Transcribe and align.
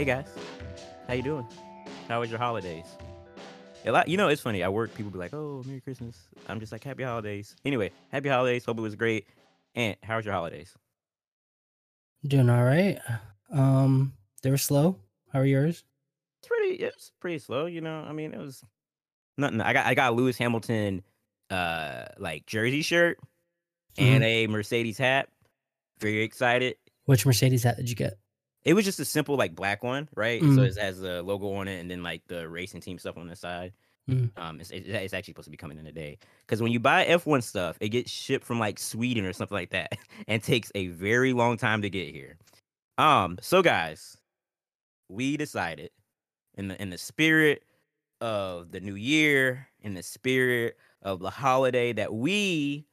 Hey 0.00 0.06
guys, 0.06 0.34
how 1.06 1.12
you 1.12 1.20
doing? 1.22 1.46
How 2.08 2.20
was 2.20 2.30
your 2.30 2.38
holidays? 2.38 2.86
A 3.84 3.92
lot, 3.92 4.08
you 4.08 4.16
know, 4.16 4.28
it's 4.28 4.40
funny. 4.40 4.64
I 4.64 4.68
work. 4.70 4.94
People 4.94 5.10
be 5.10 5.18
like, 5.18 5.34
"Oh, 5.34 5.62
Merry 5.66 5.82
Christmas." 5.82 6.16
I'm 6.48 6.58
just 6.58 6.72
like, 6.72 6.82
"Happy 6.82 7.02
holidays." 7.02 7.54
Anyway, 7.66 7.90
happy 8.10 8.30
holidays. 8.30 8.64
Hope 8.64 8.78
it 8.78 8.80
was 8.80 8.94
great. 8.94 9.26
And 9.74 9.98
how 10.02 10.16
was 10.16 10.24
your 10.24 10.32
holidays? 10.32 10.74
Doing 12.26 12.48
all 12.48 12.64
right. 12.64 12.98
Um, 13.52 14.14
they 14.42 14.50
were 14.50 14.56
slow. 14.56 14.96
How 15.34 15.40
are 15.40 15.44
yours? 15.44 15.84
It's 16.38 16.48
pretty. 16.48 16.76
It's 16.76 17.12
pretty 17.20 17.38
slow. 17.38 17.66
You 17.66 17.82
know, 17.82 18.00
I 18.00 18.12
mean, 18.12 18.32
it 18.32 18.38
was 18.40 18.64
nothing. 19.36 19.60
I 19.60 19.74
got 19.74 19.84
I 19.84 19.92
got 19.92 20.12
a 20.12 20.16
Lewis 20.16 20.38
Hamilton, 20.38 21.02
uh, 21.50 22.06
like 22.16 22.46
jersey 22.46 22.80
shirt 22.80 23.18
and 23.98 24.22
hmm 24.22 24.26
a 24.26 24.46
Mercedes 24.46 24.96
hat. 24.96 25.28
Very 25.98 26.22
excited. 26.22 26.76
Which 27.04 27.26
Mercedes 27.26 27.64
hat 27.64 27.76
did 27.76 27.90
you 27.90 27.96
get? 27.96 28.19
It 28.64 28.74
was 28.74 28.84
just 28.84 29.00
a 29.00 29.04
simple 29.04 29.36
like 29.36 29.54
black 29.54 29.82
one, 29.82 30.08
right? 30.14 30.50
So 30.50 30.62
Mm, 30.62 30.66
it 30.76 30.76
has 30.78 31.00
the 31.00 31.22
logo 31.22 31.52
on 31.54 31.68
it, 31.68 31.80
and 31.80 31.90
then 31.90 32.02
like 32.02 32.26
the 32.26 32.48
racing 32.48 32.80
team 32.82 32.98
stuff 32.98 33.16
on 33.16 33.28
the 33.28 33.36
side. 33.36 33.72
mm. 34.08 34.30
Um, 34.36 34.60
it's, 34.60 34.70
it's 34.70 35.12
actually 35.14 35.32
supposed 35.32 35.46
to 35.46 35.50
be 35.50 35.56
coming 35.58 35.78
in 35.78 35.84
today 35.84 36.18
because 36.46 36.62
when 36.62 36.72
you 36.72 36.80
buy 36.80 37.04
F1 37.04 37.42
stuff, 37.42 37.76
it 37.80 37.90
gets 37.90 38.10
shipped 38.10 38.44
from 38.46 38.58
like 38.58 38.78
Sweden 38.78 39.26
or 39.26 39.32
something 39.32 39.56
like 39.56 39.70
that, 39.70 39.92
and 40.28 40.42
takes 40.42 40.72
a 40.74 40.88
very 40.88 41.32
long 41.32 41.56
time 41.56 41.82
to 41.82 41.90
get 41.90 42.14
here. 42.14 42.38
Um, 42.98 43.38
so 43.42 43.62
guys, 43.62 44.18
we 45.08 45.36
decided 45.36 45.90
in 46.54 46.68
the 46.68 46.80
in 46.82 46.90
the 46.90 46.98
spirit 46.98 47.64
of 48.20 48.72
the 48.72 48.80
new 48.80 48.96
year, 48.96 49.68
in 49.80 49.94
the 49.94 50.02
spirit 50.02 50.78
of 51.02 51.20
the 51.20 51.30
holiday, 51.30 51.92
that 51.94 52.14
we 52.14 52.86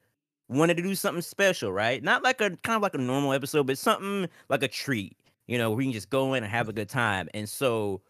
wanted 0.49 0.77
to 0.77 0.83
do 0.83 0.95
something 0.95 1.21
special, 1.21 1.71
right? 1.73 2.03
Not 2.03 2.23
like 2.23 2.41
a 2.41 2.51
kind 2.57 2.77
of 2.77 2.81
like 2.83 2.95
a 2.95 2.99
normal 2.99 3.33
episode, 3.33 3.67
but 3.67 3.77
something 3.77 4.29
like 4.49 4.63
a 4.63 4.67
treat. 4.69 5.17
You 5.47 5.57
know, 5.57 5.71
we 5.71 5.85
can 5.85 5.93
just 5.93 6.09
go 6.09 6.33
in 6.33 6.43
and 6.43 6.51
have 6.51 6.69
a 6.69 6.73
good 6.73 6.89
time. 6.89 7.29
And 7.33 7.47
so 7.47 8.01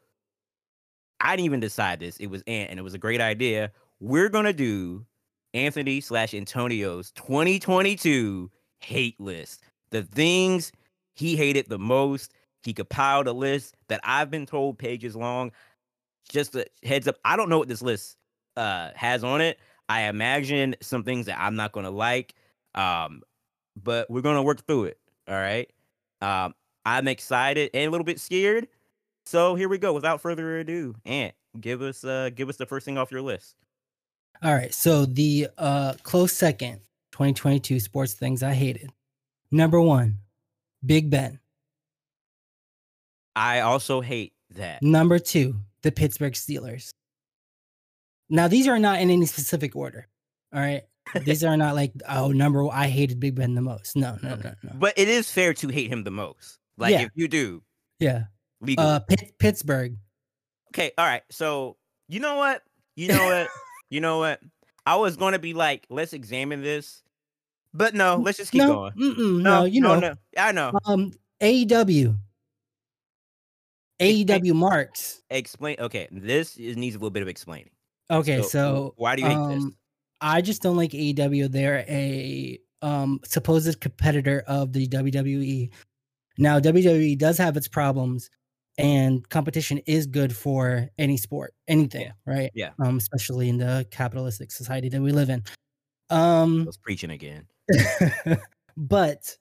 I 1.20 1.36
didn't 1.36 1.46
even 1.46 1.60
decide 1.60 2.00
this. 2.00 2.18
It 2.18 2.28
was 2.28 2.44
Ant, 2.48 2.70
and 2.70 2.80
it 2.80 2.84
was 2.84 2.94
a 2.94 3.00
great 3.00 3.22
idea. 3.22 3.72
We're 4.00 4.30
gonna 4.30 4.54
do 4.54 5.06
Anthony 5.54 6.02
slash 6.02 6.34
Antonio's 6.34 7.12
2022 7.12 8.52
hate 8.80 9.20
list. 9.20 9.64
The 9.92 10.04
things 10.04 10.72
he 11.16 11.36
hated 11.36 11.68
the 11.70 11.80
most. 11.80 12.34
He 12.64 12.74
compiled 12.74 13.28
a 13.28 13.34
list 13.34 13.76
that 13.88 14.02
I've 14.04 14.30
been 14.30 14.46
told 14.46 14.78
pages 14.78 15.16
long. 15.16 15.52
Just 16.30 16.56
a 16.56 16.66
heads 16.84 17.08
up, 17.08 17.16
I 17.24 17.38
don't 17.38 17.50
know 17.50 17.60
what 17.60 17.68
this 17.68 17.82
list 17.82 18.18
uh 18.56 18.92
has 18.96 19.24
on 19.24 19.42
it. 19.42 19.60
I 19.90 20.04
imagine 20.04 20.76
some 20.82 21.04
things 21.04 21.28
that 21.28 21.40
I'm 21.40 21.56
not 21.56 21.72
gonna 21.72 21.92
like. 21.92 22.34
Um, 22.76 23.22
but 23.82 24.10
we're 24.10 24.22
gonna 24.22 24.44
work 24.44 24.66
through 24.68 24.86
it. 24.86 25.00
All 25.28 25.36
right. 25.36 25.72
Um, 26.22 26.54
I'm 26.88 27.08
excited 27.08 27.70
and 27.74 27.88
a 27.88 27.92
little 27.92 28.06
bit 28.06 28.20
scared 28.20 28.68
so 29.28 29.56
here 29.56 29.68
we 29.68 29.78
go. 29.78 29.92
Without 29.92 30.22
further 30.22 30.58
ado, 30.60 30.96
Ant, 31.06 31.36
give 31.60 31.82
us 31.82 32.06
uh 32.06 32.30
give 32.34 32.48
us 32.48 32.56
the 32.56 32.66
first 32.66 32.86
thing 32.86 32.98
off 32.98 33.12
your 33.12 33.22
list. 33.22 33.56
All 34.42 34.54
right. 34.54 34.74
So 34.74 35.06
the 35.06 35.50
uh 35.58 35.96
close 36.04 36.32
second 36.32 36.80
2022 37.12 37.82
sports 37.82 38.14
things 38.14 38.42
I 38.42 38.54
hated. 38.54 38.90
Number 39.52 39.82
one, 39.82 40.20
Big 40.86 41.10
Ben. 41.10 41.42
I 43.36 43.60
also 43.60 44.00
hate 44.00 44.32
that. 44.56 44.82
Number 44.82 45.20
two, 45.20 45.56
the 45.82 45.92
Pittsburgh 45.92 46.34
Steelers. 46.34 46.92
Now 48.30 48.48
these 48.48 48.66
are 48.70 48.80
not 48.80 49.02
in 49.02 49.10
any 49.10 49.26
specific 49.26 49.76
order. 49.76 50.08
All 50.54 50.62
right. 50.62 50.84
These 51.22 51.44
are 51.44 51.58
not 51.58 51.76
like 51.76 51.92
oh 52.08 52.32
number 52.32 52.64
one, 52.64 52.78
I 52.78 52.88
hated 52.88 53.20
Big 53.20 53.36
Ben 53.36 53.56
the 53.56 53.62
most. 53.62 53.98
No, 53.98 54.18
no, 54.24 54.36
no, 54.44 54.54
no. 54.64 54.72
But 54.76 54.94
it 54.98 55.10
is 55.10 55.30
fair 55.30 55.54
to 55.56 55.68
hate 55.68 55.92
him 55.92 56.06
the 56.06 56.12
most. 56.12 56.60
Like 56.78 56.92
Yeah. 56.94 57.02
if 57.02 57.12
you 57.16 57.28
do 57.28 57.64
Yeah. 58.00 58.26
legally. 58.62 58.88
Uh 58.88 59.00
Pitt, 59.00 59.34
Pittsburgh. 59.40 59.98
okay, 60.70 60.92
all 60.98 61.06
right. 61.06 61.24
So 61.32 61.78
you 62.08 62.20
know 62.20 62.36
what? 62.38 62.62
You 62.96 63.10
know 63.10 63.26
what? 63.26 63.48
you 63.90 64.00
know 64.02 64.20
what? 64.20 64.40
I 64.86 64.96
was 64.96 65.18
gonna 65.18 65.40
be 65.40 65.54
like, 65.54 65.86
let's 65.90 66.14
examine 66.14 66.62
this. 66.62 67.04
But 67.74 67.94
no, 67.94 68.16
let's 68.18 68.38
just 68.38 68.52
keep 68.52 68.60
no, 68.62 68.74
going. 68.74 68.94
mm-mm, 68.94 69.42
no, 69.42 69.66
you 69.66 69.82
no, 69.82 70.00
know. 70.00 70.10
no. 70.10 70.16
I 70.38 70.52
know. 70.52 70.72
Um 70.86 71.12
AEW. 71.42 72.18
AEW 74.00 74.54
marks. 74.54 75.22
Explain 75.30 75.76
okay, 75.80 76.08
this 76.12 76.58
is, 76.58 76.78
needs 76.78 76.96
a 76.96 77.00
little 77.00 77.10
bit 77.10 77.24
of 77.24 77.28
explaining. 77.28 77.72
Okay, 78.10 78.42
so, 78.42 78.94
why 78.96 79.16
do 79.16 79.24
you 79.24 79.28
hate 79.28 79.56
this? 79.56 79.64
um, 79.64 79.76
I 80.22 80.40
just 80.42 80.62
don't 80.62 80.78
like 80.78 80.92
AEW. 80.92 81.52
They're 81.52 81.84
a 81.88 82.60
um 82.82 83.20
supposed 83.24 83.80
competitor 83.82 84.44
of 84.48 84.72
the 84.72 84.88
WWE. 84.88 85.70
Now 86.38 86.60
WWE 86.60 87.18
does 87.18 87.38
have 87.38 87.58
its 87.58 87.68
problems, 87.68 88.30
and 88.78 89.28
competition 89.30 89.80
is 89.88 90.06
good 90.06 90.36
for 90.36 90.90
any 90.98 91.18
sport, 91.18 91.54
anything, 91.68 92.12
right? 92.26 92.52
Yeah. 92.54 92.72
Um, 92.80 92.98
especially 92.98 93.50
in 93.50 93.58
the 93.58 93.88
capitalistic 93.92 94.52
society 94.52 94.90
that 94.90 95.02
we 95.02 95.12
live 95.12 95.30
in. 95.30 95.44
Um, 96.10 96.62
I 96.62 96.66
was 96.66 96.78
preaching 96.78 97.12
again. 97.12 97.48
but 98.78 99.36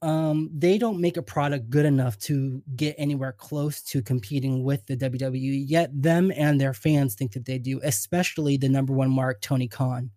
um 0.00 0.48
they 0.56 0.78
don't 0.78 1.00
make 1.00 1.16
a 1.16 1.22
product 1.22 1.68
good 1.70 1.84
enough 1.84 2.16
to 2.18 2.62
get 2.76 2.94
anywhere 2.98 3.32
close 3.32 3.82
to 3.82 4.00
competing 4.00 4.62
with 4.62 4.86
the 4.86 4.96
WWE 4.96 5.64
yet 5.66 5.90
them 5.92 6.32
and 6.36 6.60
their 6.60 6.72
fans 6.72 7.16
think 7.16 7.32
that 7.32 7.44
they 7.44 7.58
do 7.58 7.80
especially 7.82 8.56
the 8.56 8.68
number 8.68 8.92
1 8.92 9.10
mark 9.10 9.40
Tony 9.40 9.66
Khan 9.66 10.10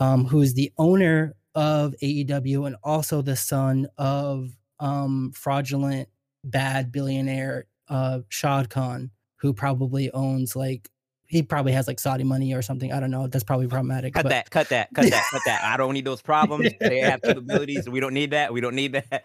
um 0.00 0.26
who 0.26 0.42
is 0.42 0.52
the 0.52 0.70
owner 0.76 1.34
of 1.54 1.94
AEW 2.02 2.66
and 2.66 2.76
also 2.84 3.22
the 3.22 3.36
son 3.36 3.88
of 3.96 4.50
um 4.80 5.32
fraudulent 5.34 6.08
bad 6.44 6.90
billionaire 6.90 7.66
uh 7.88 8.20
Shad 8.28 8.70
Khan 8.70 9.10
who 9.36 9.52
probably 9.52 10.10
owns 10.12 10.56
like 10.56 10.90
he 11.26 11.44
probably 11.44 11.70
has 11.70 11.86
like 11.86 12.00
Saudi 12.00 12.24
money 12.24 12.52
or 12.54 12.60
something 12.62 12.92
I 12.92 12.98
don't 12.98 13.12
know 13.12 13.28
that's 13.28 13.44
probably 13.44 13.68
problematic 13.68 14.14
Cut 14.14 14.24
but 14.24 14.28
that, 14.30 14.50
cut 14.50 14.68
that, 14.70 14.88
cut 14.92 15.08
that, 15.10 15.24
cut 15.30 15.42
that. 15.46 15.62
I 15.62 15.76
don't 15.76 15.94
need 15.94 16.04
those 16.04 16.20
problems. 16.20 16.70
They 16.80 16.98
have 16.98 17.22
capabilities. 17.22 17.88
We 17.88 18.00
don't 18.00 18.14
need 18.14 18.32
that. 18.32 18.52
We 18.52 18.60
don't 18.60 18.74
need 18.74 18.94
that. 18.94 19.24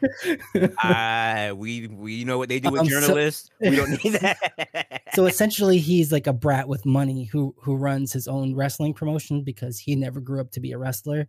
Uh, 0.84 1.56
we 1.56 1.88
we 1.88 2.24
know 2.24 2.38
what 2.38 2.48
they 2.50 2.60
do 2.60 2.70
with 2.70 2.82
Um, 2.82 2.88
so- 2.90 3.00
journalists. 3.02 3.50
we 3.60 3.76
don't 3.76 4.04
need 4.04 4.14
that. 4.22 5.02
so 5.16 5.26
essentially 5.26 5.80
he's 5.80 6.12
like 6.12 6.28
a 6.28 6.34
brat 6.34 6.68
with 6.68 6.86
money 6.86 7.24
who 7.26 7.56
who 7.58 7.76
runs 7.76 8.14
his 8.14 8.28
own 8.28 8.54
wrestling 8.56 8.94
promotion 8.94 9.42
because 9.44 9.80
he 9.80 9.96
never 9.96 10.20
grew 10.20 10.40
up 10.42 10.52
to 10.52 10.60
be 10.60 10.74
a 10.74 10.78
wrestler 10.78 11.28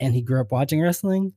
and 0.00 0.14
he 0.14 0.20
grew 0.22 0.40
up 0.40 0.50
watching 0.50 0.80
wrestling 0.82 1.32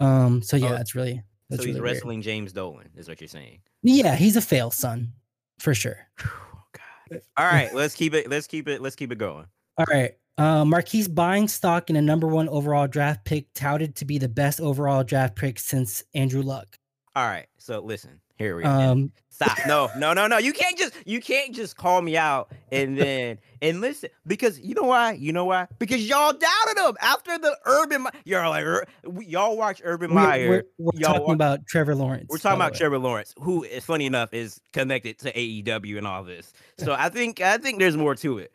um 0.00 0.40
so 0.42 0.56
yeah 0.56 0.72
Oh, 0.72 0.76
it's 0.76 0.94
really 0.94 1.22
that's 1.50 1.62
so 1.62 1.66
he's 1.66 1.74
really 1.74 1.80
weird. 1.82 1.94
wrestling 1.94 2.22
James 2.22 2.52
Dolan, 2.52 2.88
is 2.96 3.08
what 3.08 3.20
you're 3.20 3.28
saying. 3.28 3.60
yeah 3.82 4.16
he's 4.16 4.36
a 4.36 4.40
fail 4.40 4.70
son 4.70 5.12
for 5.58 5.74
sure 5.74 5.96
Oh, 6.24 6.62
God. 7.10 7.20
All 7.36 7.46
right, 7.46 7.72
let's 7.74 7.94
keep 7.94 8.12
it. 8.14 8.28
Let's 8.28 8.46
keep 8.46 8.68
it. 8.68 8.82
Let's 8.82 8.94
keep 8.96 9.10
it 9.12 9.18
going. 9.18 9.46
all 9.78 9.86
right 9.88 10.12
uh 10.36 10.64
marquise 10.64 11.08
buying 11.08 11.48
stock 11.48 11.90
in 11.90 11.96
a 11.96 12.02
number 12.02 12.26
one 12.28 12.48
overall 12.48 12.86
draft 12.86 13.24
pick 13.24 13.52
touted 13.54 13.96
to 13.96 14.04
be 14.04 14.18
the 14.18 14.28
best 14.28 14.60
overall 14.60 15.02
draft 15.02 15.34
pick 15.34 15.58
since 15.58 16.04
andrew 16.14 16.42
luck 16.42 16.78
All 17.18 17.26
right. 17.26 17.46
So 17.56 17.80
listen, 17.80 18.20
here 18.36 18.54
we 18.54 18.62
go. 18.62 18.68
um 18.70 19.12
Stop. 19.28 19.58
No, 19.66 19.90
no, 19.96 20.12
no, 20.12 20.28
no. 20.28 20.38
You 20.38 20.52
can't 20.52 20.78
just 20.78 20.94
you 21.04 21.20
can't 21.20 21.52
just 21.52 21.76
call 21.76 22.00
me 22.00 22.16
out 22.16 22.52
and 22.70 22.96
then 22.96 23.40
and 23.60 23.80
listen 23.80 24.10
because 24.24 24.60
you 24.60 24.72
know 24.72 24.84
why? 24.84 25.14
You 25.14 25.32
know 25.32 25.44
why? 25.44 25.66
Because 25.80 26.08
y'all 26.08 26.32
doubted 26.32 26.78
him 26.78 26.96
after 27.00 27.36
the 27.36 27.58
Urban. 27.66 28.06
Y'all 28.24 28.50
like 28.50 28.88
y'all 29.26 29.56
watch 29.56 29.82
Urban 29.84 30.12
Meyer. 30.14 30.48
we're, 30.48 30.64
we're 30.78 31.00
talking 31.00 31.22
wa- 31.24 31.32
about 31.32 31.66
trevor 31.66 31.96
lawrence 31.96 32.26
We're 32.28 32.38
talking 32.38 32.58
about 32.58 32.74
way. 32.74 32.78
Trevor 32.78 33.00
Lawrence, 33.00 33.34
who 33.40 33.64
is 33.64 33.84
funny 33.84 34.06
enough 34.06 34.32
is 34.32 34.60
connected 34.72 35.18
to 35.18 35.32
AEW 35.32 35.98
and 35.98 36.06
all 36.06 36.22
this. 36.22 36.52
So 36.78 36.94
I 36.96 37.08
think 37.08 37.40
I 37.40 37.58
think 37.58 37.80
there's 37.80 37.96
more 37.96 38.14
to 38.14 38.38
it. 38.38 38.52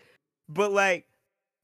But 0.47 0.71
like 0.71 1.05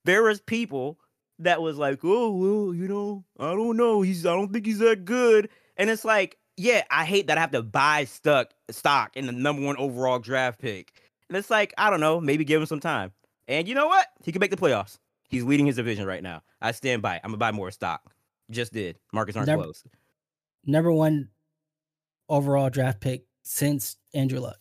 there 0.03 0.23
was 0.23 0.41
people 0.41 0.99
that 1.39 1.61
was 1.61 1.77
like, 1.77 1.99
oh 2.03 2.31
well, 2.31 2.75
you 2.75 2.89
know, 2.89 3.23
I 3.39 3.51
don't 3.51 3.77
know. 3.77 4.01
He's 4.01 4.25
I 4.25 4.35
don't 4.35 4.51
think 4.51 4.65
he's 4.65 4.79
that 4.79 5.05
good. 5.05 5.47
And 5.77 5.89
it's 5.89 6.03
like, 6.03 6.37
yeah, 6.59 6.83
I 6.91 7.05
hate 7.05 7.27
that 7.27 7.37
I 7.37 7.41
have 7.41 7.51
to 7.51 7.63
buy 7.63 8.03
stuck 8.05 8.51
stock 8.69 9.15
in 9.15 9.25
the 9.25 9.31
number 9.31 9.61
one 9.61 9.77
overall 9.77 10.19
draft 10.19 10.59
pick. 10.59 10.91
And 11.29 11.37
it's 11.37 11.49
like, 11.49 11.73
I 11.77 11.89
don't 11.89 11.99
know, 12.01 12.19
maybe 12.19 12.43
give 12.43 12.59
him 12.61 12.65
some 12.67 12.79
time. 12.81 13.11
And 13.47 13.67
you 13.67 13.75
know 13.75 13.87
what? 13.87 14.07
He 14.23 14.31
can 14.31 14.39
make 14.41 14.51
the 14.51 14.57
playoffs. 14.57 14.97
He's 15.29 15.43
leading 15.43 15.65
his 15.67 15.77
division 15.77 16.05
right 16.05 16.21
now. 16.21 16.41
I 16.61 16.71
stand 16.71 17.01
by. 17.01 17.15
it. 17.15 17.21
I'm 17.23 17.29
gonna 17.29 17.37
buy 17.37 17.51
more 17.51 17.71
stock. 17.71 18.01
Just 18.49 18.73
did. 18.73 18.97
Markets 19.13 19.37
aren't 19.37 19.47
Never- 19.47 19.63
close. 19.63 19.83
number 20.65 20.91
one 20.91 21.29
overall 22.27 22.69
draft 22.69 22.99
pick 22.99 23.23
since 23.43 23.95
Andrew 24.13 24.39
Luck. 24.39 24.57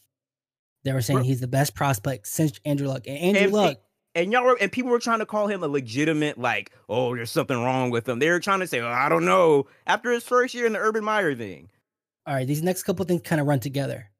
They 0.84 0.92
were 0.92 1.02
saying 1.02 1.24
he's 1.24 1.40
the 1.40 1.48
best 1.48 1.74
prospect 1.74 2.28
since 2.28 2.60
Andrew 2.64 2.88
Luck. 2.88 3.06
And 3.06 3.18
Andrew 3.18 3.42
And- 3.44 3.52
Luck, 3.52 3.78
and 4.14 4.32
y'all 4.32 4.44
were 4.44 4.56
and 4.60 4.72
people 4.72 4.90
were 4.90 4.98
trying 4.98 5.18
to 5.18 5.26
call 5.26 5.48
him 5.48 5.62
a 5.62 5.68
legitimate 5.68 6.38
like 6.38 6.72
oh 6.88 7.14
there's 7.14 7.30
something 7.30 7.56
wrong 7.62 7.90
with 7.90 8.08
him 8.08 8.18
they 8.18 8.30
were 8.30 8.40
trying 8.40 8.58
to 8.58 8.66
say 8.66 8.80
well, 8.80 8.90
i 8.90 9.08
don't 9.08 9.24
know 9.26 9.66
after 9.86 10.10
his 10.10 10.24
first 10.24 10.54
year 10.54 10.64
in 10.66 10.72
the 10.72 10.78
urban 10.78 11.04
meyer 11.04 11.34
thing 11.36 11.68
all 12.28 12.34
right, 12.34 12.46
these 12.46 12.62
next 12.62 12.82
couple 12.84 13.04
things 13.06 13.22
kind 13.22 13.40
of 13.40 13.46
run 13.46 13.58
together. 13.60 14.10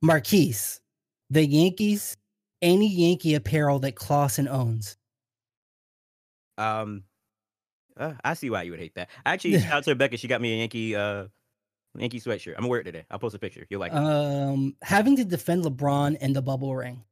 Marquise, 0.00 0.80
the 1.28 1.44
Yankees, 1.44 2.16
any 2.62 2.88
Yankee 2.88 3.34
apparel 3.34 3.80
that 3.80 3.96
Clausen 3.96 4.48
owns. 4.48 4.96
um 6.58 7.02
uh, 7.98 8.12
i 8.24 8.32
see 8.34 8.48
why 8.50 8.62
you 8.62 8.70
would 8.70 8.80
hate 8.80 8.94
that 8.94 9.08
actually 9.26 9.58
shout 9.60 9.72
out 9.72 9.84
to 9.84 9.90
rebecca 9.90 10.16
she 10.16 10.26
got 10.28 10.40
me 10.40 10.54
a 10.54 10.56
yankee 10.56 10.94
uh 10.96 11.26
Yankee 11.98 12.20
sweatshirt. 12.20 12.50
I'm 12.50 12.56
gonna 12.60 12.68
wear 12.68 12.80
it 12.80 12.84
today. 12.84 13.06
I'll 13.10 13.18
post 13.18 13.34
a 13.34 13.38
picture. 13.38 13.66
You'll 13.70 13.80
like 13.80 13.90
it. 13.92 13.96
Um, 13.96 14.76
having 14.82 15.16
to 15.16 15.24
defend 15.24 15.64
LeBron 15.64 16.18
in 16.18 16.34
the 16.34 16.42
bubble 16.42 16.76
ring. 16.76 17.04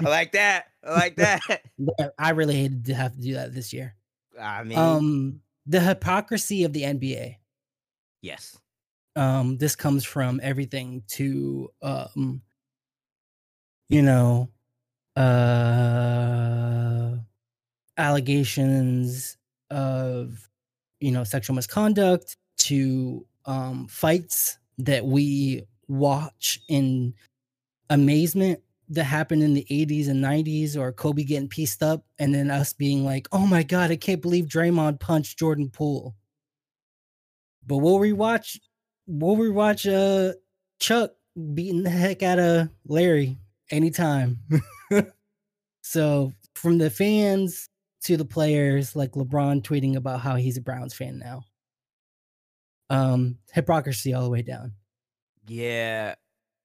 I 0.00 0.02
like 0.02 0.32
that. 0.32 0.64
I 0.82 0.90
like 0.90 1.14
that. 1.16 1.40
I 2.18 2.30
really 2.30 2.56
hated 2.56 2.86
to 2.86 2.94
have 2.94 3.14
to 3.14 3.20
do 3.20 3.34
that 3.34 3.54
this 3.54 3.72
year. 3.72 3.94
I 4.40 4.64
mean, 4.64 4.76
Um, 4.78 5.40
the 5.64 5.78
hypocrisy 5.80 6.64
of 6.64 6.72
the 6.72 6.82
NBA. 6.82 7.36
Yes. 8.24 8.58
Um, 9.16 9.58
this 9.58 9.76
comes 9.76 10.04
from 10.04 10.40
everything 10.42 11.02
to 11.08 11.70
um, 11.82 12.42
you 13.88 14.02
know, 14.02 14.50
uh, 15.16 17.16
allegations 17.96 19.36
of 19.70 20.48
you 21.00 21.12
know 21.12 21.24
sexual 21.24 21.54
misconduct 21.54 22.36
to 22.56 23.24
um 23.46 23.86
fights 23.88 24.58
that 24.78 25.04
we 25.04 25.62
watch 25.88 26.60
in 26.68 27.14
amazement 27.90 28.60
that 28.88 29.04
happened 29.04 29.42
in 29.42 29.54
the 29.54 29.66
80s 29.70 30.08
and 30.08 30.22
90s 30.22 30.76
or 30.76 30.92
Kobe 30.92 31.24
getting 31.24 31.48
pieced 31.48 31.82
up 31.82 32.04
and 32.18 32.34
then 32.34 32.50
us 32.50 32.72
being 32.72 33.04
like, 33.04 33.28
"Oh 33.32 33.46
my 33.46 33.62
god, 33.62 33.90
I 33.90 33.96
can't 33.96 34.20
believe 34.20 34.46
Draymond 34.46 35.00
punched 35.00 35.38
Jordan 35.38 35.70
Poole." 35.70 36.14
But 37.66 37.78
we'll 37.78 37.98
rewatch 37.98 38.58
we'll 39.06 39.36
rewatch 39.36 39.90
uh 39.90 40.34
Chuck 40.78 41.12
beating 41.54 41.82
the 41.82 41.90
heck 41.90 42.22
out 42.22 42.38
of 42.38 42.68
Larry 42.86 43.38
anytime. 43.70 44.38
so 45.82 46.32
from 46.54 46.78
the 46.78 46.90
fans 46.90 47.68
to 48.02 48.16
the 48.16 48.24
players, 48.24 48.94
like 48.94 49.12
LeBron 49.12 49.62
tweeting 49.62 49.96
about 49.96 50.20
how 50.20 50.36
he's 50.36 50.56
a 50.56 50.60
Browns 50.60 50.94
fan 50.94 51.18
now. 51.18 51.42
Um, 52.90 53.38
hypocrisy 53.52 54.12
all 54.12 54.24
the 54.24 54.30
way 54.30 54.42
down. 54.42 54.72
Yeah. 55.46 56.14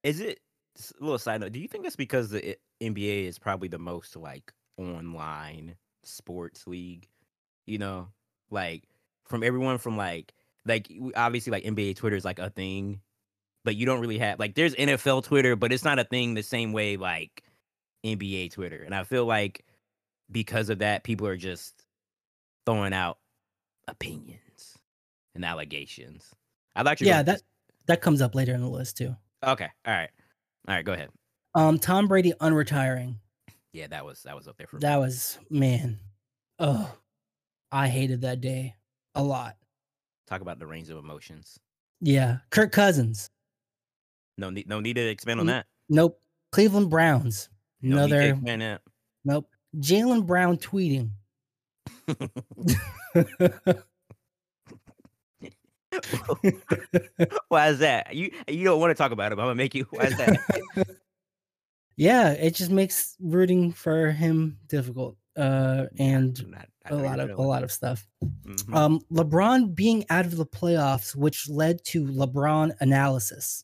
Is 0.04 0.20
it 0.20 0.40
a 0.78 1.04
little 1.04 1.18
side 1.18 1.42
note? 1.42 1.54
Do 1.54 1.60
you 1.60 1.68
think 1.68 1.84
that's 1.84 1.96
because 1.96 2.30
the 2.30 2.58
NBA 2.82 3.26
is 3.26 3.40
probably 3.40 3.70
the 3.70 3.80
most 3.80 4.16
like 4.16 4.52
online 4.78 5.76
sports 6.04 6.68
league? 6.68 7.08
You 7.66 7.78
know, 7.78 8.10
like 8.52 8.84
from 9.26 9.44
everyone 9.44 9.78
from 9.78 9.96
like 9.96 10.34
like 10.70 10.92
obviously 11.16 11.52
like 11.52 11.64
NBA 11.64 11.96
Twitter 11.98 12.16
is 12.16 12.26
like 12.26 12.40
a 12.40 12.50
thing, 12.50 13.02
but 13.66 13.76
you 13.76 13.86
don't 13.86 14.00
really 14.00 14.20
have 14.20 14.40
like 14.40 14.56
there's 14.56 14.76
NFL 14.76 15.24
Twitter, 15.24 15.56
but 15.56 15.74
it's 15.74 15.84
not 15.84 16.00
a 16.00 16.04
thing 16.04 16.34
the 16.34 16.44
same 16.44 16.72
way 16.72 16.98
like 16.98 17.44
NBA 18.06 18.52
Twitter. 18.54 18.82
And 18.84 18.96
I 18.96 19.04
feel 19.04 19.26
like 19.26 19.66
because 20.32 20.70
of 20.70 20.80
that, 20.80 21.04
people 21.04 21.28
are 21.28 21.38
just 21.38 21.84
throwing 22.66 22.94
out 22.94 23.18
opinions 23.88 24.78
and 25.36 25.44
allegations. 25.44 26.34
I'd 26.76 26.86
like 26.86 27.00
to 27.00 27.06
Yeah, 27.06 27.24
that 27.24 27.42
that 27.88 28.02
comes 28.02 28.22
up 28.22 28.36
later 28.36 28.54
in 28.54 28.62
the 28.62 28.70
list 28.70 28.98
too. 28.98 29.16
Okay. 29.44 29.68
All 29.86 29.94
right. 29.94 30.10
All 30.68 30.76
right. 30.76 30.86
Go 30.86 30.94
ahead. 30.94 31.10
Um, 31.56 31.80
Tom 31.80 32.08
Brady 32.08 32.34
unretiring. 32.40 33.16
Yeah, 33.74 33.88
that 33.88 34.06
was 34.06 34.24
that 34.24 34.36
was 34.36 34.48
up 34.48 34.58
there 34.58 34.68
for 34.68 34.78
me. 34.78 34.82
That 34.82 34.98
was 34.98 35.40
man. 35.50 36.00
Oh, 36.60 36.92
I 37.72 37.88
hated 37.88 38.22
that 38.22 38.42
day 38.42 38.76
a 39.16 39.24
lot. 39.24 39.56
Talk 40.30 40.42
about 40.42 40.60
the 40.60 40.68
range 40.68 40.90
of 40.92 40.98
emotions. 40.98 41.60
Yeah, 42.02 42.38
Kirk 42.52 42.72
Cousins. 42.72 43.32
No 44.38 44.52
need. 44.52 44.70
No 44.70 44.80
need 44.80 44.94
to 44.94 45.08
expand 45.10 45.40
on 45.40 45.48
that. 45.48 45.66
Nope. 45.90 46.22
Cleveland 46.52 46.92
Browns. 46.92 47.50
No 47.82 48.04
Another. 48.04 48.38
Nope. 49.26 49.50
Jaylen 49.78 50.26
Brown 50.28 50.58
tweeting. 50.58 51.10
Why 57.48 57.70
is 57.70 57.80
that? 57.80 58.14
You 58.14 58.32
you 58.48 58.64
don't 58.64 58.80
want 58.80 58.92
to 58.92 58.96
talk 58.96 59.12
about 59.12 59.32
it. 59.32 59.36
But 59.36 59.42
I'm 59.42 59.48
gonna 59.48 59.56
make 59.56 59.74
you. 59.74 59.88
Why 59.90 60.06
is 60.06 60.18
that? 60.18 60.38
yeah, 61.98 62.32
it 62.32 62.56
just 62.56 62.72
makes 62.72 63.16
rooting 63.20 63.72
for 63.72 64.12
him 64.12 64.60
difficult. 64.68 65.18
Uh, 65.36 65.86
and 65.98 66.40
I'm 66.40 66.52
not- 66.52 66.62
I 66.62 66.69
a 66.86 66.96
lot 66.96 67.20
of 67.20 67.30
a 67.38 67.42
lot 67.42 67.64
of 67.64 67.72
stuff. 67.72 68.08
Mhm. 68.24 68.74
Um, 68.74 69.02
LeBron 69.12 69.76
being 69.76 70.06
out 70.10 70.26
of 70.26 70.36
the 70.38 70.46
playoffs, 70.46 71.16
which 71.16 71.50
led 71.50 71.84
to 71.86 72.06
LeBron 72.06 72.76
analysis, 72.80 73.64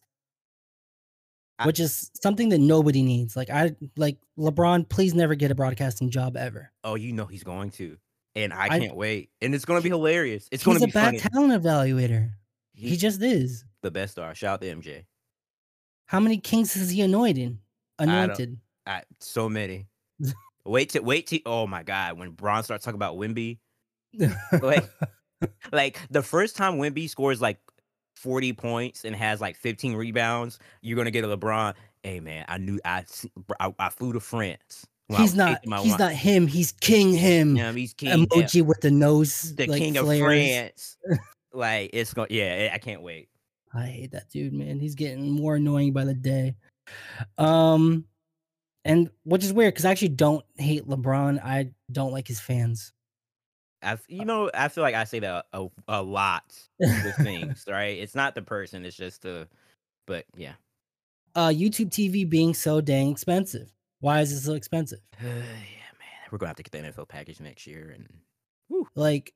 I- 1.57 1.65
which 1.67 1.79
is 1.79 2.11
something 2.21 2.49
that 2.49 2.59
nobody 2.59 3.01
needs. 3.01 3.35
Like 3.35 3.49
I 3.49 3.75
like 3.95 4.17
LeBron, 4.37 4.89
please 4.89 5.13
never 5.13 5.35
get 5.35 5.51
a 5.51 5.55
broadcasting 5.55 6.09
job 6.11 6.35
ever. 6.37 6.71
oh, 6.83 6.95
you 6.95 7.13
know 7.13 7.25
he's 7.25 7.43
going 7.43 7.71
to, 7.71 7.97
and 8.35 8.53
I, 8.53 8.65
I- 8.65 8.79
can't 8.79 8.95
wait. 8.95 9.29
And 9.41 9.55
it's 9.55 9.65
gonna 9.65 9.81
be 9.81 9.89
hilarious. 9.89 10.47
It's 10.51 10.63
gonna 10.63 10.79
He's 10.79 10.89
a 10.89 10.93
bad 10.93 11.05
funny. 11.05 11.19
talent 11.19 11.63
evaluator. 11.63 12.31
He's 12.73 12.91
He 12.91 12.97
just 12.97 13.21
is. 13.21 13.63
the 13.81 13.91
best 13.91 14.11
star. 14.13 14.35
Shout 14.35 14.55
out 14.55 14.61
to 14.61 14.67
MJ. 14.67 15.05
How 16.07 16.19
many 16.19 16.37
kings 16.37 16.73
has 16.73 16.89
he 16.91 17.01
anointed? 17.01 17.57
Anointed. 17.97 18.59
I, 18.85 19.03
so 19.21 19.47
many. 19.49 19.87
wait 20.65 20.89
to 20.91 20.99
wait 20.99 21.27
to. 21.27 21.39
Oh 21.45 21.67
my 21.67 21.83
god, 21.83 22.17
when 22.17 22.31
Braun 22.31 22.63
starts 22.63 22.83
talking 22.83 22.95
about 22.95 23.15
Wemby, 23.17 23.59
like 24.61 24.89
like 25.71 25.97
the 26.09 26.23
first 26.23 26.55
time 26.55 26.77
Wemby 26.77 27.09
scores 27.09 27.41
like 27.41 27.59
40 28.15 28.53
points 28.53 29.05
and 29.05 29.15
has 29.15 29.41
like 29.41 29.55
15 29.55 29.95
rebounds, 29.95 30.59
you're 30.81 30.97
gonna 30.97 31.11
get 31.11 31.23
a 31.23 31.27
LeBron. 31.27 31.73
Hey 32.03 32.19
man, 32.19 32.45
I 32.47 32.57
knew 32.57 32.79
I 32.85 33.05
I, 33.59 33.73
I 33.79 33.89
flew 33.89 34.13
to 34.13 34.19
France. 34.19 34.85
he's 35.09 35.35
not. 35.35 35.59
He's 35.63 35.71
wi- 35.71 35.97
not 35.97 36.13
him. 36.13 36.47
He's 36.47 36.71
King 36.71 37.13
him. 37.13 37.55
Yeah, 37.55 37.71
he's 37.71 37.93
king. 37.93 38.09
yeah, 38.09 38.25
Emoji 38.25 38.61
with 38.63 38.81
the 38.81 38.91
nose. 38.91 39.55
the 39.55 39.67
like, 39.67 39.81
king 39.81 39.97
of. 39.97 40.07
France. 40.07 40.97
like 41.53 41.91
it's 41.93 42.13
going. 42.13 42.27
Yeah, 42.31 42.71
I 42.73 42.77
can't 42.77 43.01
wait. 43.01 43.29
I 43.73 43.87
hate 43.87 44.11
that 44.11 44.29
dude, 44.29 44.53
man. 44.53 44.79
He's 44.79 44.95
getting 44.95 45.29
more 45.31 45.55
annoying 45.55 45.91
by 45.91 46.05
the 46.05 46.13
day. 46.13 46.55
Um, 47.37 48.05
and 48.85 49.09
which 49.23 49.43
is 49.43 49.51
weird 49.51 49.73
because 49.73 49.83
I 49.83 49.91
actually 49.91 50.09
don't 50.09 50.45
hate 50.55 50.87
LeBron. 50.87 51.43
I 51.43 51.71
don't 51.91 52.13
like 52.13 52.27
his 52.27 52.39
fans. 52.39 52.93
I, 53.83 53.91
f- 53.93 54.05
you 54.07 54.25
know, 54.25 54.49
I 54.53 54.69
feel 54.69 54.83
like 54.83 54.95
I 54.95 55.03
say 55.03 55.19
that 55.19 55.45
a, 55.51 55.67
a 55.87 56.01
lot 56.01 56.57
with 56.79 57.15
things, 57.17 57.65
right? 57.69 57.97
It's 57.99 58.15
not 58.15 58.33
the 58.35 58.41
person, 58.41 58.85
it's 58.85 58.95
just 58.95 59.23
the. 59.23 59.47
But 60.07 60.25
yeah, 60.37 60.53
Uh, 61.35 61.49
YouTube 61.49 61.89
TV 61.89 62.29
being 62.29 62.53
so 62.53 62.79
dang 62.79 63.11
expensive. 63.11 63.71
Why 63.99 64.21
is 64.21 64.31
it 64.31 64.41
so 64.41 64.53
expensive? 64.53 64.99
yeah, 65.21 65.29
man, 65.29 65.43
we're 66.31 66.37
gonna 66.37 66.49
have 66.49 66.57
to 66.57 66.63
get 66.63 66.71
the 66.71 66.77
NFL 66.89 67.07
package 67.09 67.39
next 67.39 67.65
year, 67.67 67.89
and 67.93 68.07
Like, 68.95 69.33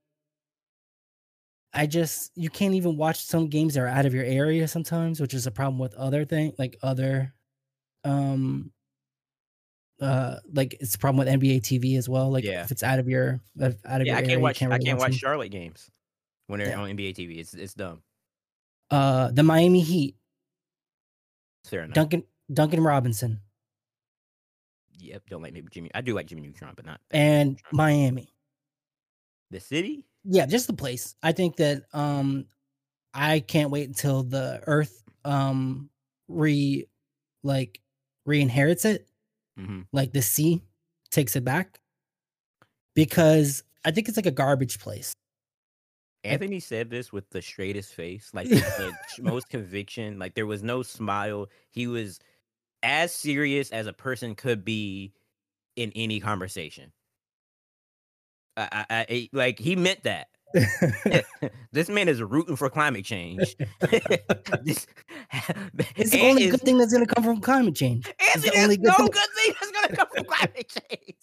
I 1.73 1.85
just 1.85 2.31
you 2.35 2.49
can't 2.49 2.73
even 2.75 2.97
watch 2.97 3.23
some 3.23 3.47
games 3.49 3.73
that 3.75 3.81
are 3.81 3.87
out 3.87 4.05
of 4.05 4.13
your 4.13 4.25
area 4.25 4.67
sometimes, 4.67 5.19
which 5.19 5.33
is 5.33 5.45
a 5.47 5.51
problem 5.51 5.79
with 5.79 5.93
other 5.95 6.25
thing 6.25 6.53
like 6.57 6.77
other, 6.81 7.33
um, 8.03 8.71
uh, 10.01 10.35
like 10.53 10.75
it's 10.79 10.95
a 10.95 10.99
problem 10.99 11.17
with 11.25 11.27
NBA 11.41 11.61
TV 11.61 11.97
as 11.97 12.07
well. 12.09 12.29
Like 12.31 12.43
Yeah. 12.43 12.63
if 12.63 12.71
it's 12.71 12.83
out 12.83 12.99
of 12.99 13.07
your 13.09 13.39
out 13.61 13.71
of 13.71 13.77
yeah, 13.85 13.97
your 14.05 14.15
I 14.17 14.21
can't 14.21 14.31
you 14.31 14.39
watch. 14.39 14.61
I 14.61 14.65
really 14.67 14.85
can't 14.85 14.99
watch. 14.99 15.15
Charlotte 15.15 15.49
games 15.49 15.89
when 16.47 16.59
they're 16.59 16.69
Yeah. 16.69 16.79
on 16.81 16.89
NBA 16.89 17.13
TV. 17.15 17.37
It's 17.39 17.53
it's 17.53 17.73
dumb. 17.73 18.01
Uh, 18.91 19.29
the 19.31 19.43
Miami 19.43 19.81
Heat, 19.81 20.15
Fair 21.65 21.83
enough. 21.83 21.93
Duncan 21.95 22.23
Duncan 22.51 22.81
Robinson, 22.81 23.41
Yep, 24.97 25.23
don't 25.29 25.41
like 25.41 25.53
maybe 25.53 25.67
Jimmy. 25.71 25.91
I 25.93 26.01
do 26.01 26.13
like 26.13 26.25
Jimmy 26.27 26.41
Neutron, 26.41 26.73
but 26.75 26.85
not 26.85 26.99
and 27.11 27.51
Neutron. 27.51 27.69
Miami. 27.73 28.33
the 29.51 29.59
city. 29.59 30.05
Yeah, 30.25 30.45
just 30.45 30.67
the 30.67 30.73
place. 30.73 31.15
I 31.23 31.31
think 31.31 31.55
that 31.57 31.83
um, 31.93 32.45
I 33.13 33.39
can't 33.39 33.71
wait 33.71 33.87
until 33.87 34.23
the 34.23 34.61
Earth 34.67 35.03
um 35.25 35.89
re 36.27 36.85
like 37.43 37.81
re-inherits 38.25 38.85
it. 38.85 39.07
Hmm 39.59 39.81
like 39.91 40.13
the 40.13 40.21
sea 40.21 40.61
takes 41.11 41.35
it 41.35 41.43
back 41.43 41.79
because 42.95 43.63
I 43.85 43.91
think 43.91 44.07
it's 44.07 44.17
like 44.17 44.25
a 44.25 44.31
garbage 44.31 44.79
place. 44.79 45.13
Anthony 46.23 46.59
said 46.59 46.89
this 46.89 47.13
with 47.13 47.29
the 47.29 47.41
straightest 47.41 47.93
face, 47.93 48.29
like 48.33 48.49
the 48.49 48.93
most 49.21 49.49
conviction. 49.49 50.19
Like 50.19 50.35
there 50.35 50.45
was 50.45 50.61
no 50.61 50.83
smile. 50.83 51.47
He 51.71 51.87
was 51.87 52.19
as 52.83 53.13
serious 53.13 53.71
as 53.71 53.87
a 53.87 53.93
person 53.93 54.35
could 54.35 54.65
be 54.65 55.13
in 55.75 55.91
any 55.95 56.19
conversation. 56.19 56.91
I, 58.57 58.85
I 58.89 59.05
I- 59.09 59.29
like 59.31 59.59
he 59.59 59.75
meant 59.75 60.03
that. 60.03 60.27
this 61.71 61.89
man 61.89 62.07
is 62.07 62.21
rooting 62.21 62.55
for 62.55 62.69
climate 62.69 63.05
change. 63.05 63.55
This- 64.63 64.87
It's 65.95 66.11
the 66.11 66.21
only 66.21 66.45
is- 66.45 66.51
good 66.51 66.61
thing 66.61 66.77
that's 66.77 66.91
gonna 66.93 67.05
come 67.05 67.23
from 67.23 67.41
climate 67.41 67.75
change. 67.75 68.05
It's 68.19 68.43
the 68.43 68.57
only 68.61 68.77
good 68.77 68.87
no 68.87 68.93
thing. 68.95 69.07
good 69.07 69.29
thing 69.35 69.53
that's 69.59 69.71
gonna 69.71 69.95
come 69.95 70.07
from 70.15 70.23
climate 70.25 70.71
change. 70.89 71.15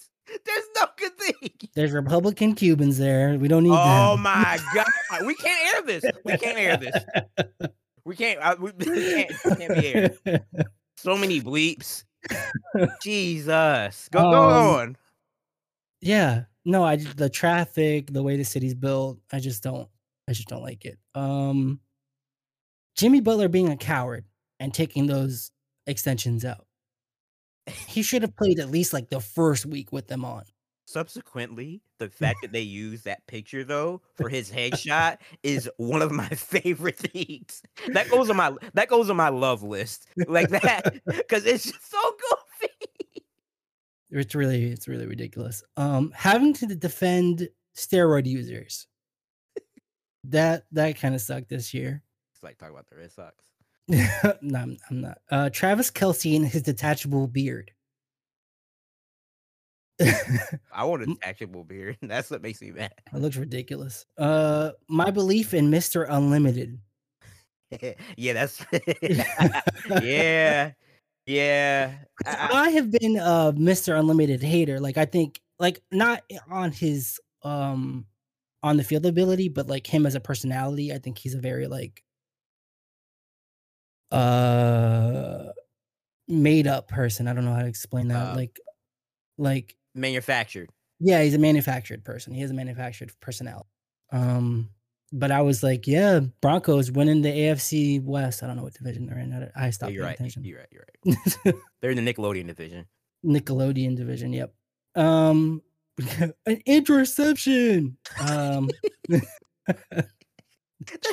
There's 0.44 0.64
no 0.76 0.86
good 0.96 1.16
thing. 1.18 1.50
There's 1.74 1.92
Republican 1.92 2.54
Cubans 2.54 2.98
there. 2.98 3.36
We 3.38 3.48
don't 3.48 3.62
need 3.64 3.70
Oh 3.72 4.12
them. 4.14 4.22
my 4.22 4.58
god, 4.74 4.86
we 5.24 5.34
can't 5.36 5.74
air 5.76 5.82
this. 5.82 6.04
We 6.24 6.36
can't 6.36 6.58
air 6.58 6.76
this. 6.76 6.94
We 8.04 8.16
can't. 8.16 8.40
I, 8.40 8.54
we, 8.54 8.72
we 8.76 8.84
can't, 8.84 9.30
can't 9.58 9.74
be 9.80 9.86
aired. 9.94 10.18
So 10.96 11.16
many 11.16 11.40
bleeps. 11.40 12.04
Jesus, 13.02 14.08
go 14.10 14.20
go 14.30 14.42
Um, 14.50 14.52
on. 14.80 14.96
yeah. 16.00 16.44
No, 16.66 16.82
I 16.82 16.96
the 16.96 17.30
traffic, 17.30 18.12
the 18.12 18.24
way 18.24 18.36
the 18.36 18.44
city's 18.44 18.74
built, 18.74 19.20
I 19.32 19.38
just 19.38 19.62
don't 19.62 19.88
I 20.28 20.32
just 20.32 20.48
don't 20.48 20.62
like 20.62 20.84
it. 20.84 20.98
Um 21.14 21.80
Jimmy 22.96 23.20
Butler 23.20 23.48
being 23.48 23.68
a 23.68 23.76
coward 23.76 24.24
and 24.58 24.74
taking 24.74 25.06
those 25.06 25.52
extensions 25.86 26.44
out. 26.44 26.66
He 27.86 28.02
should 28.02 28.22
have 28.22 28.36
played 28.36 28.58
at 28.58 28.70
least 28.70 28.92
like 28.92 29.10
the 29.10 29.20
first 29.20 29.64
week 29.64 29.92
with 29.92 30.08
them 30.08 30.24
on. 30.24 30.42
Subsequently, 30.86 31.82
the 31.98 32.08
fact 32.10 32.38
that 32.42 32.52
they 32.52 32.62
use 32.62 33.02
that 33.02 33.24
picture 33.28 33.62
though 33.62 34.02
for 34.16 34.28
his 34.28 34.50
headshot 34.52 35.18
is 35.44 35.70
one 35.76 36.02
of 36.02 36.10
my 36.10 36.28
favorite 36.30 36.98
things. 36.98 37.62
That 37.92 38.10
goes 38.10 38.28
on 38.28 38.36
my 38.36 38.52
that 38.74 38.88
goes 38.88 39.08
on 39.08 39.16
my 39.16 39.28
love 39.28 39.62
list 39.62 40.08
like 40.26 40.48
that 40.48 41.00
because 41.06 41.46
it's 41.46 41.64
just 41.70 41.90
so 41.92 42.10
goofy. 42.10 42.45
It's 44.10 44.34
really 44.34 44.66
it's 44.66 44.88
really 44.88 45.06
ridiculous. 45.06 45.62
Um, 45.76 46.12
having 46.14 46.52
to 46.54 46.66
defend 46.66 47.48
steroid 47.76 48.26
users. 48.26 48.86
That 50.24 50.64
that 50.72 50.98
kind 50.98 51.14
of 51.14 51.20
sucked 51.20 51.48
this 51.48 51.72
year. 51.72 52.02
It's 52.34 52.42
like 52.42 52.58
talk 52.58 52.70
about 52.70 52.88
the 52.88 52.96
Red 52.96 53.12
Sox. 53.12 53.44
no, 54.42 54.58
I'm, 54.58 54.76
I'm 54.90 55.00
not. 55.00 55.18
Uh, 55.30 55.50
Travis 55.50 55.90
Kelce 55.90 56.34
and 56.36 56.46
his 56.46 56.62
detachable 56.62 57.28
beard. 57.28 57.70
I 60.72 60.84
want 60.84 61.02
a 61.02 61.06
detachable 61.06 61.64
beard. 61.64 61.96
That's 62.02 62.30
what 62.30 62.42
makes 62.42 62.60
me 62.60 62.72
mad. 62.72 62.92
It 63.14 63.18
looks 63.18 63.36
ridiculous. 63.36 64.04
Uh, 64.18 64.72
my 64.88 65.10
belief 65.10 65.54
in 65.54 65.70
Mister 65.70 66.02
Unlimited. 66.02 66.78
yeah, 68.16 68.32
that's 68.32 68.64
yeah, 70.00 70.70
yeah. 71.26 71.92
I, 72.24 72.48
I 72.52 72.70
have 72.70 72.90
been 72.90 73.16
a 73.16 73.52
Mister 73.56 73.94
Unlimited 73.94 74.42
hater. 74.42 74.80
Like 74.80 74.96
I 74.96 75.04
think, 75.04 75.40
like 75.58 75.82
not 75.90 76.22
on 76.50 76.72
his 76.72 77.20
um 77.42 78.06
on 78.62 78.76
the 78.76 78.84
field 78.84 79.06
ability, 79.06 79.48
but 79.48 79.66
like 79.66 79.86
him 79.86 80.06
as 80.06 80.14
a 80.14 80.20
personality. 80.20 80.92
I 80.92 80.98
think 80.98 81.18
he's 81.18 81.34
a 81.34 81.40
very 81.40 81.66
like 81.66 82.02
uh 84.10 85.46
made 86.28 86.66
up 86.66 86.88
person. 86.88 87.28
I 87.28 87.34
don't 87.34 87.44
know 87.44 87.54
how 87.54 87.62
to 87.62 87.68
explain 87.68 88.08
that. 88.08 88.32
Uh, 88.32 88.36
like 88.36 88.60
like 89.38 89.76
manufactured. 89.94 90.70
yeah, 91.00 91.22
he's 91.22 91.34
a 91.34 91.38
manufactured 91.38 92.04
person. 92.04 92.32
He 92.32 92.40
has 92.40 92.50
a 92.50 92.54
manufactured 92.54 93.12
personality. 93.20 93.68
Um 94.12 94.70
but 95.12 95.30
I 95.30 95.42
was 95.42 95.62
like, 95.62 95.86
yeah, 95.86 96.20
Broncos 96.40 96.90
winning 96.90 97.22
the 97.22 97.30
AFC 97.30 98.02
West. 98.02 98.42
I 98.42 98.46
don't 98.46 98.56
know 98.56 98.64
what 98.64 98.74
division 98.74 99.06
they're 99.06 99.18
in. 99.18 99.32
I, 99.32 99.50
I 99.64 99.66
Yeah, 99.66 99.70
stopped 99.70 99.92
you're 99.92 100.02
paying 100.02 100.08
right. 100.10 100.14
attention. 100.18 100.44
You're 100.44 100.58
right. 100.58 100.68
You're 100.70 100.84
right. 101.44 101.54
They're 101.80 101.90
in 101.90 102.04
the 102.04 102.12
Nickelodeon 102.14 102.46
division. 102.46 102.86
Nickelodeon 103.24 103.96
division. 103.96 104.32
Yep. 104.32 104.54
Um, 104.96 105.62
an 106.46 106.60
interception. 106.66 107.96
Um, 108.20 108.70
shout 109.10 109.24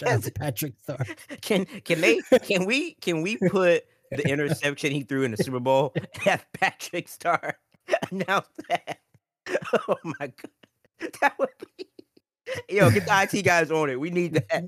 out 0.04 0.24
to 0.24 0.32
Patrick 0.32 0.74
Star. 0.82 1.06
Can 1.42 1.66
can 1.66 2.02
they 2.02 2.20
can 2.44 2.66
we 2.66 2.96
can 2.96 3.22
we 3.22 3.38
put 3.38 3.84
the 4.12 4.28
interception 4.30 4.92
he 4.92 5.04
threw 5.04 5.24
in 5.24 5.32
the 5.32 5.38
Super 5.38 5.60
Bowl 5.60 5.94
have 6.22 6.46
Patrick 6.54 7.08
Star 7.08 7.58
announce 8.12 8.48
that? 8.70 9.00
Oh 9.88 9.96
my 10.04 10.28
god, 10.28 11.12
that 11.22 11.38
would 11.40 11.50
be 11.78 11.88
yo 12.70 12.90
get 12.92 13.06
the 13.06 13.28
IT 13.34 13.44
guys 13.44 13.72
on 13.72 13.90
it. 13.90 14.00
We 14.00 14.10
need 14.10 14.34
that. 14.50 14.66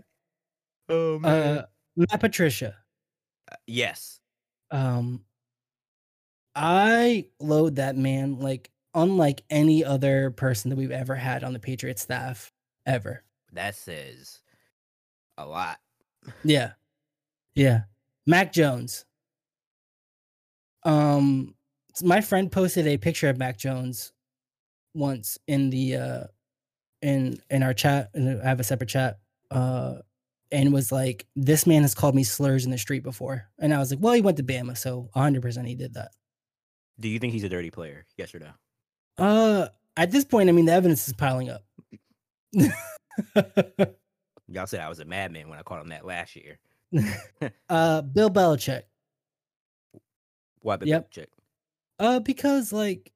Oh 0.90 1.20
man. 1.20 1.58
Uh, 1.60 1.66
Matt 1.96 2.20
Patricia. 2.20 2.76
yes, 3.68 4.20
Um, 4.72 5.24
I 6.56 7.28
load 7.40 7.76
that 7.78 7.96
man 7.98 8.40
like 8.40 8.70
unlike 8.94 9.44
any 9.50 9.84
other 9.84 10.32
person 10.32 10.70
that 10.70 10.76
we've 10.78 10.92
ever 10.92 11.16
had 11.16 11.44
on 11.44 11.54
the 11.54 11.60
Patriots 11.60 12.02
staff 12.02 12.52
ever. 12.86 13.24
that 13.54 13.76
says 13.76 14.42
a 15.38 15.46
lot. 15.46 15.80
Yeah. 16.44 16.72
Yeah. 17.56 17.82
Mac 18.26 18.52
Jones. 18.54 19.06
Um 20.84 21.56
my 22.02 22.22
friend 22.22 22.52
posted 22.52 22.88
a 22.88 22.98
picture 22.98 23.30
of 23.30 23.38
Mac 23.38 23.58
Jones 23.58 24.12
once 24.94 25.38
in 25.48 25.70
the 25.70 25.96
uh 25.96 26.24
in 27.02 27.40
in 27.50 27.64
our 27.64 27.74
chat 27.74 28.10
and 28.14 28.42
I 28.42 28.46
have 28.48 28.60
a 28.60 28.64
separate 28.64 28.90
chat 28.90 29.20
uh 29.52 29.96
and 30.52 30.74
was 30.74 30.92
like 30.92 31.26
this 31.36 31.66
man 31.68 31.82
has 31.82 31.94
called 31.96 32.16
me 32.16 32.24
slurs 32.24 32.66
in 32.66 32.72
the 32.72 32.78
street 32.78 33.04
before. 33.04 33.48
And 33.60 33.74
I 33.74 33.80
was 33.80 33.92
like, 33.92 34.00
"Well, 34.02 34.14
he 34.14 34.22
went 34.22 34.38
to 34.38 34.44
Bama, 34.44 34.78
so 34.78 35.10
100% 35.16 35.68
he 35.68 35.76
did 35.76 35.96
that." 35.96 36.12
Do 37.00 37.10
you 37.10 37.20
think 37.20 37.34
he's 37.34 37.44
a 37.44 37.50
dirty 37.50 37.72
player? 37.72 38.06
Yes 38.18 38.34
or 38.34 38.40
no? 38.40 38.52
Uh 39.18 39.68
at 39.98 40.12
this 40.12 40.26
point, 40.26 40.50
I 40.50 40.52
mean, 40.52 40.66
the 40.66 40.74
evidence 40.74 41.08
is 41.08 41.14
piling 41.14 41.50
up. 41.50 41.64
Y'all 44.48 44.68
said 44.68 44.80
I 44.82 44.90
was 44.90 45.00
a 45.00 45.06
madman 45.06 45.50
when 45.50 45.58
I 45.58 45.64
called 45.64 45.82
him 45.82 45.90
that 45.90 46.06
last 46.06 46.36
year. 46.36 46.60
uh 47.70 48.02
Bill 48.02 48.30
Belichick. 48.30 48.84
Why 50.62 50.76
the 50.78 50.88
Yep. 50.88 51.12
check? 51.12 51.30
Uh, 52.00 52.20
because 52.20 52.74
like, 52.74 53.12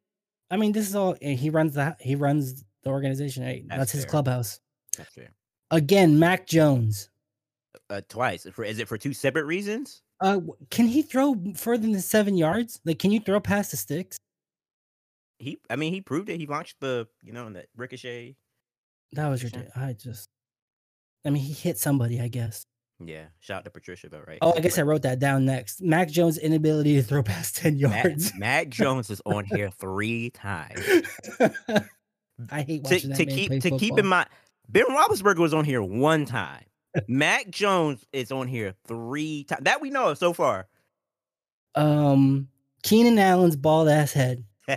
I 0.49 0.57
mean, 0.57 0.71
this 0.71 0.87
is 0.87 0.95
all 0.95 1.15
and 1.21 1.37
he 1.37 1.49
runs 1.49 1.73
the 1.75 1.95
he 1.99 2.15
runs 2.15 2.63
the 2.83 2.89
organization. 2.89 3.43
Hey, 3.43 3.63
That's 3.67 3.79
that's, 3.79 3.91
his 3.91 4.03
fair. 4.03 4.11
clubhouse. 4.11 4.59
That's 4.97 5.13
fair. 5.13 5.31
Again, 5.71 6.17
Mac 6.19 6.47
Jones. 6.47 7.09
Uh, 7.89 8.01
twice. 8.09 8.45
For 8.53 8.63
is 8.63 8.79
it 8.79 8.87
for 8.87 8.97
two 8.97 9.13
separate 9.13 9.45
reasons? 9.45 10.01
Uh, 10.21 10.41
can 10.69 10.87
he 10.87 11.01
throw 11.01 11.35
further 11.55 11.87
than 11.87 11.99
seven 12.01 12.35
yards? 12.35 12.79
Like, 12.85 12.99
can 12.99 13.11
you 13.11 13.19
throw 13.19 13.39
past 13.39 13.71
the 13.71 13.77
sticks? 13.77 14.17
He, 15.37 15.59
I 15.69 15.77
mean, 15.77 15.93
he 15.93 16.01
proved 16.01 16.29
it. 16.29 16.37
He 16.39 16.47
launched 16.47 16.75
the, 16.81 17.07
you 17.23 17.31
know, 17.31 17.47
in 17.47 17.53
the 17.53 17.65
ricochet. 17.77 18.35
That 19.13 19.29
was 19.29 19.43
ridiculous. 19.43 19.71
I 19.75 19.93
just, 19.93 20.27
I 21.25 21.29
mean, 21.29 21.41
he 21.41 21.53
hit 21.53 21.77
somebody, 21.77 22.19
I 22.19 22.27
guess. 22.27 22.65
Yeah, 23.03 23.25
shout 23.39 23.59
out 23.59 23.63
to 23.63 23.71
Patricia 23.71 24.09
though, 24.09 24.23
right? 24.27 24.39
Oh, 24.41 24.53
I 24.53 24.59
guess 24.59 24.77
I 24.77 24.81
wrote 24.81 25.03
that 25.03 25.19
down 25.19 25.45
next. 25.45 25.81
Mac 25.81 26.09
Jones' 26.09 26.37
inability 26.37 26.95
to 26.95 27.01
throw 27.01 27.23
past 27.23 27.55
ten 27.55 27.79
Matt, 27.79 28.03
yards. 28.03 28.33
Mac 28.35 28.67
Jones 28.67 29.09
is 29.09 29.21
on 29.25 29.45
here 29.45 29.71
three 29.79 30.31
times. 30.31 30.81
I 32.51 32.61
hate 32.61 32.85
to, 32.85 32.95
watching 32.95 33.09
that 33.09 33.17
to 33.17 33.25
man 33.25 33.35
keep 33.35 33.61
to 33.61 33.77
keep 33.77 33.97
in 33.97 34.07
mind, 34.07 34.29
Ben 34.69 34.85
Roethlisberger 34.85 35.39
was 35.39 35.53
on 35.53 35.65
here 35.65 35.81
one 35.81 36.25
time. 36.25 36.63
Mac 37.07 37.49
Jones 37.49 38.05
is 38.13 38.31
on 38.31 38.47
here 38.47 38.73
three 38.87 39.43
times. 39.43 39.63
That 39.63 39.81
we 39.81 39.89
know 39.89 40.09
of 40.09 40.17
so 40.17 40.33
far. 40.33 40.67
Um, 41.75 42.47
Keenan 42.83 43.19
Allen's 43.19 43.55
bald 43.55 43.89
ass 43.89 44.13
head. 44.13 44.43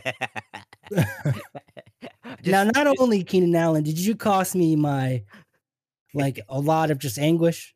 now, 2.44 2.64
not 2.64 2.74
just- 2.74 3.00
only 3.00 3.22
Keenan 3.24 3.54
Allen, 3.54 3.82
did 3.82 3.98
you 3.98 4.14
cost 4.14 4.54
me 4.54 4.76
my 4.76 5.22
like 6.14 6.40
a 6.48 6.58
lot 6.60 6.90
of 6.90 6.98
just 6.98 7.18
anguish? 7.18 7.74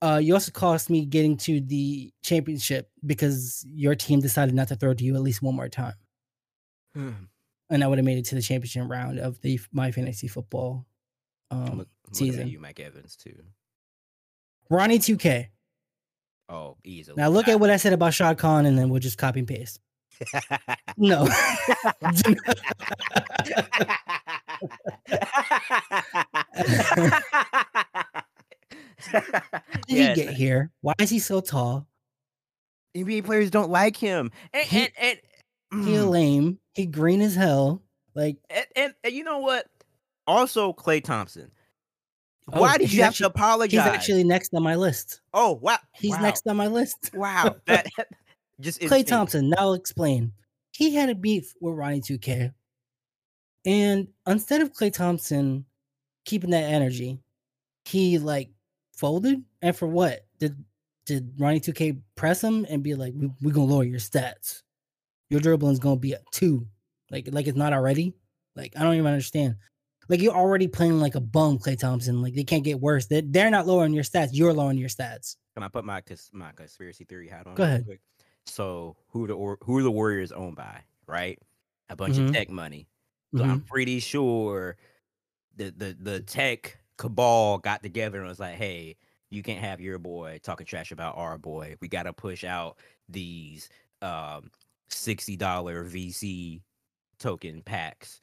Uh, 0.00 0.20
you 0.22 0.32
also 0.32 0.52
cost 0.52 0.90
me 0.90 1.04
getting 1.04 1.36
to 1.36 1.60
the 1.60 2.12
championship 2.22 2.88
because 3.04 3.64
your 3.66 3.96
team 3.96 4.20
decided 4.20 4.54
not 4.54 4.68
to 4.68 4.76
throw 4.76 4.94
to 4.94 5.04
you 5.04 5.16
at 5.16 5.22
least 5.22 5.42
one 5.42 5.56
more 5.56 5.68
time, 5.68 5.94
and 7.70 7.82
I 7.84 7.86
would 7.86 7.98
have 7.98 8.04
made 8.04 8.18
it 8.18 8.24
to 8.26 8.34
the 8.34 8.42
championship 8.42 8.84
round 8.88 9.18
of 9.18 9.40
the 9.42 9.58
my 9.72 9.90
fantasy 9.92 10.28
football 10.28 10.86
um, 11.50 11.78
look- 11.78 11.88
at 12.08 12.16
season. 12.16 12.48
you, 12.48 12.58
Mike 12.60 12.80
Evans, 12.80 13.16
too. 13.16 13.34
Ronnie 14.70 14.98
2K. 14.98 15.48
Oh, 16.50 16.76
easily. 16.84 17.16
Now 17.20 17.28
look 17.28 17.48
at 17.48 17.60
what 17.60 17.68
I 17.70 17.76
said 17.76 17.92
about 17.92 18.14
Shad 18.14 18.38
Khan, 18.38 18.64
and 18.66 18.78
then 18.78 18.88
we'll 18.88 19.00
just 19.00 19.18
copy 19.18 19.40
and 19.40 19.48
paste. 19.48 19.80
No, 20.96 21.26
how 21.26 21.92
did 29.12 29.22
Yes, 29.88 30.16
he 30.18 30.24
get 30.24 30.34
here? 30.34 30.70
Why 30.80 30.94
is 30.98 31.10
he 31.10 31.18
so 31.18 31.40
tall? 31.40 31.86
NBA 32.96 33.24
players 33.24 33.50
don't 33.50 33.70
like 33.70 33.96
him. 33.96 34.30
And 34.52 34.66
He- 34.66 34.78
and, 34.80 34.90
and, 35.00 35.18
He 35.70 35.76
mm, 35.76 36.10
lame. 36.10 36.58
He 36.74 36.86
green 36.86 37.20
as 37.20 37.34
hell. 37.34 37.82
Like 38.14 38.38
and, 38.50 38.66
and, 38.74 38.94
and 39.04 39.12
you 39.12 39.24
know 39.24 39.38
what? 39.38 39.66
Also, 40.26 40.72
Klay 40.72 41.02
Thompson. 41.02 41.50
Oh, 42.52 42.62
Why 42.62 42.78
did 42.78 42.92
you 42.92 43.02
have 43.02 43.10
actually- 43.10 43.24
to 43.24 43.30
apologize? 43.30 43.84
he's 43.84 43.94
actually 43.94 44.24
next 44.24 44.54
on 44.54 44.62
my 44.62 44.74
list. 44.74 45.20
oh 45.34 45.58
wow, 45.60 45.78
He's 45.92 46.12
wow. 46.12 46.20
next 46.22 46.46
on 46.46 46.56
my 46.56 46.66
list. 46.66 47.10
Wow, 47.14 47.56
that 47.66 47.86
just 48.60 48.80
Klay 48.80 48.84
insane. 48.84 49.04
Thompson. 49.04 49.48
Now 49.50 49.56
I'll 49.58 49.72
explain. 49.74 50.32
He 50.72 50.94
had 50.94 51.10
a 51.10 51.14
beef 51.14 51.54
with 51.60 51.74
Ronnie 51.74 52.00
2K. 52.00 52.52
And 53.66 54.08
instead 54.26 54.60
of 54.62 54.72
Klay 54.72 54.92
Thompson 54.92 55.64
keeping 56.24 56.50
that 56.50 56.64
energy, 56.64 57.18
he 57.84 58.18
like 58.18 58.50
folded. 58.94 59.42
And 59.60 59.76
for 59.76 59.88
what? 59.88 60.24
Did 60.38 60.64
did 61.04 61.34
Ronnie 61.38 61.60
2K 61.60 62.00
press 62.14 62.42
him 62.42 62.64
and 62.68 62.82
be 62.82 62.94
like, 62.94 63.12
we, 63.16 63.30
we're 63.42 63.52
gonna 63.52 63.66
lower 63.66 63.84
your 63.84 63.98
stats. 63.98 64.62
Your 65.30 65.40
dribbling's 65.40 65.78
gonna 65.78 65.96
be 66.00 66.12
a 66.14 66.20
two. 66.32 66.66
Like, 67.10 67.28
like 67.32 67.46
it's 67.46 67.56
not 67.56 67.72
already. 67.72 68.14
Like, 68.56 68.74
I 68.76 68.82
don't 68.82 68.94
even 68.94 69.06
understand. 69.06 69.56
Like 70.08 70.20
you're 70.22 70.34
already 70.34 70.68
playing 70.68 71.00
like 71.00 71.14
a 71.14 71.20
bum, 71.20 71.58
Klay 71.58 71.78
Thompson. 71.78 72.22
Like 72.22 72.34
they 72.34 72.44
can't 72.44 72.64
get 72.64 72.80
worse. 72.80 73.06
They're, 73.06 73.22
they're 73.22 73.50
not 73.50 73.66
lowering 73.66 73.92
your 73.92 74.04
stats. 74.04 74.30
You're 74.32 74.54
lowering 74.54 74.78
your 74.78 74.88
stats. 74.88 75.36
Can 75.54 75.62
I 75.62 75.68
put 75.68 75.84
my 75.84 76.02
my 76.32 76.52
conspiracy 76.52 77.04
theory 77.04 77.28
hat 77.28 77.46
on? 77.46 77.54
Go 77.56 77.62
ahead. 77.64 77.84
quick? 77.84 78.00
So 78.46 78.96
who 79.08 79.26
the 79.26 79.36
who 79.36 79.76
are 79.78 79.82
the 79.82 79.90
Warriors 79.90 80.32
owned 80.32 80.56
by? 80.56 80.82
Right, 81.06 81.38
a 81.90 81.96
bunch 81.96 82.16
Mhm. 82.16 82.28
of 82.28 82.32
tech 82.32 82.48
money. 82.50 82.88
So 83.36 83.44
I'm 83.44 83.60
pretty 83.60 84.00
sure 84.00 84.76
the 85.56 85.70
the 85.76 85.96
the 86.00 86.20
tech 86.20 86.78
cabal 86.96 87.58
got 87.58 87.82
together 87.82 88.18
and 88.20 88.28
was 88.28 88.40
like, 88.40 88.56
"Hey, 88.56 88.96
you 89.30 89.42
can't 89.42 89.60
have 89.60 89.80
your 89.80 89.98
boy 89.98 90.40
talking 90.42 90.66
trash 90.66 90.92
about 90.92 91.16
our 91.16 91.36
boy. 91.38 91.76
We 91.80 91.88
got 91.88 92.04
to 92.04 92.12
push 92.14 92.44
out 92.44 92.78
these 93.08 93.68
um 94.00 94.50
$60 94.90 95.38
VC 95.38 96.62
token 97.18 97.62
packs. 97.62 98.20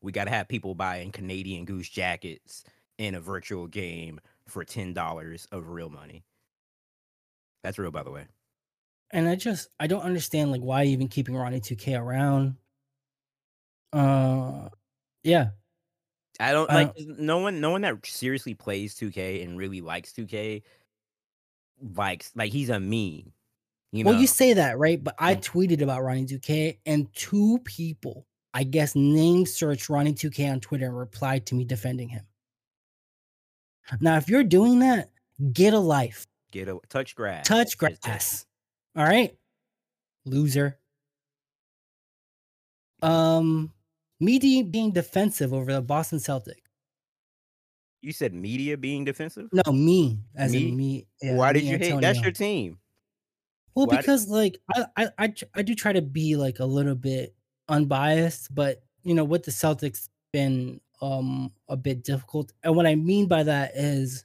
We 0.00 0.12
got 0.12 0.24
to 0.24 0.30
have 0.30 0.48
people 0.48 0.74
buying 0.74 1.12
Canadian 1.12 1.64
Goose 1.64 1.88
jackets 1.88 2.64
in 2.98 3.14
a 3.14 3.20
virtual 3.20 3.66
game 3.66 4.20
for 4.46 4.64
$10 4.64 5.46
of 5.52 5.68
real 5.68 5.90
money. 5.90 6.24
That's 7.62 7.78
real, 7.78 7.90
by 7.90 8.02
the 8.02 8.10
way. 8.10 8.26
And 9.10 9.28
I 9.28 9.36
just 9.36 9.68
I 9.78 9.86
don't 9.86 10.02
understand 10.02 10.50
like 10.50 10.62
why 10.62 10.84
even 10.84 11.08
keeping 11.08 11.36
Ronnie 11.36 11.60
2K 11.60 12.00
around. 12.00 12.56
Uh 13.92 14.70
yeah. 15.22 15.50
I 16.40 16.52
don't 16.52 16.70
I 16.70 16.74
like 16.74 16.94
no 16.98 17.38
one 17.38 17.60
no 17.60 17.70
one 17.70 17.82
that 17.82 18.04
seriously 18.06 18.54
plays 18.54 18.94
2K 18.94 19.44
and 19.44 19.58
really 19.58 19.80
likes 19.82 20.12
2K 20.12 20.62
likes 21.96 22.32
like 22.34 22.52
he's 22.52 22.70
a 22.70 22.80
meme. 22.80 23.32
You 23.92 24.04
Well, 24.06 24.14
you 24.14 24.26
say 24.26 24.54
that, 24.54 24.78
right? 24.78 25.02
But 25.02 25.14
I 25.18 25.34
tweeted 25.34 25.82
about 25.82 26.02
Ronnie 26.02 26.24
2K 26.24 26.78
and 26.86 27.12
two 27.14 27.58
people, 27.64 28.26
I 28.54 28.64
guess, 28.64 28.96
name 28.96 29.44
searched 29.44 29.90
Ronnie 29.90 30.14
2K 30.14 30.50
on 30.50 30.60
Twitter 30.60 30.86
and 30.86 30.98
replied 30.98 31.46
to 31.46 31.54
me 31.54 31.64
defending 31.64 32.08
him. 32.08 32.24
Now, 34.00 34.16
if 34.16 34.28
you're 34.28 34.44
doing 34.44 34.78
that, 34.78 35.10
get 35.52 35.74
a 35.74 35.78
life. 35.78 36.26
get 36.52 36.68
a 36.68 36.78
touch 36.88 37.14
grass. 37.14 37.46
Touch 37.46 37.76
grass. 37.76 38.46
All 38.96 39.04
right. 39.04 39.36
Loser. 40.24 40.78
Um 43.02 43.72
Media 44.20 44.62
being 44.62 44.92
defensive 44.92 45.52
over 45.52 45.72
the 45.72 45.82
Boston 45.82 46.18
Celtics. 46.20 46.54
You 48.02 48.12
said 48.12 48.32
media 48.32 48.76
being 48.76 49.04
defensive? 49.04 49.48
No, 49.52 49.72
me 49.72 50.20
as 50.36 50.52
Me? 50.52 50.68
in 50.68 50.76
me. 50.76 51.06
yeah, 51.20 51.34
Why 51.34 51.52
did 51.52 51.64
me, 51.64 51.70
you 51.70 51.78
hate? 51.78 52.00
That's 52.00 52.20
your 52.20 52.30
team. 52.30 52.78
Well, 53.74 53.86
did- 53.86 53.96
because 54.00 54.28
like 54.28 54.58
I, 54.74 54.86
I 54.96 55.08
I 55.18 55.34
I 55.54 55.62
do 55.62 55.74
try 55.74 55.92
to 55.92 56.02
be 56.02 56.36
like 56.36 56.58
a 56.60 56.64
little 56.66 56.94
bit 56.94 57.34
unbiased, 57.68 58.54
but 58.54 58.82
you 59.02 59.14
know, 59.14 59.24
with 59.24 59.44
the 59.44 59.50
Celtics 59.50 60.08
been 60.32 60.80
um 61.00 61.52
a 61.68 61.76
bit 61.76 62.04
difficult. 62.04 62.52
And 62.62 62.76
what 62.76 62.86
I 62.86 62.94
mean 62.96 63.28
by 63.28 63.42
that 63.44 63.72
is 63.74 64.24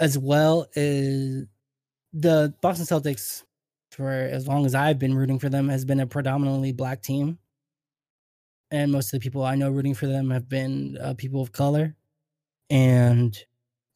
as 0.00 0.18
well 0.18 0.66
is 0.74 1.46
the 2.12 2.54
Boston 2.62 2.86
Celtics 2.86 3.44
for 3.92 4.10
as 4.10 4.48
long 4.48 4.66
as 4.66 4.74
I've 4.74 4.98
been 4.98 5.14
rooting 5.14 5.38
for 5.38 5.48
them 5.48 5.68
has 5.68 5.84
been 5.84 6.00
a 6.00 6.06
predominantly 6.06 6.72
black 6.72 7.02
team. 7.02 7.38
And 8.70 8.90
most 8.90 9.12
of 9.12 9.20
the 9.20 9.24
people 9.24 9.44
I 9.44 9.54
know 9.54 9.70
rooting 9.70 9.94
for 9.94 10.06
them 10.06 10.30
have 10.30 10.48
been 10.48 10.96
uh, 10.98 11.14
people 11.14 11.42
of 11.42 11.52
color. 11.52 11.94
And 12.70 13.38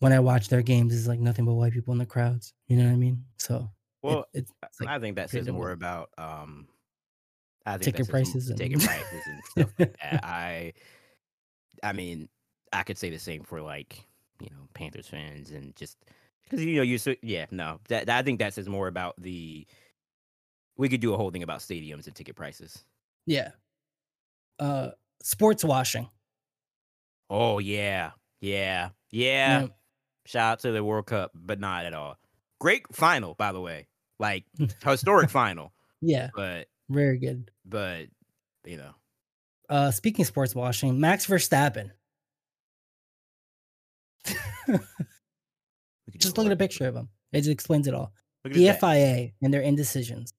when 0.00 0.12
I 0.12 0.20
watch 0.20 0.48
their 0.48 0.62
games, 0.62 0.96
it's 0.96 1.06
like 1.06 1.20
nothing 1.20 1.44
but 1.44 1.54
white 1.54 1.72
people 1.72 1.92
in 1.92 1.98
the 1.98 2.06
crowds. 2.06 2.52
You 2.68 2.76
know 2.76 2.84
what 2.84 2.92
I 2.92 2.96
mean? 2.96 3.24
So 3.38 3.70
Well, 4.02 4.26
it's, 4.34 4.50
it's 4.62 4.80
like 4.80 4.90
I 4.90 4.98
think 4.98 5.16
that 5.16 5.30
says 5.30 5.48
more 5.48 5.70
about 5.72 6.10
um 6.18 6.68
I 7.64 7.72
think 7.78 7.96
Ticket 7.96 7.98
that 7.98 8.04
says 8.04 8.08
m- 8.08 8.12
prices 8.12 8.48
and- 8.50 8.58
ticket 8.58 8.80
prices 8.84 9.22
and 9.26 9.42
stuff 9.44 9.72
like. 9.78 9.96
I 10.02 10.72
I 11.82 11.92
mean, 11.92 12.28
I 12.72 12.82
could 12.82 12.98
say 12.98 13.10
the 13.10 13.18
same 13.18 13.42
for 13.42 13.60
like, 13.60 14.06
you 14.40 14.48
know, 14.50 14.68
Panthers 14.74 15.08
fans 15.08 15.50
and 15.50 15.74
just 15.76 15.96
because 16.44 16.64
you 16.64 16.76
know 16.76 16.82
you 16.82 16.98
so 16.98 17.14
yeah, 17.22 17.46
no. 17.50 17.80
That, 17.88 18.06
that 18.06 18.18
I 18.18 18.22
think 18.22 18.38
that 18.38 18.54
says 18.54 18.68
more 18.68 18.88
about 18.88 19.14
the 19.18 19.66
we 20.76 20.88
could 20.88 21.00
do 21.00 21.14
a 21.14 21.16
whole 21.16 21.30
thing 21.30 21.42
about 21.42 21.60
stadiums 21.60 22.06
and 22.06 22.14
ticket 22.14 22.36
prices. 22.36 22.84
yeah. 23.26 23.50
Uh, 24.58 24.90
sports 25.22 25.62
washing. 25.64 26.08
Oh 27.28 27.58
yeah. 27.58 28.12
Yeah. 28.40 28.90
Yeah. 29.10 29.62
Yeah. 29.62 29.66
Shout 30.26 30.52
out 30.52 30.60
to 30.60 30.72
the 30.72 30.82
World 30.84 31.06
Cup, 31.06 31.30
but 31.34 31.58
not 31.60 31.84
at 31.86 31.94
all. 31.94 32.18
Great 32.60 32.82
final, 32.94 33.34
by 33.34 33.52
the 33.52 33.60
way. 33.60 33.86
Like 34.18 34.44
historic 34.84 35.30
final. 35.30 35.72
Yeah, 36.00 36.28
But 36.34 36.68
very 36.88 37.18
good. 37.18 37.50
but 37.64 38.06
you 38.64 38.76
know. 38.76 38.90
Uh, 39.68 39.90
speaking 39.90 40.22
of 40.22 40.26
sports 40.28 40.54
washing, 40.54 41.00
Max 41.00 41.26
Verstappen. 41.26 41.90
we 44.68 44.74
could 44.78 44.80
do 46.12 46.18
Just 46.18 46.36
look 46.38 46.46
at 46.46 46.52
a 46.52 46.56
picture 46.56 46.86
of 46.86 46.94
him. 46.96 47.08
It 47.32 47.38
just 47.40 47.50
explains 47.50 47.86
it 47.86 47.94
all. 47.94 48.12
Look 48.44 48.54
The. 48.54 48.72
FIA 48.72 49.32
and 49.42 49.52
their 49.52 49.60
indecisions. 49.62 50.32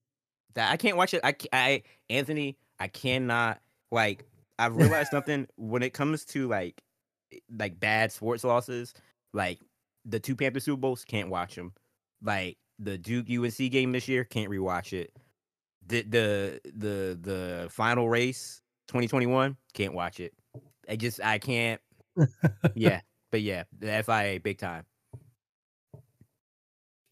that 0.54 0.70
I 0.72 0.76
can't 0.76 0.96
watch 0.96 1.12
it. 1.14 1.20
I, 1.22 1.34
I 1.52 1.82
Anthony, 2.08 2.56
I 2.78 2.88
cannot 2.88 3.60
like. 3.90 4.24
I've 4.58 4.76
realized 4.76 5.08
something 5.12 5.46
when 5.56 5.82
it 5.82 5.92
comes 5.92 6.24
to 6.26 6.48
like 6.48 6.82
like 7.54 7.78
bad 7.78 8.12
sports 8.12 8.44
losses. 8.44 8.94
Like 9.34 9.60
the 10.08 10.18
two 10.18 10.34
Panther 10.34 10.60
Super 10.60 10.80
Bowls, 10.80 11.04
can't 11.04 11.28
watch 11.28 11.54
them. 11.54 11.72
Like 12.22 12.56
the 12.78 12.98
Duke 12.98 13.26
UNC 13.30 13.70
game 13.70 13.92
this 13.92 14.08
year, 14.08 14.24
can't 14.24 14.50
rewatch 14.50 14.92
it. 14.92 15.12
The 15.86 16.02
the 16.02 16.60
the 16.64 17.18
the 17.20 17.68
final 17.70 18.08
race 18.08 18.62
2021, 18.88 19.56
can't 19.74 19.94
watch 19.94 20.20
it. 20.20 20.32
I 20.88 20.96
just 20.96 21.22
I 21.22 21.38
can't. 21.38 21.80
yeah, 22.74 23.00
but 23.30 23.42
yeah, 23.42 23.64
the 23.78 24.02
FIA 24.04 24.40
big 24.40 24.58
time. 24.58 24.84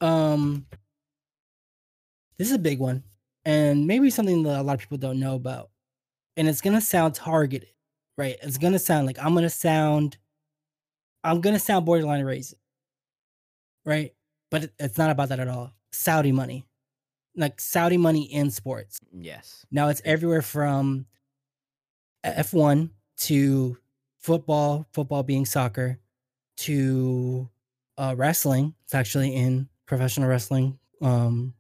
Um, 0.01 0.67
this 2.39 2.49
is 2.49 2.55
a 2.55 2.59
big 2.59 2.79
one, 2.79 3.03
and 3.45 3.87
maybe 3.87 4.11
something 4.11 4.43
that 4.43 4.61
a 4.61 4.63
lot 4.63 4.75
of 4.75 4.81
people 4.81 4.99
don't 4.99 5.21
know 5.21 5.35
about. 5.35 5.71
And 6.37 6.49
it's 6.49 6.61
gonna 6.61 6.81
sound 6.81 7.15
targeted, 7.15 7.71
right? 8.19 8.37
It's 8.43 8.59
gonna 8.59 8.79
sound 8.79 9.07
like 9.07 9.19
I'm 9.19 9.35
gonna 9.35 9.49
sound, 9.49 10.19
I'm 11.25 11.41
gonna 11.41 11.59
sound 11.59 11.87
borderline 11.87 12.25
racist, 12.25 12.55
right? 13.87 14.13
But 14.51 14.71
it's 14.79 14.99
not 14.99 15.09
about 15.11 15.31
that 15.31 15.41
at 15.41 15.49
all. 15.49 15.73
Saudi 15.93 16.33
money, 16.33 16.67
like 17.35 17.59
Saudi 17.61 17.97
money 17.97 18.25
in 18.25 18.51
sports. 18.51 19.01
Yes. 19.13 19.65
Now 19.71 19.89
it's 19.89 20.03
everywhere 20.05 20.43
from 20.43 21.07
F1 22.25 22.91
to 23.19 23.79
football, 24.19 24.87
football 24.93 25.23
being 25.23 25.47
soccer, 25.47 25.99
to 26.59 27.49
uh, 27.97 28.15
wrestling. 28.17 28.75
It's 28.85 28.95
actually 28.95 29.35
in 29.35 29.69
professional 29.87 30.29
wrestling. 30.29 30.79
Um, 31.01 31.55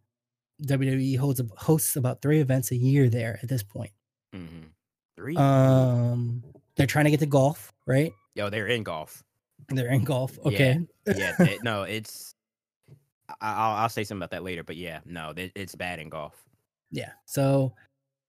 WWE 0.62 1.18
holds 1.18 1.40
hosts 1.56 1.96
about 1.96 2.22
three 2.22 2.40
events 2.40 2.70
a 2.72 2.76
year 2.76 3.08
there 3.08 3.38
at 3.42 3.48
this 3.48 3.62
point. 3.62 3.92
hmm 4.34 4.46
Three. 5.16 5.34
Um, 5.34 6.44
they're 6.76 6.86
trying 6.86 7.06
to 7.06 7.10
get 7.10 7.20
to 7.20 7.26
golf, 7.26 7.72
right? 7.86 8.12
Yo, 8.34 8.50
they're 8.50 8.66
in 8.66 8.82
golf. 8.82 9.24
They're 9.68 9.90
in 9.92 10.05
golf. 10.05 10.38
Okay. 10.44 10.81
yeah, 11.07 11.35
it- 11.40 11.62
no, 11.64 11.83
it's. 11.96 12.35
I'll 13.40 13.72
I'll 13.76 13.88
say 13.88 14.05
something 14.05 14.20
about 14.20 14.31
that 14.31 14.44
later, 14.44 14.62
but 14.62 14.76
yeah, 14.76 15.00
no, 15.05 15.33
it, 15.37 15.50
it's 15.57 15.74
bad 15.74 15.98
in 15.98 16.09
golf. 16.09 16.35
Yeah. 16.92 17.11
So 17.24 17.74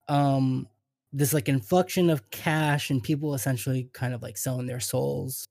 um 0.10 0.67
this 1.13 1.34
like 1.34 1.47
inflection 1.50 2.10
of 2.10 2.28
cash 2.32 2.89
and 2.89 3.02
people 3.04 3.34
essentially 3.36 3.89
kind 3.93 4.13
of 4.13 4.21
like 4.23 4.38
selling 4.38 4.65
their 4.65 4.80
souls 4.80 5.45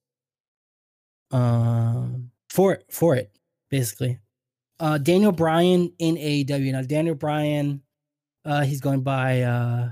um 1.31 2.31
for 2.51 2.72
it 2.72 2.85
for 2.90 3.14
it, 3.16 3.31
basically. 3.70 4.18
Uh 4.81 4.99
Daniel 4.99 5.33
Bryan 5.33 5.92
in 5.99 6.16
AEW. 6.16 6.72
Now 6.72 6.83
Daniel 6.83 7.14
Bryan, 7.14 7.83
uh 8.44 8.62
he's 8.62 8.81
going 8.81 9.03
by 9.03 9.42
uh 9.42 9.90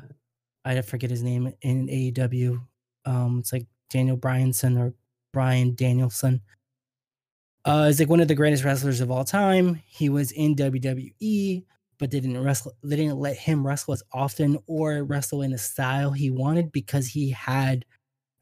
I 0.65 0.81
forget 0.81 1.11
his 1.11 1.23
name 1.23 1.53
in 1.63 1.87
AEW. 1.89 2.61
Um 3.05 3.39
it's 3.39 3.53
like 3.53 3.67
Daniel 3.91 4.17
Bryanson 4.17 4.79
or 4.79 4.95
Brian 5.35 5.75
Danielson. 5.75 6.41
Uh, 7.67 7.89
is 7.91 7.99
like 7.99 8.09
one 8.09 8.21
of 8.21 8.29
the 8.29 8.35
greatest 8.35 8.65
wrestlers 8.65 9.01
of 9.01 9.11
all 9.11 9.25
time. 9.25 9.83
He 9.87 10.09
was 10.09 10.33
in 10.33 10.55
WWE, 10.55 11.65
but 11.99 12.11
they 12.11 12.21
didn't 12.21 12.43
wrestle. 12.43 12.73
They 12.83 12.97
didn't 12.97 13.19
let 13.19 13.37
him 13.37 13.67
wrestle 13.67 13.95
as 13.95 14.03
often 14.13 14.59
or 14.67 15.03
wrestle 15.03 15.43
in 15.43 15.51
the 15.51 15.59
style 15.59 16.13
he 16.13 16.31
wanted 16.31 16.73
because 16.73 17.09
he 17.09 17.31
had 17.31 17.85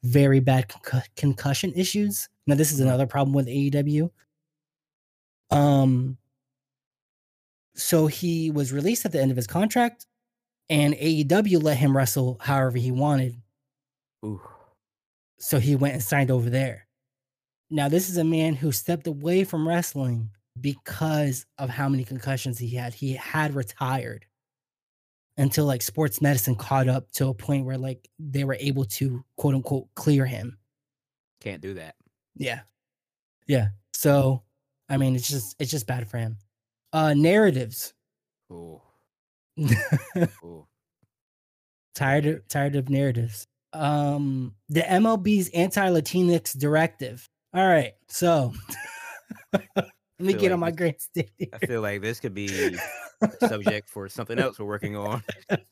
very 0.03 0.41
bad 0.41 0.69
concu- 0.69 1.07
concussion 1.17 1.73
issues. 1.75 2.29
Now, 2.47 2.57
this 2.57 2.73
is 2.73 2.81
another 2.81 3.07
problem 3.07 3.33
with 3.33 3.47
AEW. 3.47 4.11
Um, 5.51 6.19
so 7.75 8.09
he 8.09 8.51
was 8.51 8.73
released 8.73 9.05
at 9.05 9.13
the 9.13 9.21
end 9.21 9.31
of 9.31 9.37
his 9.37 9.47
contract, 9.47 10.07
and 10.69 10.95
AEW 10.95 11.63
let 11.63 11.77
him 11.79 11.97
wrestle 11.97 12.39
however 12.41 12.79
he 12.79 12.91
wanted. 12.91 13.37
Ooh, 14.25 14.41
So 15.43 15.59
he 15.59 15.75
went 15.75 15.95
and 15.95 16.03
signed 16.03 16.31
over 16.31 16.49
there. 16.49 16.87
Now, 17.69 17.89
this 17.89 18.09
is 18.09 18.17
a 18.17 18.23
man 18.23 18.55
who 18.55 18.71
stepped 18.71 19.09
away 19.09 19.43
from 19.43 19.67
wrestling 19.67 20.31
because 20.61 21.47
of 21.59 21.69
how 21.69 21.89
many 21.89 22.05
concussions 22.05 22.59
he 22.59 22.69
had. 22.77 22.95
He 22.95 23.15
had 23.15 23.57
retired 23.57 24.25
until 25.37 25.65
like 25.65 25.83
sports 25.83 26.21
medicine 26.21 26.55
caught 26.55 26.87
up 26.89 27.11
to 27.13 27.27
a 27.27 27.35
point 27.35 27.67
where 27.67 27.77
like 27.77 28.09
they 28.21 28.45
were 28.45 28.57
able 28.61 28.85
to 28.85 29.25
quote 29.37 29.55
unquote 29.57 29.89
clear 29.97 30.25
him. 30.25 30.59
can't 31.41 31.61
do 31.61 31.75
that. 31.75 31.97
Yeah. 32.37 32.61
Yeah. 33.49 33.69
So, 33.95 34.43
I 34.89 34.97
mean, 34.97 35.17
it's 35.17 35.29
just 35.29 35.57
it's 35.59 35.73
just 35.73 35.89
bad 35.89 36.09
for 36.09 36.19
him. 36.19 36.37
Uh 36.93 37.15
narratives. 37.15 37.95
Ooh, 38.53 38.81
ooh. 39.59 40.67
tired 41.97 42.27
of 42.27 42.47
tired 42.49 42.77
of 42.77 42.89
narratives. 42.89 43.49
Um 43.73 44.55
the 44.69 44.81
MLB's 44.81 45.49
anti-Latinx 45.51 46.59
directive 46.59 47.29
All 47.55 47.67
right, 47.67 47.93
so 48.09 48.53
let 49.53 49.91
me 50.19 50.33
get 50.35 50.43
like 50.43 50.53
on 50.53 50.61
my 50.61 50.71
this- 50.71 50.77
great 50.77 51.01
state. 51.03 51.51
I 51.53 51.67
feel 51.67 51.81
like 51.81 52.01
this 52.01 52.21
could 52.21 52.35
be 52.35 52.77
a 53.23 53.29
subject 53.49 53.89
for 53.89 54.09
something 54.09 54.39
else 54.39 54.59
we're 54.59 54.67
working 54.67 54.97
on. 54.97 55.23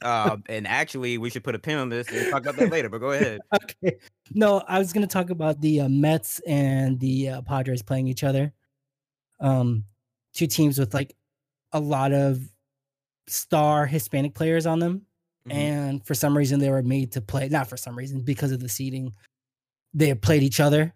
Um, 0.02 0.42
and 0.48 0.66
actually, 0.66 1.18
we 1.18 1.30
should 1.30 1.44
put 1.44 1.54
a 1.54 1.58
pin 1.58 1.78
on 1.78 1.88
this 1.88 2.08
and 2.08 2.30
talk 2.30 2.42
about 2.42 2.56
that 2.56 2.70
later. 2.70 2.88
But 2.88 2.98
go 2.98 3.12
ahead. 3.12 3.40
okay. 3.54 3.96
No, 4.32 4.62
I 4.66 4.78
was 4.78 4.92
going 4.92 5.06
to 5.06 5.12
talk 5.12 5.30
about 5.30 5.60
the 5.60 5.82
uh, 5.82 5.88
Mets 5.88 6.40
and 6.46 6.98
the 7.00 7.28
uh, 7.28 7.42
Padres 7.42 7.82
playing 7.82 8.08
each 8.08 8.24
other. 8.24 8.52
Um, 9.40 9.84
two 10.34 10.46
teams 10.46 10.78
with 10.78 10.94
like 10.94 11.16
a 11.72 11.80
lot 11.80 12.12
of 12.12 12.40
star 13.26 13.86
Hispanic 13.86 14.34
players 14.34 14.66
on 14.66 14.78
them, 14.78 15.06
Mhm. 15.48 15.52
and 15.54 16.06
for 16.06 16.14
some 16.14 16.36
reason 16.36 16.60
they 16.60 16.70
were 16.70 16.82
made 16.82 17.12
to 17.12 17.20
play. 17.20 17.48
Not 17.48 17.68
for 17.68 17.76
some 17.76 17.96
reason, 17.96 18.20
because 18.20 18.52
of 18.52 18.60
the 18.60 18.68
seating, 18.68 19.14
they 19.94 20.14
played 20.14 20.42
each 20.42 20.60
other 20.60 20.94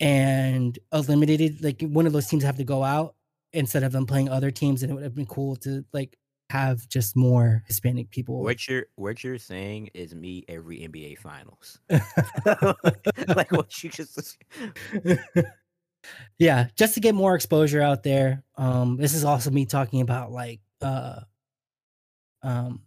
and 0.00 0.78
eliminated. 0.92 1.62
Like 1.62 1.82
one 1.82 2.06
of 2.06 2.12
those 2.12 2.26
teams 2.26 2.42
have 2.44 2.56
to 2.56 2.64
go 2.64 2.82
out 2.82 3.14
instead 3.52 3.82
of 3.82 3.92
them 3.92 4.06
playing 4.06 4.28
other 4.28 4.50
teams, 4.50 4.82
and 4.82 4.90
it 4.90 4.94
would 4.94 5.04
have 5.04 5.14
been 5.14 5.26
cool 5.26 5.56
to 5.56 5.84
like 5.92 6.16
have 6.50 6.88
just 6.88 7.16
more 7.16 7.62
Hispanic 7.66 8.10
people. 8.10 8.42
What 8.42 8.66
you're 8.68 8.86
what 8.96 9.22
you're 9.24 9.38
saying 9.38 9.90
is 9.94 10.14
me 10.14 10.44
every 10.48 10.78
NBA 10.78 11.18
finals. 11.18 11.80
like 13.34 13.52
what 13.52 13.82
you 13.82 13.90
just 13.90 14.38
yeah, 16.38 16.68
just 16.76 16.94
to 16.94 17.00
get 17.00 17.14
more 17.14 17.34
exposure 17.34 17.82
out 17.82 18.02
there. 18.02 18.42
Um, 18.56 18.96
this 18.96 19.14
is 19.14 19.24
also 19.24 19.50
me 19.50 19.66
talking 19.66 20.00
about 20.00 20.30
like 20.32 20.60
uh 20.80 21.20
um 22.42 22.82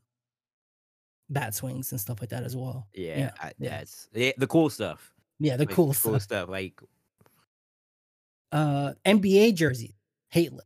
bat 1.29 1.53
swings 1.55 1.91
and 1.91 1.99
stuff 2.01 2.19
like 2.21 2.29
that 2.31 2.43
as 2.43 2.55
well. 2.55 2.87
yeah, 2.93 3.17
Yeah, 3.19 3.31
I, 3.39 3.51
yeah. 3.59 3.69
that's 3.79 4.09
yeah, 4.13 4.31
the 4.37 4.47
cool 4.47 4.69
stuff. 4.69 5.13
Yeah, 5.39 5.57
the 5.57 5.65
Like, 5.65 5.75
cool 5.75 5.87
cool 5.93 5.93
stuff. 5.93 6.21
stuff. 6.21 6.49
Like 6.49 6.81
Uh 8.51 8.93
NBA 9.05 9.51
jerseys, 9.51 9.93
hate 10.29 10.51
li- 10.53 10.59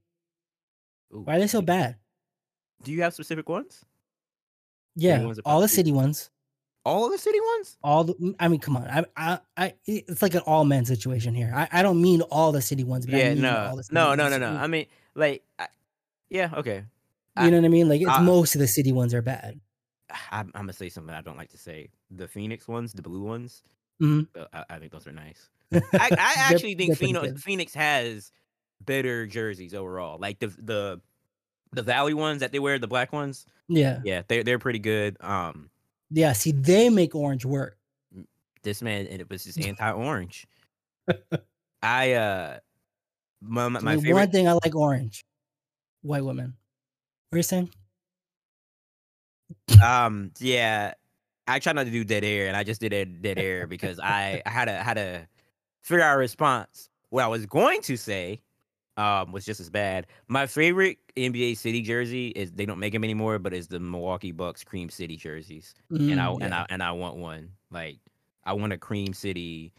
Why 1.10 1.36
are 1.36 1.40
they 1.40 1.48
so 1.48 1.62
bad? 1.62 1.98
Do 2.84 2.92
you 2.92 3.02
have 3.02 3.14
specific 3.14 3.48
ones? 3.50 3.86
Yeah, 4.96 5.24
ones 5.24 5.40
all 5.46 5.60
the 5.62 5.68
city 5.68 5.92
ones. 5.92 6.30
All 6.86 7.10
the 7.10 7.18
city 7.18 7.40
ones? 7.56 7.78
All 7.82 8.04
the 8.04 8.14
mm, 8.16 8.36
I 8.40 8.48
mean, 8.48 8.60
come 8.60 8.76
on. 8.78 8.88
I 8.88 9.06
I, 9.16 9.40
I 9.58 9.74
it's 9.86 10.22
like 10.22 10.34
an 10.36 10.42
all 10.46 10.66
men 10.66 10.86
situation 10.86 11.34
here. 11.34 11.52
I, 11.56 11.68
I 11.72 11.82
don't 11.82 12.02
mean 12.02 12.22
all 12.24 12.52
the 12.52 12.62
city 12.62 12.84
ones, 12.84 13.06
but 13.06 13.16
I 13.16 13.20
Yeah, 13.20 13.34
mean 13.34 13.42
no, 13.42 13.68
all 13.70 13.76
the 13.78 13.84
city 13.84 13.96
no, 13.96 14.16
no, 14.16 14.30
no, 14.30 14.38
no. 14.38 14.50
I 14.50 14.68
mean, 14.68 14.86
like, 15.16 15.44
I, 15.58 15.68
yeah, 16.30 16.52
okay. 16.58 16.84
You 17.40 17.50
know 17.50 17.58
what 17.58 17.66
I 17.66 17.70
mean? 17.70 17.90
Like 17.90 18.02
it's 18.02 18.10
I- 18.10 18.22
most 18.22 18.56
of 18.56 18.60
the 18.60 18.68
city 18.68 18.92
ones 18.92 19.14
are 19.14 19.22
bad. 19.22 19.60
I'm, 20.32 20.52
I'm 20.56 20.62
gonna 20.64 20.74
say 20.74 20.90
something 20.90 21.14
I 21.14 21.22
don't 21.22 21.38
like 21.38 21.50
to 21.52 21.58
say. 21.58 21.90
The 22.12 22.28
Phoenix 22.28 22.68
ones, 22.68 22.94
the 22.94 23.02
blue 23.02 23.24
ones. 23.24 23.64
Mhm. 24.02 24.28
uh, 24.38 24.46
I, 24.54 24.76
I 24.76 24.80
think 24.80 24.92
those 24.92 25.08
are 25.08 25.12
nice. 25.12 25.50
I, 25.74 25.80
I 25.94 26.34
actually 26.38 26.76
think 26.76 26.98
Phoenix. 26.98 27.42
Phoenix 27.42 27.74
has 27.74 28.32
better 28.86 29.26
jerseys 29.26 29.74
overall. 29.74 30.20
Like 30.20 30.40
the 30.40 30.48
the 30.48 31.02
the 31.72 31.82
Valley 31.84 32.14
ones 32.14 32.42
that 32.42 32.52
they 32.52 32.60
wear, 32.60 32.78
the 32.80 32.88
black 32.88 33.12
ones. 33.14 33.46
Yeah. 33.68 34.02
Yeah, 34.04 34.22
they're 34.28 34.44
they're 34.44 34.60
pretty 34.60 34.80
good. 34.80 35.18
Um, 35.22 35.70
Yeah. 36.12 36.34
See, 36.34 36.52
they 36.52 36.90
make 36.90 37.16
orange 37.16 37.46
work. 37.46 37.78
this 38.64 38.82
man 38.82 39.08
and 39.08 39.20
it 39.22 39.30
was 39.30 39.44
just 39.44 39.60
anti-orange. 39.66 40.48
I 41.82 42.14
uh, 42.14 42.60
my 43.42 43.68
my, 43.70 43.80
my 43.80 43.96
favorite. 43.96 44.14
one 44.14 44.32
thing 44.32 44.48
I 44.48 44.54
like 44.54 44.76
orange. 44.76 45.26
White 46.02 46.24
women. 46.24 46.56
What 47.30 47.36
are 47.36 47.40
you 47.40 47.44
saying? 47.44 47.70
Um 49.84 50.32
yeah 50.40 50.94
i 51.48 51.60
try 51.60 51.74
not 51.74 51.86
to 51.86 51.92
do 51.92 52.04
dead 52.04 52.24
air 52.24 52.48
and 52.48 52.56
i 52.58 52.64
just 52.64 52.82
did 52.82 52.94
a 52.94 53.06
dead 53.06 53.38
air 53.40 53.68
because 53.68 54.00
i 54.00 54.42
I 54.46 54.50
had 54.50 54.66
to 54.66 54.74
had 54.74 54.94
to 54.96 55.28
figure 55.82 56.04
out 56.04 56.16
a 56.16 56.18
response. 56.18 56.90
What 57.10 57.24
i 57.24 57.28
was 57.28 57.46
going 57.46 57.82
to 57.84 57.98
say 57.98 58.42
um 58.98 59.32
was 59.32 59.46
just 59.46 59.60
as 59.60 59.70
bad. 59.70 60.08
My 60.28 60.46
favorite 60.48 61.00
nba 61.18 61.58
city 61.58 61.82
jersey 61.82 62.30
is 62.30 62.52
they 62.52 62.66
don't 62.66 62.80
make 62.80 62.94
them 62.94 63.04
anymore 63.04 63.40
but 63.40 63.54
it's 63.54 63.68
the 63.68 63.80
milwaukee 63.80 64.32
bucks 64.32 64.64
cream 64.64 64.90
city 64.90 65.18
jerseys. 65.18 65.74
And 66.10 66.20
i 66.20 66.28
Mm, 66.28 66.38
and 66.42 66.54
i 66.54 66.66
and 66.70 66.84
i 66.84 66.92
want 66.92 67.18
one. 67.18 67.52
Like 67.72 68.00
i 68.46 68.54
want 68.54 68.74
a 68.74 68.78
cream 68.78 69.14
city 69.14 69.74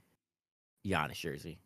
Giannis 0.86 1.14
jersey. 1.18 1.58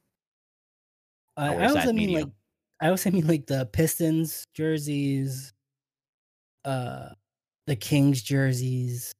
I, 1.37 1.51
wear 1.51 1.64
I 1.64 1.68
a 1.68 1.68
also 1.68 1.92
mean 1.92 2.12
medium. 2.12 2.12
like 2.12 2.33
I 2.81 2.88
also 2.90 3.11
mean 3.11 3.27
like 3.27 3.47
the 3.47 3.66
Pistons 3.66 4.47
jerseys, 4.55 5.53
uh 6.64 7.11
the 7.69 7.77
Kings 7.77 8.23
jerseys. 8.23 9.13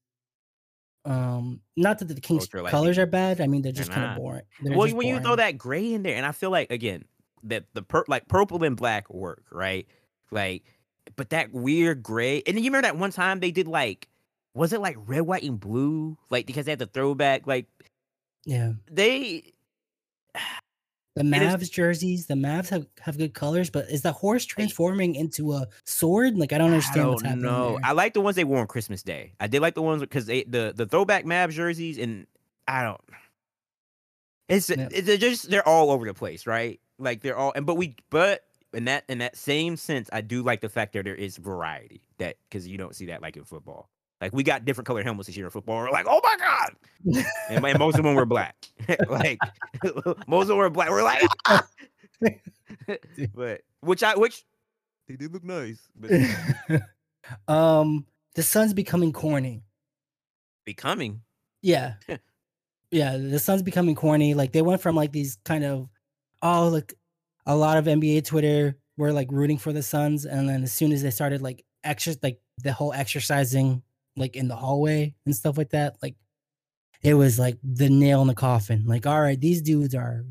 Um, 1.05 1.61
not 1.77 2.01
that 2.01 2.07
the 2.07 2.21
Kings 2.21 2.43
Ultra 2.45 2.69
colors 2.69 2.99
are 2.99 3.07
bad. 3.07 3.41
I 3.41 3.47
mean 3.47 3.63
they're 3.63 3.73
just 3.73 3.93
kind 3.93 4.11
of 4.11 4.17
boring. 4.17 4.43
They're 4.63 4.77
well 4.77 4.89
when 4.95 5.07
you 5.07 5.21
throw 5.21 5.37
that 5.37 5.57
gray 5.57 5.93
in 5.93 6.03
there 6.03 6.17
and 6.17 6.27
i 6.27 6.33
feel 6.33 6.51
like 6.51 6.71
again 6.71 7.05
that 7.45 7.65
the 7.73 7.83
pur- 7.83 8.05
like 8.09 8.27
purple 8.29 8.63
and 8.65 8.77
black 8.77 9.09
work 9.09 9.45
right 9.53 9.87
like 10.31 10.65
but 11.17 11.31
that 11.31 11.53
weird 11.53 12.03
gray 12.03 12.43
and 12.47 12.57
then 12.57 12.65
you 12.65 12.71
remember 12.71 12.89
that 12.89 12.97
one 12.97 13.13
time 13.13 13.41
they 13.41 13.53
did 13.53 13.69
like 13.69 14.09
was 14.55 14.73
it 14.73 14.81
like 14.81 14.97
red 15.07 15.23
white 15.23 15.45
and 15.45 15.61
blue 15.61 16.19
like 16.31 16.47
because 16.47 16.67
they 16.67 16.73
had 16.73 16.79
the 16.81 16.87
throwback 16.87 17.47
like 17.47 17.67
yeah. 18.45 18.73
they 18.91 19.53
The 21.19 21.37
It 21.37 21.43
is- 21.43 21.55
Mavs 21.55 21.71
jerseys, 21.71 22.27
the 22.27 22.35
Mavs 22.35 22.69
have, 22.69 22.87
have 23.01 23.19
good 23.19 23.35
colors, 23.35 23.71
but 23.71 23.89
is 23.91 24.03
the 24.03 24.13
horse 24.13 24.45
transforming 24.45 25.15
into 25.15 25.53
a 25.55 25.67
sword? 25.85 26.37
Like 26.39 26.53
I 26.53 26.59
don't 26.59 26.71
understand 26.71 27.07
I 27.07 27.09
what's 27.09 27.23
don't 27.23 27.31
happening. 27.31 27.51
know. 27.51 27.71
there. 27.73 27.81
I 27.85 27.93
like 27.93 28.15
the 28.15 28.21
ones 28.21 28.37
they 28.37 28.45
wore 28.45 28.59
on 28.61 28.67
Christmas 28.67 29.03
Day. 29.03 29.33
I 29.41 29.47
did 29.47 29.61
like 29.63 29.75
the 29.75 29.83
ones 29.83 30.01
because 30.01 30.27
they 30.27 30.45
the 30.45 30.73
the 30.75 30.87
throwback 30.87 31.25
Mavs 31.25 31.53
jerseys 31.53 31.99
and 31.99 32.27
I 32.67 32.83
don't. 32.85 33.01
It's 34.49 34.71
Yeah. 34.71 34.89
it- 34.91 35.03
they're 35.05 35.17
just 35.17 35.51
they're 35.51 35.67
all 35.67 35.91
over 35.91 36.07
the 36.07 36.15
place, 36.15 36.47
right? 36.47 36.81
Like 36.99 37.21
they're 37.23 37.37
all 37.37 37.53
and 37.55 37.67
but 37.67 37.75
we 37.77 37.97
but 38.11 38.45
in 38.73 38.85
that 38.87 39.05
in 39.09 39.19
that 39.19 39.37
same 39.37 39.77
sense, 39.77 40.09
I 40.13 40.21
do 40.21 40.43
like 40.43 40.61
the 40.61 40.69
fact 40.69 40.93
that 40.95 41.05
there 41.05 41.15
is 41.15 41.37
variety 41.37 42.03
that 42.19 42.37
because 42.49 42.67
you 42.67 42.79
don't 42.79 42.95
see 42.95 43.07
that 43.07 43.23
like 43.23 43.37
in 43.37 43.45
football. 43.45 43.89
Like 44.21 44.33
we 44.33 44.43
got 44.43 44.65
different 44.65 44.87
colored 44.87 45.05
helmets 45.05 45.29
this 45.29 45.37
year 45.37 45.47
in 45.47 45.51
football. 45.51 45.77
We're 45.77 45.91
like, 45.91 46.07
oh 46.09 46.21
my 46.23 46.37
god, 46.39 47.25
and, 47.49 47.65
and 47.65 47.79
most 47.79 47.99
of 47.99 48.05
them 48.05 48.15
were 48.15 48.27
black. 48.27 48.57
like 49.09 49.39
most 50.27 50.43
of 50.43 50.49
them 50.49 50.57
were 50.57 50.71
black. 50.71 50.91
We're 50.91 51.05
like, 51.05 51.23
"Ah!" 51.47 51.67
but 53.35 53.61
which 53.81 54.03
I 54.03 54.17
which 54.17 54.45
they 55.07 55.15
did 55.15 55.33
look 55.33 55.45
nice, 55.45 55.81
but 55.95 56.11
um, 57.49 58.07
the 58.35 58.43
Suns 58.43 58.75
becoming 58.75 59.13
corny. 59.13 59.63
becoming 60.65 61.21
Yeah. 61.63 61.95
yeah, 62.91 63.17
the 63.17 63.39
Suns 63.39 63.63
becoming 63.63 63.95
corny. 63.95 64.35
Like 64.35 64.53
they 64.53 64.63
went 64.63 64.81
from 64.81 64.97
like 64.97 65.13
these 65.13 65.39
kind 65.45 65.65
of 65.65 65.89
oh 66.43 66.69
like 66.69 66.93
a 67.47 67.55
lot 67.55 67.79
of 67.79 67.85
NBA 67.85 68.25
Twitter 68.25 68.77
were 68.97 69.13
like 69.13 69.29
rooting 69.31 69.59
for 69.59 69.73
the 69.73 69.83
Suns, 69.83 70.27
and 70.27 70.49
then 70.49 70.65
as 70.65 70.73
soon 70.73 70.91
as 70.91 71.05
they 71.05 71.11
started 71.11 71.41
like 71.41 71.65
extra 71.85 72.15
like 72.21 72.41
the 72.65 72.73
whole 72.73 72.93
exercising 72.93 73.85
like 74.19 74.37
in 74.37 74.49
the 74.49 74.57
hallway 74.57 75.15
and 75.27 75.35
stuff 75.37 75.57
like 75.59 75.71
that, 75.71 75.97
like 76.03 76.17
it 77.03 77.15
was 77.15 77.39
like 77.39 77.57
the 77.63 77.89
nail 77.89 78.21
in 78.23 78.29
the 78.29 78.35
coffin. 78.35 78.85
Like, 78.87 79.07
all 79.07 79.21
right, 79.21 79.41
these 79.41 79.63
dudes 79.63 79.95
are 79.95 80.25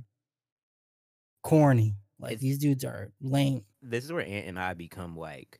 corny. 1.43 1.95
Like 2.19 2.39
these 2.39 2.57
dudes 2.57 2.83
are 2.83 3.11
lame. 3.21 3.63
this 3.81 4.03
is 4.03 4.11
where 4.11 4.25
Ant 4.25 4.47
and 4.47 4.59
I 4.59 4.73
become 4.73 5.15
like 5.15 5.59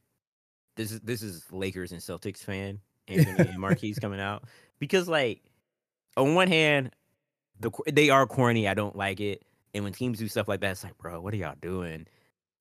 this 0.75 0.91
is 0.91 0.99
this 1.01 1.21
is 1.21 1.45
Lakers 1.51 1.91
and 1.91 2.01
Celtics 2.01 2.39
fan. 2.39 2.79
Anthony 3.07 3.49
and 3.49 3.57
Marquise 3.59 3.99
coming 3.99 4.19
out 4.19 4.43
because 4.79 5.07
like 5.07 5.41
on 6.17 6.35
one 6.35 6.47
hand, 6.47 6.91
the 7.59 7.71
they 7.91 8.09
are 8.09 8.25
corny. 8.25 8.67
I 8.67 8.73
don't 8.73 8.95
like 8.95 9.19
it, 9.19 9.43
and 9.73 9.83
when 9.83 9.93
teams 9.93 10.19
do 10.19 10.27
stuff 10.27 10.47
like 10.47 10.59
that, 10.61 10.71
it's 10.71 10.83
like, 10.83 10.97
bro, 10.97 11.21
what 11.21 11.33
are 11.33 11.37
y'all 11.37 11.55
doing? 11.61 12.07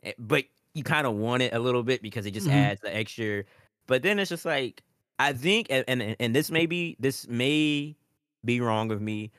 Eh, 0.05 0.13
But 0.19 0.45
you 0.75 0.85
kind 0.85 1.07
of 1.07 1.15
want 1.15 1.43
it 1.43 1.55
a 1.55 1.59
little 1.59 1.83
bit 1.83 2.03
because 2.03 2.27
it 2.27 2.33
just 2.33 2.47
Mhm. 2.49 2.53
adds 2.53 2.81
the 2.83 2.95
extra. 2.95 3.45
But 3.87 4.03
then 4.03 4.19
it's 4.19 4.29
just 4.29 4.45
like 4.45 4.83
I 5.19 5.33
think, 5.33 5.69
and 5.71 5.85
and, 5.89 6.17
and 6.21 6.35
this 6.35 6.51
may 6.51 6.67
be 6.67 6.97
this 7.01 7.27
may 7.29 7.97
be 8.45 8.61
wrong 8.61 8.91
of 8.93 9.01
me, 9.01 9.33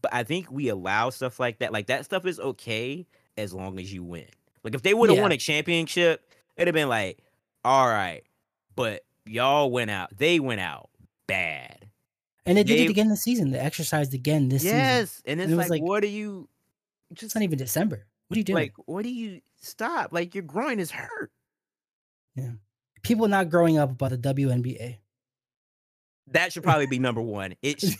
but 0.00 0.14
I 0.14 0.22
think 0.22 0.50
we 0.50 0.68
allow 0.68 1.10
stuff 1.10 1.40
like 1.40 1.58
that. 1.58 1.72
Like 1.72 1.86
that 1.88 2.04
stuff 2.04 2.24
is 2.26 2.38
okay 2.40 3.06
as 3.36 3.52
long 3.52 3.78
as 3.78 3.92
you 3.92 4.04
win. 4.04 4.26
Like 4.62 4.74
if 4.74 4.82
they 4.82 4.94
would 4.94 5.10
have 5.10 5.16
Yeah. 5.16 5.22
won 5.22 5.32
a 5.32 5.36
championship, 5.36 6.24
it'd 6.56 6.68
have 6.68 6.74
been 6.74 6.88
like, 6.88 7.18
all 7.64 7.86
right, 7.88 8.22
but 8.76 9.04
y'all 9.26 9.70
went 9.70 9.90
out. 9.90 10.16
They 10.16 10.38
went 10.40 10.60
out 10.60 10.88
bad. 11.26 11.90
And 12.46 12.58
they 12.58 12.62
did 12.64 12.80
it 12.80 12.90
again 12.90 13.08
this 13.08 13.22
season. 13.22 13.50
They 13.50 13.58
exercised 13.58 14.12
again 14.14 14.48
this 14.50 14.62
season. 14.62 14.76
yes, 14.76 15.22
and 15.24 15.40
it's 15.40 15.50
it 15.50 15.56
was 15.56 15.68
like, 15.70 15.80
like- 15.80 15.88
what 15.88 16.04
are 16.04 16.08
you? 16.08 16.48
It's 17.10 17.20
Just 17.22 17.34
not 17.34 17.42
even 17.42 17.58
December. 17.58 18.06
What 18.28 18.36
are 18.36 18.38
you 18.38 18.44
doing? 18.44 18.56
like, 18.56 18.72
what 18.86 19.02
do 19.02 19.10
you 19.10 19.40
stop? 19.60 20.12
Like 20.12 20.34
your 20.34 20.42
groin 20.42 20.78
is 20.78 20.90
hurt. 20.90 21.30
Yeah, 22.34 22.50
people 23.02 23.28
not 23.28 23.48
growing 23.50 23.78
up 23.78 23.90
about 23.92 24.10
the 24.10 24.18
WNBA. 24.18 24.98
That 26.28 26.52
should 26.52 26.62
probably 26.62 26.86
be 26.86 26.98
number 26.98 27.20
one. 27.20 27.54
It's 27.62 27.96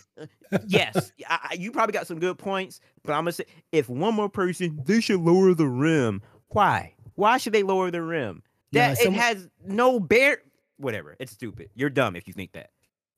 yes, 0.66 1.12
I, 1.28 1.56
you 1.58 1.70
probably 1.70 1.92
got 1.92 2.06
some 2.06 2.18
good 2.18 2.38
points, 2.38 2.80
but 3.02 3.12
I'm 3.12 3.20
gonna 3.24 3.32
say 3.32 3.44
if 3.70 3.88
one 3.88 4.14
more 4.14 4.28
person, 4.30 4.80
they 4.86 5.00
should 5.00 5.20
lower 5.20 5.52
the 5.54 5.68
rim. 5.68 6.22
Why? 6.48 6.94
Why 7.16 7.36
should 7.36 7.52
they 7.52 7.62
lower 7.62 7.90
the 7.90 8.02
rim? 8.02 8.42
That 8.72 8.98
someone- 8.98 9.14
it 9.14 9.22
has 9.22 9.48
no 9.64 10.00
bear. 10.00 10.38
Whatever. 10.78 11.16
It's 11.20 11.32
stupid. 11.32 11.70
You're 11.74 11.90
dumb 11.90 12.16
if 12.16 12.26
you 12.26 12.32
think 12.32 12.52
that. 12.52 12.70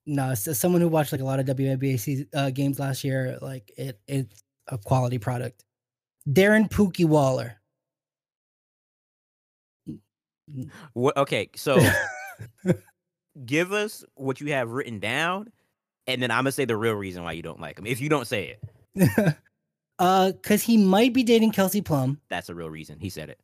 No, 0.07 0.31
as 0.31 0.59
someone 0.59 0.81
who 0.81 0.89
watched 0.89 1.13
like 1.13 1.21
a 1.21 1.25
lot 1.25 1.41
of 1.41 1.47
WNBA 1.47 2.27
uh, 2.35 2.51
games 2.51 2.79
last 2.79 3.03
year, 3.03 3.39
like 3.41 3.73
it, 3.77 3.99
it's 4.07 4.43
a 4.69 4.79
quality 4.79 5.19
product. 5.19 5.65
Darren 6.29 6.69
Pookie 6.69 7.07
Waller. 7.07 7.61
What? 10.93 11.17
Okay, 11.17 11.51
so 11.57 11.79
give 13.45 13.73
us 13.73 14.05
what 14.15 14.41
you 14.41 14.53
have 14.53 14.71
written 14.71 14.99
down, 14.99 15.51
and 16.07 16.23
then 16.23 16.31
I'm 16.31 16.39
gonna 16.45 16.53
say 16.53 16.65
the 16.65 16.77
real 16.77 16.95
reason 16.95 17.23
why 17.25 17.33
you 17.33 17.43
don't 17.43 17.61
like 17.61 17.79
him. 17.79 17.87
If 17.87 18.01
you 18.01 18.09
don't 18.09 18.27
say 18.27 18.57
it, 18.97 19.37
uh, 19.99 20.33
because 20.33 20.63
he 20.63 20.77
might 20.77 21.13
be 21.13 21.23
dating 21.23 21.53
Kelsey 21.53 21.81
Plum, 21.83 22.21
that's 22.29 22.47
the 22.49 22.55
real 22.55 22.71
reason. 22.71 22.99
He 23.01 23.11
said 23.11 23.29
it. 23.31 23.39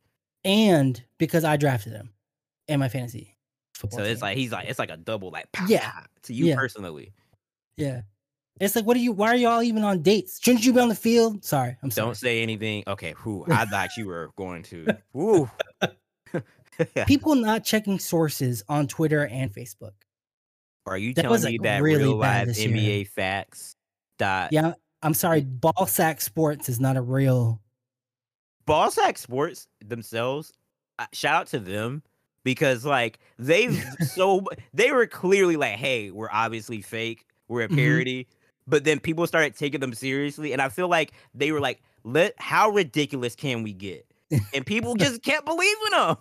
and 0.45 1.01
because 1.17 1.43
I 1.43 1.57
drafted 1.57 1.93
him 1.93 2.11
in 2.67 2.79
my 2.79 2.89
fantasy 2.89 3.35
football. 3.73 3.99
So 3.99 4.05
it's 4.05 4.19
team. 4.21 4.27
like 4.27 4.37
he's 4.37 4.51
like 4.51 4.69
it's 4.69 4.79
like 4.79 4.91
a 4.91 4.97
double 4.97 5.29
like 5.31 5.51
pow, 5.51 5.65
Yeah. 5.67 5.89
pow, 5.91 6.03
to 6.23 6.33
you 6.33 6.47
Yeah. 6.47 6.55
personally. 6.55 7.13
yeah. 7.77 8.01
It's 8.59 8.75
like, 8.75 8.85
what 8.85 8.95
are 8.95 8.99
you? 8.99 9.11
Why 9.11 9.29
are 9.29 9.35
y'all 9.35 9.63
even 9.63 9.83
on 9.83 10.03
dates? 10.03 10.39
Shouldn't 10.39 10.63
you 10.63 10.73
be 10.73 10.79
on 10.79 10.87
the 10.87 10.93
field? 10.95 11.43
Sorry, 11.43 11.75
I'm 11.81 11.89
sorry. 11.89 12.05
Don't 12.05 12.15
say 12.15 12.43
anything. 12.43 12.83
Okay, 12.85 13.13
who 13.17 13.43
I 13.49 13.65
thought 13.65 13.97
you 13.97 14.05
were 14.05 14.29
going 14.35 14.61
to. 14.63 14.95
Woo. 15.11 15.49
People 17.07 17.35
not 17.35 17.63
checking 17.63 17.99
sources 17.99 18.63
on 18.69 18.87
Twitter 18.87 19.27
and 19.27 19.53
Facebook. 19.53 19.93
Are 20.85 20.97
you 20.97 21.13
That 21.13 21.29
was, 21.29 21.41
telling 21.41 21.53
me 21.53 21.59
like, 21.59 21.63
that 21.63 21.83
really 21.83 22.03
real 22.03 22.15
live 22.17 22.47
this 22.47 22.59
year. 22.65 22.75
NBA 22.75 23.07
facts 23.07 23.75
dot 24.17 24.51
Yeah, 24.51 24.73
I'm 25.01 25.13
sorry. 25.13 25.41
Ball 25.41 25.85
sack 25.87 26.21
sports 26.21 26.69
is 26.69 26.79
not 26.79 26.97
a 26.97 27.01
real. 27.01 27.61
Ballsack 28.67 29.17
Sports 29.17 29.67
themselves, 29.85 30.53
uh, 30.99 31.05
shout 31.11 31.35
out 31.35 31.47
to 31.47 31.59
them 31.59 32.01
because 32.43 32.85
like 32.85 33.19
they've 33.37 33.83
so 34.01 34.45
they 34.73 34.91
were 34.91 35.05
clearly 35.07 35.57
like, 35.57 35.75
hey, 35.75 36.11
we're 36.11 36.29
obviously 36.31 36.81
fake, 36.81 37.25
we're 37.49 37.63
a 37.63 37.67
Mhm. 37.67 37.75
parody, 37.75 38.27
but 38.67 38.83
then 38.85 38.99
people 38.99 39.27
started 39.27 39.55
taking 39.55 39.81
them 39.81 39.93
seriously, 39.93 40.53
and 40.53 40.61
I 40.61 40.69
feel 40.69 40.87
like 40.87 41.11
they 41.33 41.51
were 41.51 41.59
like, 41.59 41.81
let 42.03 42.33
how 42.39 42.69
ridiculous 42.69 43.35
can 43.35 43.63
we 43.63 43.73
get? 43.73 44.05
And 44.53 44.65
people 44.65 44.95
just 44.95 45.21
kept 45.23 45.45
believing 45.45 45.91
them. 45.91 46.15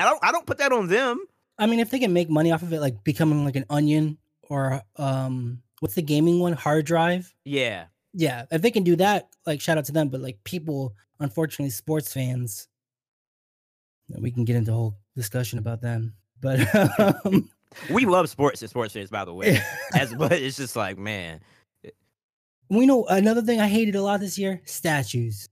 I 0.00 0.04
don't 0.04 0.18
I 0.22 0.32
don't 0.32 0.46
put 0.46 0.58
that 0.58 0.72
on 0.72 0.88
them. 0.88 1.24
I 1.58 1.66
mean, 1.66 1.80
if 1.80 1.90
they 1.90 1.98
can 1.98 2.12
make 2.12 2.30
money 2.30 2.52
off 2.52 2.62
of 2.62 2.72
it, 2.72 2.80
like 2.80 3.04
becoming 3.04 3.44
like 3.44 3.56
an 3.56 3.66
onion 3.68 4.18
or 4.42 4.82
um, 4.96 5.62
what's 5.80 5.94
the 5.94 6.02
gaming 6.02 6.40
one? 6.40 6.54
Hard 6.54 6.86
drive. 6.86 7.34
Yeah. 7.44 7.86
Yeah, 8.12 8.46
if 8.50 8.60
they 8.62 8.72
can 8.72 8.82
do 8.82 8.96
that, 8.96 9.28
like 9.46 9.60
shout 9.60 9.78
out 9.78 9.84
to 9.84 9.92
them. 9.92 10.08
But 10.08 10.20
like 10.20 10.42
people, 10.42 10.94
unfortunately, 11.20 11.70
sports 11.70 12.12
fans, 12.12 12.66
we 14.08 14.32
can 14.32 14.44
get 14.44 14.56
into 14.56 14.72
a 14.72 14.74
whole 14.74 14.96
discussion 15.14 15.58
about 15.60 15.80
them. 15.80 16.14
But 16.40 16.60
um, 17.24 17.48
We 17.90 18.04
love 18.04 18.28
sports 18.28 18.62
and 18.62 18.70
sports 18.70 18.94
fans, 18.94 19.10
by 19.10 19.24
the 19.24 19.32
way. 19.34 19.60
As 19.94 20.12
but 20.14 20.32
it's 20.32 20.56
just 20.56 20.74
like, 20.76 20.98
man, 20.98 21.40
we 22.68 22.86
know 22.86 23.04
another 23.06 23.42
thing 23.42 23.60
I 23.60 23.68
hated 23.68 23.94
a 23.94 24.02
lot 24.02 24.20
this 24.20 24.38
year: 24.38 24.60
statues. 24.64 25.48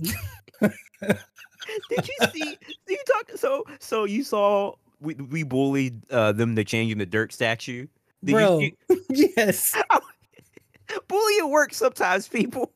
Did 1.88 2.08
you 2.08 2.28
see? 2.32 2.58
You 2.88 2.98
talk 3.06 3.36
so 3.36 3.64
so 3.80 4.04
you 4.04 4.24
saw 4.24 4.74
we 5.00 5.14
we 5.14 5.42
bullied 5.42 6.00
uh, 6.10 6.32
them 6.32 6.56
to 6.56 6.64
changing 6.64 6.98
the 6.98 7.06
Dirk 7.06 7.32
statue. 7.32 7.86
Did 8.24 8.32
Bro, 8.32 8.58
you, 8.60 8.72
yes. 9.36 9.76
bullying 11.08 11.50
works 11.50 11.76
sometimes, 11.76 12.28
people. 12.28 12.72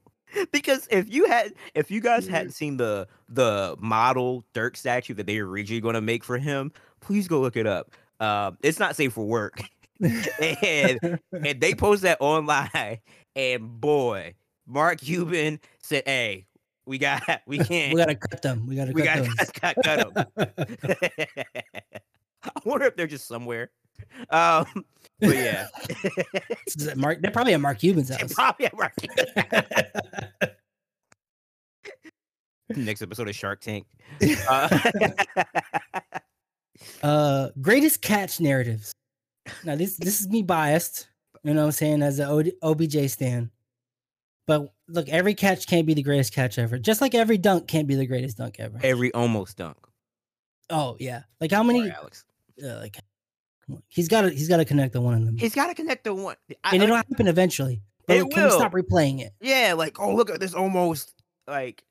Because 0.53 0.89
if 0.91 1.13
you 1.13 1.27
had, 1.27 1.55
if 1.75 1.91
you 1.91 2.01
guys 2.01 2.27
hadn't 2.27 2.53
seen 2.53 2.77
the 2.77 3.07
the 3.29 3.77
model 3.79 4.45
Dirk 4.53 4.77
statue 4.77 5.15
that 5.15 5.27
they 5.27 5.41
were 5.41 5.49
originally 5.49 5.81
going 5.81 5.95
to 5.95 6.01
make 6.01 6.25
for 6.25 6.37
him, 6.37 6.73
please 7.01 7.29
go 7.29 7.41
look 7.41 7.57
it 7.57 7.67
up. 7.67 7.93
Um, 8.21 8.59
it's 8.63 8.79
not 8.79 8.97
safe 8.97 9.13
for 9.13 9.25
work, 9.25 9.63
and 10.03 11.21
and 11.33 11.61
they 11.61 11.75
post 11.75 12.03
that 12.03 12.19
online. 12.21 12.99
And 13.37 13.81
boy, 13.81 14.35
Mark 14.67 15.01
Cuban 15.01 15.61
said, 15.81 16.03
"Hey, 16.07 16.47
we 16.87 16.99
got, 16.99 17.23
we 17.47 17.59
can't, 17.59 17.95
we 17.95 18.01
gotta 18.01 18.15
cut 18.15 18.43
them. 18.43 18.67
We 18.67 18.77
gotta 18.77 18.93
we 18.93 19.03
cut 19.03 19.17
got 19.17 19.25
those. 19.25 19.37
to 19.53 19.61
cut, 19.61 19.77
cut 19.85 19.99
'em." 20.01 20.47
I 22.45 22.51
wonder 22.65 22.87
if 22.87 22.97
they're 22.97 23.07
just 23.07 23.27
somewhere. 23.27 23.71
Um, 24.31 24.67
but 25.21 25.35
yeah, 25.35 25.67
Mark, 26.97 27.21
they're 27.23 27.31
probably 27.31 27.55
at 27.55 27.61
Mark 27.61 27.79
Cuban's 27.79 28.11
house. 28.11 28.33
probably 28.33 28.67
at 28.67 28.77
Mark 28.77 28.93
Next 32.69 33.01
episode 33.01 33.29
of 33.29 33.35
Shark 33.35 33.61
Tank. 33.61 33.87
Uh, 34.49 34.69
uh, 37.03 37.49
greatest 37.61 38.03
catch 38.03 38.41
narratives. 38.41 38.93
Now 39.65 39.77
this 39.77 39.97
this 39.97 40.21
is 40.21 40.29
me 40.29 40.43
biased. 40.43 41.09
You 41.43 41.55
know 41.55 41.61
what 41.61 41.67
I'm 41.67 41.73
saying 41.73 42.03
as 42.03 42.19
an 42.19 42.51
OBJ 42.63 43.09
stan. 43.11 43.51
But 44.47 44.73
look, 44.89 45.09
every 45.09 45.35
catch 45.35 45.67
can't 45.67 45.87
be 45.87 45.95
the 45.95 46.03
greatest 46.03 46.33
catch 46.33 46.59
ever. 46.59 46.79
Just 46.79 47.01
like 47.01 47.15
every 47.15 47.39
dunk 47.39 47.67
can't 47.67 47.89
be 47.89 47.95
the 47.97 48.07
greatest 48.07 48.39
dunk 48.39 48.57
ever. 48.59 48.79
every 48.83 49.13
almost 49.13 49.57
dunk. 49.57 49.77
Oh 50.71 50.97
yeah. 51.01 51.23
Like 51.41 51.51
how 51.51 51.63
many? 51.63 51.81
Sorry, 51.81 51.93
Alex. 51.93 52.25
Uh, 52.63 52.77
like 52.81 52.97
he's 53.89 54.09
got 54.09 54.23
to 54.23 54.31
he's 54.31 54.49
got 54.49 54.59
to 54.59 54.65
connect 54.65 54.93
the 54.93 55.01
one 55.01 55.15
of 55.15 55.25
them, 55.25 55.37
He's 55.37 55.55
got 55.55 55.67
to 55.67 55.75
connect 55.75 56.05
the 56.05 56.15
one. 56.15 56.37
I- 56.65 56.75
and 56.75 56.83
it'll 56.83 56.97
happen 56.97 57.27
eventually. 57.27 57.83
But 58.07 58.17
It 58.19 58.23
like, 58.25 58.37
will. 58.37 58.51
stop 58.53 58.73
replaying 58.73 59.21
it? 59.21 59.33
Yeah, 59.41 59.75
like 59.77 59.99
oh 59.99 60.15
look 60.15 60.31
at 60.31 60.39
this 60.39 60.55
almost 60.55 61.13
like 61.49 61.83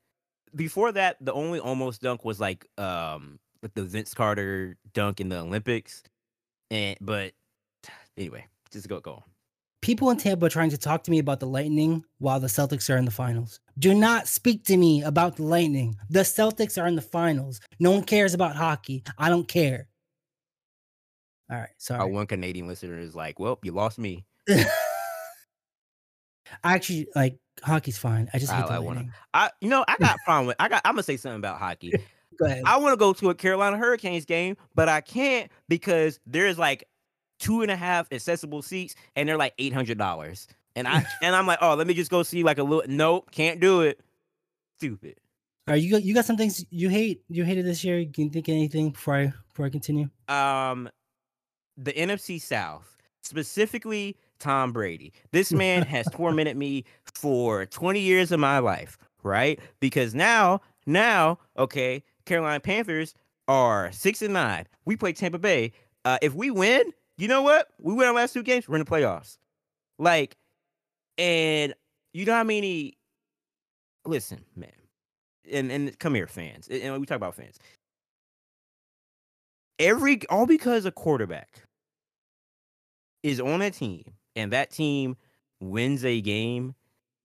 before 0.54 0.92
that 0.92 1.18
the 1.20 1.32
only 1.34 1.60
almost 1.60 2.00
dunk 2.00 2.24
was 2.24 2.40
like 2.40 2.66
um 2.78 3.38
like 3.62 3.74
the 3.74 3.84
Vince 3.84 4.14
Carter 4.14 4.76
dunk 4.94 5.20
in 5.20 5.28
the 5.28 5.38
Olympics. 5.40 6.02
And 6.70 6.96
but 7.02 7.32
anyway, 8.16 8.46
just 8.70 8.88
go 8.88 9.00
go. 9.00 9.12
on. 9.12 9.22
People 9.86 10.10
in 10.10 10.16
Tampa 10.16 10.46
are 10.46 10.48
trying 10.48 10.70
to 10.70 10.76
talk 10.76 11.04
to 11.04 11.12
me 11.12 11.20
about 11.20 11.38
the 11.38 11.46
Lightning 11.46 12.04
while 12.18 12.40
the 12.40 12.48
Celtics 12.48 12.92
are 12.92 12.96
in 12.96 13.04
the 13.04 13.12
finals. 13.12 13.60
Do 13.78 13.94
not 13.94 14.26
speak 14.26 14.64
to 14.64 14.76
me 14.76 15.04
about 15.04 15.36
the 15.36 15.44
Lightning. 15.44 15.94
The 16.10 16.22
Celtics 16.22 16.82
are 16.82 16.88
in 16.88 16.96
the 16.96 17.02
finals. 17.02 17.60
No 17.78 17.92
one 17.92 18.02
cares 18.02 18.34
about 18.34 18.56
hockey. 18.56 19.04
I 19.16 19.28
don't 19.28 19.46
care. 19.46 19.86
All 21.48 21.58
right, 21.58 21.68
sorry. 21.78 22.00
Our 22.00 22.08
one 22.08 22.26
Canadian 22.26 22.66
listener 22.66 22.98
is 22.98 23.14
like, 23.14 23.38
"Well, 23.38 23.60
you 23.62 23.70
lost 23.70 23.96
me." 24.00 24.26
I 24.48 24.66
actually 26.64 27.06
like 27.14 27.38
hockey's 27.62 27.96
fine. 27.96 28.28
I 28.34 28.40
just 28.40 28.50
hate 28.50 28.64
I- 28.64 28.74
I 28.74 28.78
wanna- 28.80 29.06
I 29.32 29.50
you 29.60 29.68
know 29.68 29.84
I 29.86 29.94
got 30.00 30.16
a 30.16 30.18
problem 30.24 30.48
with 30.48 30.56
I 30.58 30.68
got 30.68 30.82
I'm 30.84 30.94
gonna 30.94 31.04
say 31.04 31.16
something 31.16 31.38
about 31.38 31.60
hockey. 31.60 31.92
Go 32.40 32.46
ahead. 32.46 32.64
I 32.66 32.76
want 32.78 32.92
to 32.92 32.96
go 32.96 33.12
to 33.12 33.30
a 33.30 33.34
Carolina 33.36 33.78
Hurricanes 33.78 34.24
game, 34.24 34.56
but 34.74 34.88
I 34.88 35.00
can't 35.00 35.48
because 35.68 36.18
there's 36.26 36.58
like 36.58 36.88
two 37.38 37.62
and 37.62 37.70
a 37.70 37.76
half 37.76 38.12
accessible 38.12 38.62
seats, 38.62 38.94
and 39.14 39.28
they're 39.28 39.36
like 39.36 39.54
eight 39.58 39.72
hundred 39.72 39.98
dollars. 39.98 40.46
And 40.74 40.86
I 40.86 41.04
and 41.22 41.34
I'm 41.34 41.46
like, 41.46 41.58
oh, 41.60 41.74
let 41.74 41.86
me 41.86 41.94
just 41.94 42.10
go 42.10 42.22
see 42.22 42.42
like 42.42 42.58
a 42.58 42.62
little. 42.62 42.84
Nope, 42.88 43.30
can't 43.30 43.60
do 43.60 43.82
it. 43.82 44.00
Stupid. 44.78 45.16
All 45.68 45.74
right, 45.74 45.82
you 45.82 45.90
got 45.90 46.04
you 46.04 46.14
got 46.14 46.24
some 46.24 46.36
things 46.36 46.64
you 46.70 46.88
hate 46.88 47.22
you 47.28 47.44
hated 47.44 47.66
this 47.66 47.82
year. 47.82 48.04
Can 48.12 48.24
you 48.24 48.30
think 48.30 48.46
of 48.48 48.52
anything 48.52 48.90
before 48.90 49.16
I 49.16 49.32
before 49.48 49.66
I 49.66 49.70
continue? 49.70 50.08
Um, 50.28 50.88
the 51.76 51.92
NFC 51.92 52.40
South, 52.40 52.96
specifically 53.22 54.16
Tom 54.38 54.72
Brady. 54.72 55.12
This 55.32 55.52
man 55.52 55.82
has 55.86 56.06
tormented 56.12 56.56
me 56.56 56.84
for 57.14 57.66
20 57.66 58.00
years 58.00 58.32
of 58.32 58.38
my 58.38 58.58
life, 58.58 58.96
right? 59.22 59.58
Because 59.80 60.14
now, 60.14 60.60
now, 60.86 61.38
okay, 61.58 62.04
Carolina 62.26 62.60
Panthers 62.60 63.14
are 63.48 63.90
six 63.92 64.22
and 64.22 64.34
nine. 64.34 64.66
We 64.84 64.96
play 64.96 65.12
Tampa 65.12 65.38
Bay. 65.38 65.72
Uh, 66.04 66.18
if 66.22 66.34
we 66.34 66.50
win, 66.50 66.92
you 67.18 67.28
know 67.28 67.42
what? 67.42 67.68
We 67.78 67.94
win 67.94 68.06
our 68.08 68.14
last 68.14 68.32
two 68.32 68.42
games. 68.42 68.68
We're 68.68 68.76
in 68.76 68.84
the 68.84 68.90
playoffs. 68.90 69.38
Like, 69.98 70.36
and 71.18 71.74
you 72.12 72.24
know 72.24 72.34
how 72.34 72.44
many? 72.44 72.98
Listen, 74.04 74.44
man, 74.54 74.70
and 75.50 75.72
and 75.72 75.98
come 75.98 76.14
here, 76.14 76.26
fans. 76.26 76.68
And 76.68 77.00
we 77.00 77.06
talk 77.06 77.16
about 77.16 77.34
fans. 77.34 77.58
Every 79.78 80.20
all 80.28 80.46
because 80.46 80.84
a 80.84 80.92
quarterback 80.92 81.62
is 83.22 83.40
on 83.40 83.62
a 83.62 83.70
team 83.70 84.04
and 84.36 84.52
that 84.52 84.70
team 84.70 85.16
wins 85.60 86.04
a 86.04 86.20
game 86.20 86.74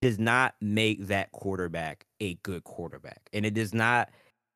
does 0.01 0.17
not 0.17 0.55
make 0.61 1.07
that 1.07 1.31
quarterback 1.31 2.05
a 2.19 2.33
good 2.35 2.63
quarterback. 2.63 3.29
And 3.33 3.45
it 3.45 3.53
does 3.53 3.73
not 3.73 4.09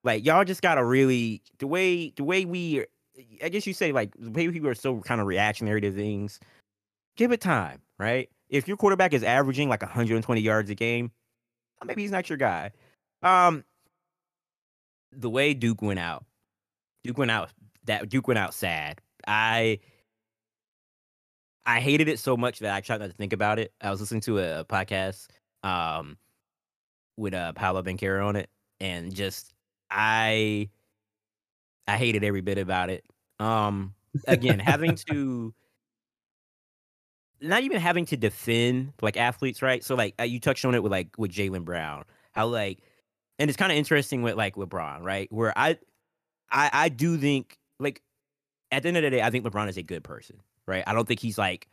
like 0.04 0.26
y'all 0.26 0.44
just 0.44 0.62
gotta 0.62 0.84
really 0.84 1.42
the 1.60 1.68
way 1.68 2.12
the 2.16 2.24
way 2.24 2.46
we 2.46 2.86
I 3.44 3.50
guess 3.50 3.66
you 3.66 3.74
say 3.74 3.92
like 3.92 4.14
way 4.20 4.48
people 4.50 4.70
are 4.70 4.76
so 4.76 5.00
kind 5.02 5.22
of 5.22 5.28
reactionary 5.28 5.82
to 5.82 5.92
things, 5.92 6.40
give 7.16 7.32
it 7.32 7.42
time, 7.42 7.82
right? 7.98 8.30
If 8.50 8.68
your 8.68 8.78
quarterback 8.78 9.14
is 9.14 9.24
averaging 9.24 9.70
like 9.70 9.82
120 9.82 10.42
yards 10.42 10.70
a 10.70 10.76
game, 10.76 11.12
maybe 11.84 12.02
he's 12.02 12.12
not 12.12 12.30
your 12.30 12.38
guy. 12.38 12.72
Um 13.24 13.64
the 15.12 15.30
way 15.30 15.54
Duke 15.54 15.82
went 15.82 16.00
out, 16.00 16.26
Duke 17.04 17.18
went 17.18 17.32
out 17.32 17.52
that 17.86 18.10
Duke 18.10 18.28
went 18.28 18.38
out 18.38 18.54
sad. 18.54 19.02
I 19.28 19.80
I 21.66 21.80
hated 21.80 22.08
it 22.08 22.20
so 22.20 22.38
much 22.38 22.60
that 22.60 22.76
I 22.76 22.82
tried 22.82 23.00
not 23.00 23.08
to 23.08 23.14
think 23.14 23.34
about 23.34 23.60
it. 23.60 23.74
I 23.82 23.90
was 23.90 24.00
listening 24.00 24.22
to 24.22 24.40
a, 24.40 24.60
a 24.62 24.66
podcast 24.66 25.28
um 25.64 26.18
with 27.18 27.34
uh 27.34 27.54
Paolo 27.54 27.82
Banchero 27.82 28.28
on 28.28 28.36
it 28.36 28.50
and 28.80 29.14
just 29.14 29.54
I 29.90 30.70
I 31.88 31.98
hated 31.98 32.24
every 32.24 32.42
bit 32.42 32.58
about 32.58 32.90
it. 32.90 33.06
Um 33.40 33.94
again, 34.28 34.60
having 34.60 34.96
to 35.10 35.54
not 37.42 37.64
even 37.64 37.80
having 37.80 38.06
to 38.08 38.18
defend 38.18 38.94
like 39.02 39.18
athletes, 39.18 39.62
right? 39.62 39.84
So 39.84 39.96
like 39.96 40.16
uh, 40.20 40.24
you 40.24 40.40
touched 40.40 40.66
on 40.66 40.76
it 40.76 40.84
with 40.84 40.92
like 40.92 41.10
with 41.18 41.32
Jaylen 41.32 41.66
Brown, 41.66 42.06
how 42.32 42.48
like, 42.48 42.80
and 43.40 43.50
it's 43.50 43.58
kind 43.58 43.72
of 43.72 43.78
interesting 43.78 44.22
with 44.22 44.36
like 44.36 44.56
LeBron, 44.56 45.02
right? 45.02 45.32
Where 45.32 45.54
I, 45.58 45.78
I, 46.52 46.70
I 46.72 46.90
do 46.90 47.18
think 47.18 47.58
like 47.80 48.02
at 48.72 48.84
the 48.84 48.88
end 48.90 48.98
of 48.98 49.04
the 49.04 49.10
day, 49.10 49.22
I 49.22 49.30
think 49.30 49.46
LeBron 49.46 49.68
is 49.70 49.78
a 49.78 49.84
good 49.84 50.04
person, 50.04 50.38
right? 50.66 50.84
I 50.88 50.94
don't 50.94 51.08
think 51.08 51.20
he's 51.20 51.38
like 51.38 51.68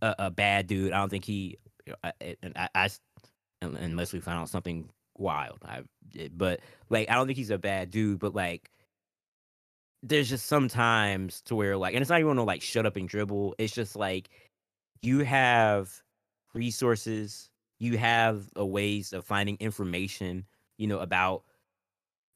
a, 0.00 0.14
a 0.18 0.30
bad 0.30 0.66
dude. 0.66 0.92
I 0.92 0.98
don't 0.98 1.10
think 1.10 1.24
he, 1.24 1.58
I, 2.02 2.12
and 2.42 2.52
I, 2.56 2.68
I, 2.74 2.88
unless 3.60 4.12
we 4.12 4.20
find 4.20 4.38
out 4.38 4.48
something 4.48 4.88
wild, 5.16 5.58
I, 5.64 5.82
but 6.34 6.60
like 6.88 7.10
I 7.10 7.14
don't 7.14 7.26
think 7.26 7.38
he's 7.38 7.50
a 7.50 7.58
bad 7.58 7.90
dude, 7.90 8.18
but 8.18 8.34
like 8.34 8.70
there's 10.02 10.28
just 10.28 10.46
sometimes 10.46 11.40
to 11.42 11.54
where 11.54 11.76
like, 11.76 11.94
and 11.94 12.02
it's 12.02 12.10
not 12.10 12.20
even 12.20 12.36
no 12.36 12.44
like 12.44 12.62
shut 12.62 12.86
up 12.86 12.96
and 12.96 13.08
dribble. 13.08 13.54
It's 13.58 13.72
just 13.72 13.96
like 13.96 14.30
you 15.02 15.20
have 15.20 16.02
resources, 16.54 17.50
you 17.78 17.98
have 17.98 18.48
a 18.56 18.66
ways 18.66 19.12
of 19.12 19.24
finding 19.24 19.56
information, 19.60 20.46
you 20.78 20.86
know, 20.86 20.98
about 20.98 21.44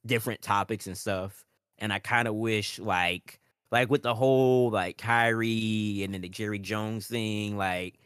different 0.06 0.42
topics 0.42 0.86
and 0.86 0.96
stuff. 0.96 1.44
And 1.78 1.92
I 1.92 1.98
kind 1.98 2.28
of 2.28 2.34
wish 2.34 2.78
like 2.78 3.40
like 3.72 3.90
with 3.90 4.02
the 4.02 4.14
whole 4.14 4.70
like 4.70 4.96
Kyrie 4.98 6.02
and 6.04 6.14
then 6.14 6.20
the 6.20 6.28
Jerry 6.28 6.58
Jones 6.60 7.06
thing, 7.08 7.56
like 7.56 7.98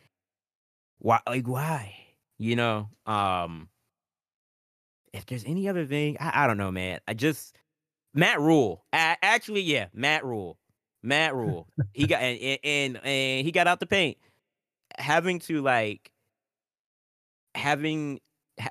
why 0.99 1.21
like 1.29 1.47
why? 1.47 1.95
You 2.39 2.57
know? 2.57 2.89
Um 3.07 3.69
if 5.13 5.27
there's 5.27 5.45
any 5.45 5.69
other 5.69 5.85
thing, 5.87 6.17
I, 6.21 6.45
I 6.45 6.47
don't 6.47 6.59
know, 6.59 6.71
man. 6.71 7.01
I 7.09 7.15
just 7.15 7.57
Matt 8.15 8.41
Rhule. 8.41 8.85
actually, 8.93 9.63
yeah, 9.63 9.87
Matt 9.93 10.25
Rhule. 10.25 10.59
Matt 11.03 11.35
Rhule. 11.35 11.67
he 11.93 12.07
got 12.07 12.23
and, 12.23 12.59
and 12.63 13.01
and 13.05 13.45
he 13.45 13.53
got 13.53 13.67
out 13.67 13.81
the 13.81 13.87
paint. 13.87 14.19
Having 14.99 15.41
to 15.41 15.63
like 15.63 16.11
having 17.55 18.21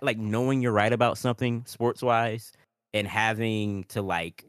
like 0.01 0.17
knowing 0.17 0.61
you're 0.61 0.71
right 0.71 0.93
about 0.93 1.17
something 1.17 1.63
sports 1.65 2.01
wise 2.01 2.51
and 2.93 3.07
having 3.07 3.83
to 3.85 4.01
like 4.01 4.45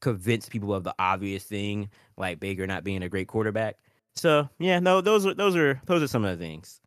convince 0.00 0.48
people 0.48 0.74
of 0.74 0.82
the 0.84 0.94
obvious 0.98 1.44
thing 1.44 1.88
like 2.16 2.40
Baker 2.40 2.66
not 2.66 2.84
being 2.84 3.02
a 3.02 3.08
great 3.08 3.28
quarterback. 3.28 3.76
So 4.16 4.48
yeah, 4.58 4.80
no, 4.80 5.00
those 5.00 5.26
are 5.26 5.34
those 5.34 5.56
are 5.56 5.80
those 5.86 6.02
are 6.02 6.08
some 6.08 6.24
of 6.24 6.38
the 6.38 6.44
things. 6.44 6.80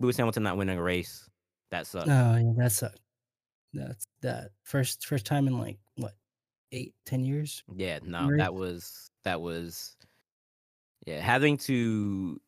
Lewis 0.00 0.16
Hamilton 0.16 0.42
not 0.42 0.56
winning 0.56 0.78
a 0.78 0.82
race. 0.82 1.28
That 1.70 1.86
sucks. 1.86 2.08
Oh 2.08 2.36
yeah, 2.36 2.52
that 2.56 2.72
sucked. 2.72 3.00
That's 3.74 4.06
that 4.22 4.50
first 4.62 5.06
first 5.06 5.26
time 5.26 5.46
in 5.46 5.58
like 5.58 5.78
what 5.96 6.14
eight 6.72 6.94
ten 7.04 7.24
years. 7.24 7.62
Yeah, 7.74 7.98
no, 8.04 8.28
right? 8.28 8.38
that 8.38 8.54
was 8.54 9.10
that 9.24 9.40
was 9.40 9.96
yeah 11.06 11.20
having 11.20 11.58
to. 11.58 12.40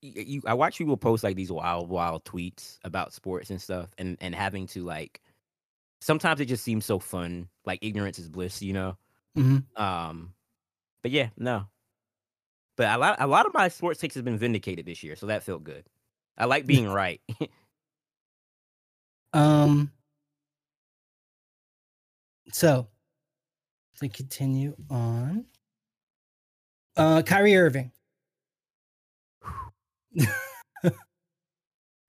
You, 0.00 0.22
you, 0.22 0.42
I 0.46 0.54
watch 0.54 0.78
people 0.78 0.96
post 0.96 1.24
like 1.24 1.34
these 1.34 1.50
wild, 1.50 1.88
wild 1.88 2.24
tweets 2.24 2.78
about 2.84 3.12
sports 3.12 3.50
and 3.50 3.60
stuff, 3.60 3.88
and 3.98 4.16
and 4.20 4.34
having 4.34 4.66
to 4.68 4.84
like. 4.84 5.20
Sometimes 6.00 6.40
it 6.40 6.44
just 6.44 6.62
seems 6.62 6.84
so 6.84 7.00
fun, 7.00 7.48
like 7.64 7.80
ignorance 7.82 8.20
is 8.20 8.28
bliss, 8.28 8.62
you 8.62 8.72
know. 8.72 8.96
Mm-hmm. 9.36 9.82
Um, 9.82 10.32
but 11.02 11.10
yeah, 11.10 11.30
no. 11.36 11.66
But 12.76 12.94
a 12.94 12.98
lot, 12.98 13.16
a 13.18 13.26
lot 13.26 13.46
of 13.46 13.54
my 13.54 13.66
sports 13.66 13.98
takes 13.98 14.14
has 14.14 14.22
been 14.22 14.38
vindicated 14.38 14.86
this 14.86 15.02
year, 15.02 15.16
so 15.16 15.26
that 15.26 15.42
felt 15.42 15.64
good. 15.64 15.84
I 16.38 16.44
like 16.44 16.64
being 16.64 16.88
right. 16.88 17.20
Um. 19.32 19.92
So, 22.50 22.88
to 23.98 24.08
continue 24.08 24.74
on, 24.90 25.44
uh, 26.96 27.22
Kyrie 27.22 27.56
Irving. 27.56 27.92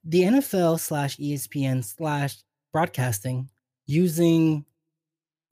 the 0.04 0.24
NFL 0.24 0.80
slash 0.80 1.18
ESPN 1.18 1.84
slash 1.84 2.38
broadcasting 2.72 3.50
using 3.86 4.66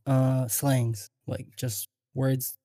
uh 0.05 0.47
slangs 0.47 1.09
like 1.27 1.47
just 1.57 1.89
words 2.13 2.57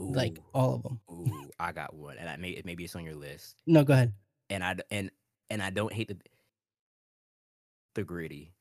Ooh, 0.00 0.12
like 0.12 0.38
all 0.54 0.74
of 0.74 0.82
them. 0.82 1.00
Ooh, 1.10 1.50
I 1.58 1.72
got 1.72 1.94
one, 1.94 2.16
and 2.18 2.28
I 2.28 2.36
may 2.36 2.60
maybe 2.64 2.84
it's 2.84 2.96
on 2.96 3.04
your 3.04 3.14
list. 3.14 3.56
No, 3.66 3.84
go 3.84 3.92
ahead. 3.92 4.12
And 4.50 4.64
I 4.64 4.76
and 4.90 5.10
and 5.50 5.62
I 5.62 5.70
don't 5.70 5.92
hate 5.92 6.08
the 6.08 6.16
the 7.98 8.04
gritty. 8.04 8.54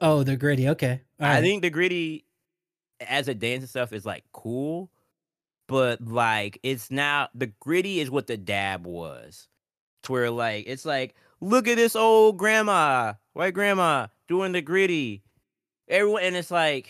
Oh, 0.00 0.24
the 0.24 0.36
gritty. 0.36 0.68
Okay. 0.70 1.00
I 1.20 1.40
think 1.40 1.62
the 1.62 1.70
gritty 1.70 2.26
as 3.00 3.28
a 3.28 3.34
dance 3.34 3.62
and 3.62 3.68
stuff 3.68 3.92
is 3.92 4.04
like 4.04 4.24
cool, 4.32 4.90
but 5.68 6.00
like 6.00 6.58
it's 6.64 6.90
now 6.90 7.28
the 7.32 7.52
gritty 7.60 8.00
is 8.00 8.10
what 8.10 8.26
the 8.26 8.36
dab 8.36 8.84
was. 8.84 9.46
To 10.02 10.12
where 10.12 10.30
like 10.32 10.64
it's 10.66 10.84
like, 10.84 11.14
look 11.40 11.68
at 11.68 11.76
this 11.76 11.94
old 11.94 12.38
grandma, 12.38 13.14
white 13.34 13.54
grandma 13.54 14.08
doing 14.26 14.50
the 14.50 14.62
gritty. 14.62 15.22
Everyone 15.88 16.24
and 16.24 16.34
it's 16.34 16.50
like 16.50 16.88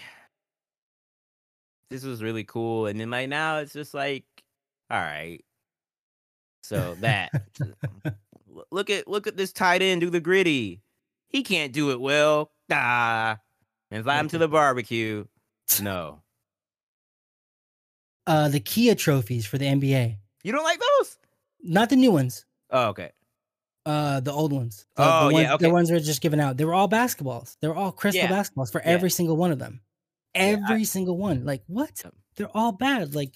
this 1.91 2.05
was 2.05 2.23
really 2.23 2.45
cool. 2.45 2.87
And 2.87 2.99
then 2.99 3.11
like 3.11 3.29
now 3.29 3.59
it's 3.59 3.75
just 3.75 3.93
like, 3.93 4.25
all 4.91 4.99
right. 4.99 5.45
So 6.63 6.97
that 7.01 7.31
look 8.71 8.89
at 8.89 9.07
look 9.07 9.27
at 9.27 9.37
this 9.37 9.53
tight 9.53 9.83
end 9.83 10.01
do 10.01 10.09
the 10.09 10.21
gritty. 10.21 10.81
He 11.29 11.43
can't 11.43 11.73
do 11.73 11.91
it 11.91 12.01
well. 12.01 12.51
Ah, 12.71 13.39
invite 13.91 14.21
him 14.21 14.29
to 14.31 14.39
the 14.39 14.49
barbecue. 14.49 15.25
No. 15.81 16.23
Uh, 18.27 18.49
the 18.49 18.61
Kia 18.61 18.95
trophies 18.95 19.47
for 19.47 19.59
the 19.59 19.67
NBA. 19.67 20.17
You 20.43 20.53
don't 20.53 20.65
like 20.65 20.81
those? 20.81 21.19
Not 21.63 21.91
the 21.91 21.97
new 21.97 22.11
ones. 22.11 22.45
Oh, 22.71 22.89
okay. 22.89 23.11
Uh, 23.85 24.19
the 24.21 24.33
old 24.33 24.53
ones. 24.53 24.85
The, 24.97 25.03
oh, 25.05 25.29
the 25.29 25.35
ones, 25.35 25.45
yeah. 25.45 25.55
Okay. 25.55 25.67
The 25.67 25.73
ones 25.73 25.89
that 25.89 25.97
are 25.97 26.01
just 26.01 26.21
given 26.21 26.41
out. 26.41 26.57
They 26.57 26.65
were 26.65 26.75
all 26.75 26.89
basketballs. 26.89 27.57
They 27.61 27.69
were 27.69 27.77
all 27.77 27.93
crystal 27.93 28.25
yeah. 28.25 28.31
basketballs 28.31 28.73
for 28.73 28.81
yeah. 28.81 28.91
every 28.91 29.11
single 29.11 29.37
one 29.37 29.53
of 29.53 29.61
them. 29.61 29.81
Every 30.35 30.65
yeah, 30.69 30.81
I, 30.81 30.83
single 30.83 31.17
one. 31.17 31.45
Like 31.45 31.63
what? 31.69 32.05
They're 32.35 32.51
all 32.53 32.73
bad. 32.73 33.15
Like 33.15 33.33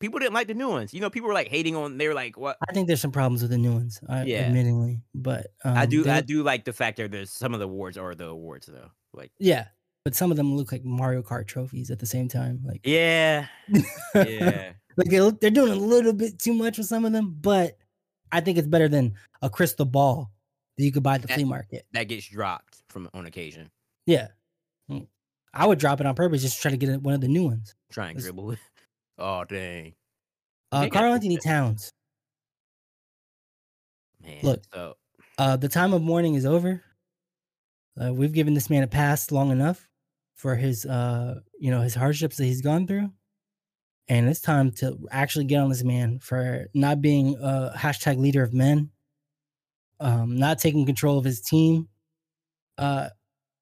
people 0.00 0.18
didn't 0.18 0.34
like 0.34 0.46
the 0.46 0.54
new 0.54 0.68
ones. 0.68 0.94
You 0.94 1.00
know, 1.00 1.10
people 1.10 1.28
were 1.28 1.34
like 1.34 1.48
hating 1.48 1.76
on. 1.76 1.98
They 1.98 2.08
were 2.08 2.14
like, 2.14 2.36
"What?" 2.36 2.56
I 2.68 2.72
think 2.72 2.86
there's 2.86 3.00
some 3.00 3.12
problems 3.12 3.42
with 3.42 3.50
the 3.50 3.58
new 3.58 3.72
ones. 3.72 4.00
I, 4.08 4.24
yeah, 4.24 4.50
admittingly, 4.50 5.02
but 5.14 5.48
um, 5.64 5.76
I 5.76 5.86
do. 5.86 6.08
I 6.08 6.20
do 6.20 6.42
like 6.42 6.64
the 6.64 6.72
fact 6.72 6.98
that 6.98 7.10
there's 7.10 7.30
some 7.30 7.54
of 7.54 7.60
the 7.60 7.66
awards 7.66 7.96
are 7.98 8.14
the 8.14 8.26
awards 8.26 8.66
though. 8.66 8.90
Like, 9.12 9.32
yeah, 9.38 9.66
but 10.04 10.14
some 10.14 10.30
of 10.30 10.36
them 10.36 10.56
look 10.56 10.72
like 10.72 10.84
Mario 10.84 11.22
Kart 11.22 11.46
trophies 11.46 11.90
at 11.90 11.98
the 11.98 12.06
same 12.06 12.28
time. 12.28 12.60
Like, 12.64 12.80
yeah, 12.84 13.46
yeah. 14.14 14.72
like 14.96 15.08
they 15.10 15.30
they're 15.40 15.50
doing 15.50 15.72
a 15.72 15.76
little 15.76 16.12
bit 16.12 16.38
too 16.38 16.52
much 16.52 16.78
with 16.78 16.86
some 16.86 17.04
of 17.04 17.12
them, 17.12 17.36
but 17.40 17.76
I 18.32 18.40
think 18.40 18.58
it's 18.58 18.66
better 18.66 18.88
than 18.88 19.14
a 19.42 19.50
crystal 19.50 19.86
ball 19.86 20.30
that 20.76 20.84
you 20.84 20.92
could 20.92 21.02
buy 21.02 21.16
at 21.16 21.22
the 21.22 21.28
that, 21.28 21.34
flea 21.34 21.44
market 21.44 21.86
that 21.92 22.04
gets 22.04 22.28
dropped 22.28 22.82
from 22.88 23.08
on 23.14 23.26
occasion. 23.26 23.70
Yeah. 24.06 24.28
Mm. 24.90 25.06
I 25.52 25.66
would 25.66 25.78
drop 25.78 26.00
it 26.00 26.06
on 26.06 26.14
purpose 26.14 26.42
just 26.42 26.56
to 26.56 26.62
try 26.62 26.70
to 26.70 26.76
get 26.76 27.02
one 27.02 27.14
of 27.14 27.20
the 27.20 27.28
new 27.28 27.44
ones. 27.44 27.74
Try 27.90 28.10
and 28.10 28.18
dribble 28.18 28.52
it. 28.52 28.58
Oh 29.18 29.44
dang. 29.44 29.94
Uh, 30.70 30.88
Karl-Anthony 30.88 31.38
Towns. 31.38 31.92
Man, 34.22 34.38
Look, 34.42 34.62
so 34.72 34.94
uh, 35.38 35.56
the 35.56 35.68
time 35.68 35.92
of 35.92 36.02
mourning 36.02 36.34
is 36.34 36.44
over. 36.46 36.82
Uh, 38.00 38.12
we've 38.12 38.32
given 38.32 38.54
this 38.54 38.70
man 38.70 38.82
a 38.82 38.86
pass 38.86 39.32
long 39.32 39.50
enough 39.50 39.88
for 40.34 40.54
his, 40.54 40.84
uh, 40.84 41.40
you 41.58 41.70
know, 41.70 41.80
his 41.80 41.94
hardships 41.94 42.36
that 42.36 42.44
he's 42.44 42.60
gone 42.60 42.86
through, 42.86 43.10
and 44.08 44.28
it's 44.28 44.40
time 44.40 44.70
to 44.72 44.98
actually 45.10 45.46
get 45.46 45.60
on 45.60 45.68
this 45.68 45.82
man 45.82 46.18
for 46.20 46.68
not 46.74 47.00
being 47.00 47.36
a 47.40 47.72
hashtag 47.76 48.18
leader 48.18 48.42
of 48.42 48.52
men, 48.52 48.90
um, 50.00 50.36
not 50.36 50.58
taking 50.58 50.86
control 50.86 51.18
of 51.18 51.24
his 51.24 51.40
team. 51.40 51.88
Uh, 52.76 53.08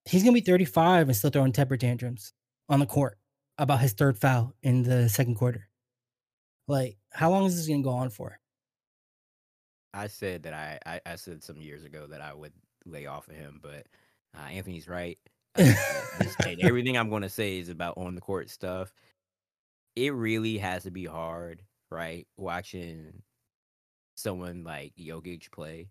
he's 0.05 0.23
gonna 0.23 0.35
be 0.35 0.41
35 0.41 1.09
and 1.09 1.17
still 1.17 1.31
throwing 1.31 1.53
temper 1.53 1.77
tantrums 1.79 2.35
on 2.69 2.81
the 2.81 2.87
court 2.87 3.17
about 3.59 3.81
his 3.81 3.93
third 3.93 4.19
foul 4.19 4.55
in 4.63 4.83
the 4.83 5.09
second 5.09 5.37
quarter. 5.37 5.69
Like, 6.69 6.99
how 7.11 7.31
long 7.31 7.45
is 7.47 7.57
this 7.57 7.69
gonna 7.69 7.83
go 7.83 7.91
on 7.91 8.11
for? 8.11 8.39
I 9.95 10.09
said 10.09 10.43
that 10.43 10.53
I, 10.53 10.79
I, 10.85 11.01
I 11.07 11.17
said 11.17 11.43
some 11.43 11.61
years 11.61 11.85
ago 11.85 12.07
that 12.09 12.21
I 12.21 12.35
would 12.35 12.53
lay 12.85 13.07
off 13.07 13.29
of 13.29 13.35
him, 13.35 13.61
but 13.63 13.87
uh, 14.37 14.49
Anthony's 14.49 14.89
right. 14.89 15.19
Uh, 15.59 15.73
everything 16.61 16.99
I'm 16.99 17.09
going 17.09 17.23
to 17.23 17.31
say 17.31 17.59
is 17.59 17.71
about 17.71 17.97
on 17.97 18.15
the 18.15 18.21
court 18.21 18.51
stuff. 18.51 18.93
It 19.95 20.13
really 20.13 20.59
has 20.59 20.83
to 20.83 20.91
be 20.91 21.07
hard, 21.07 21.63
right? 21.91 22.27
Watching 22.37 23.23
someone 24.17 24.65
like 24.65 24.93
Jokic 24.99 25.51
play, 25.51 25.89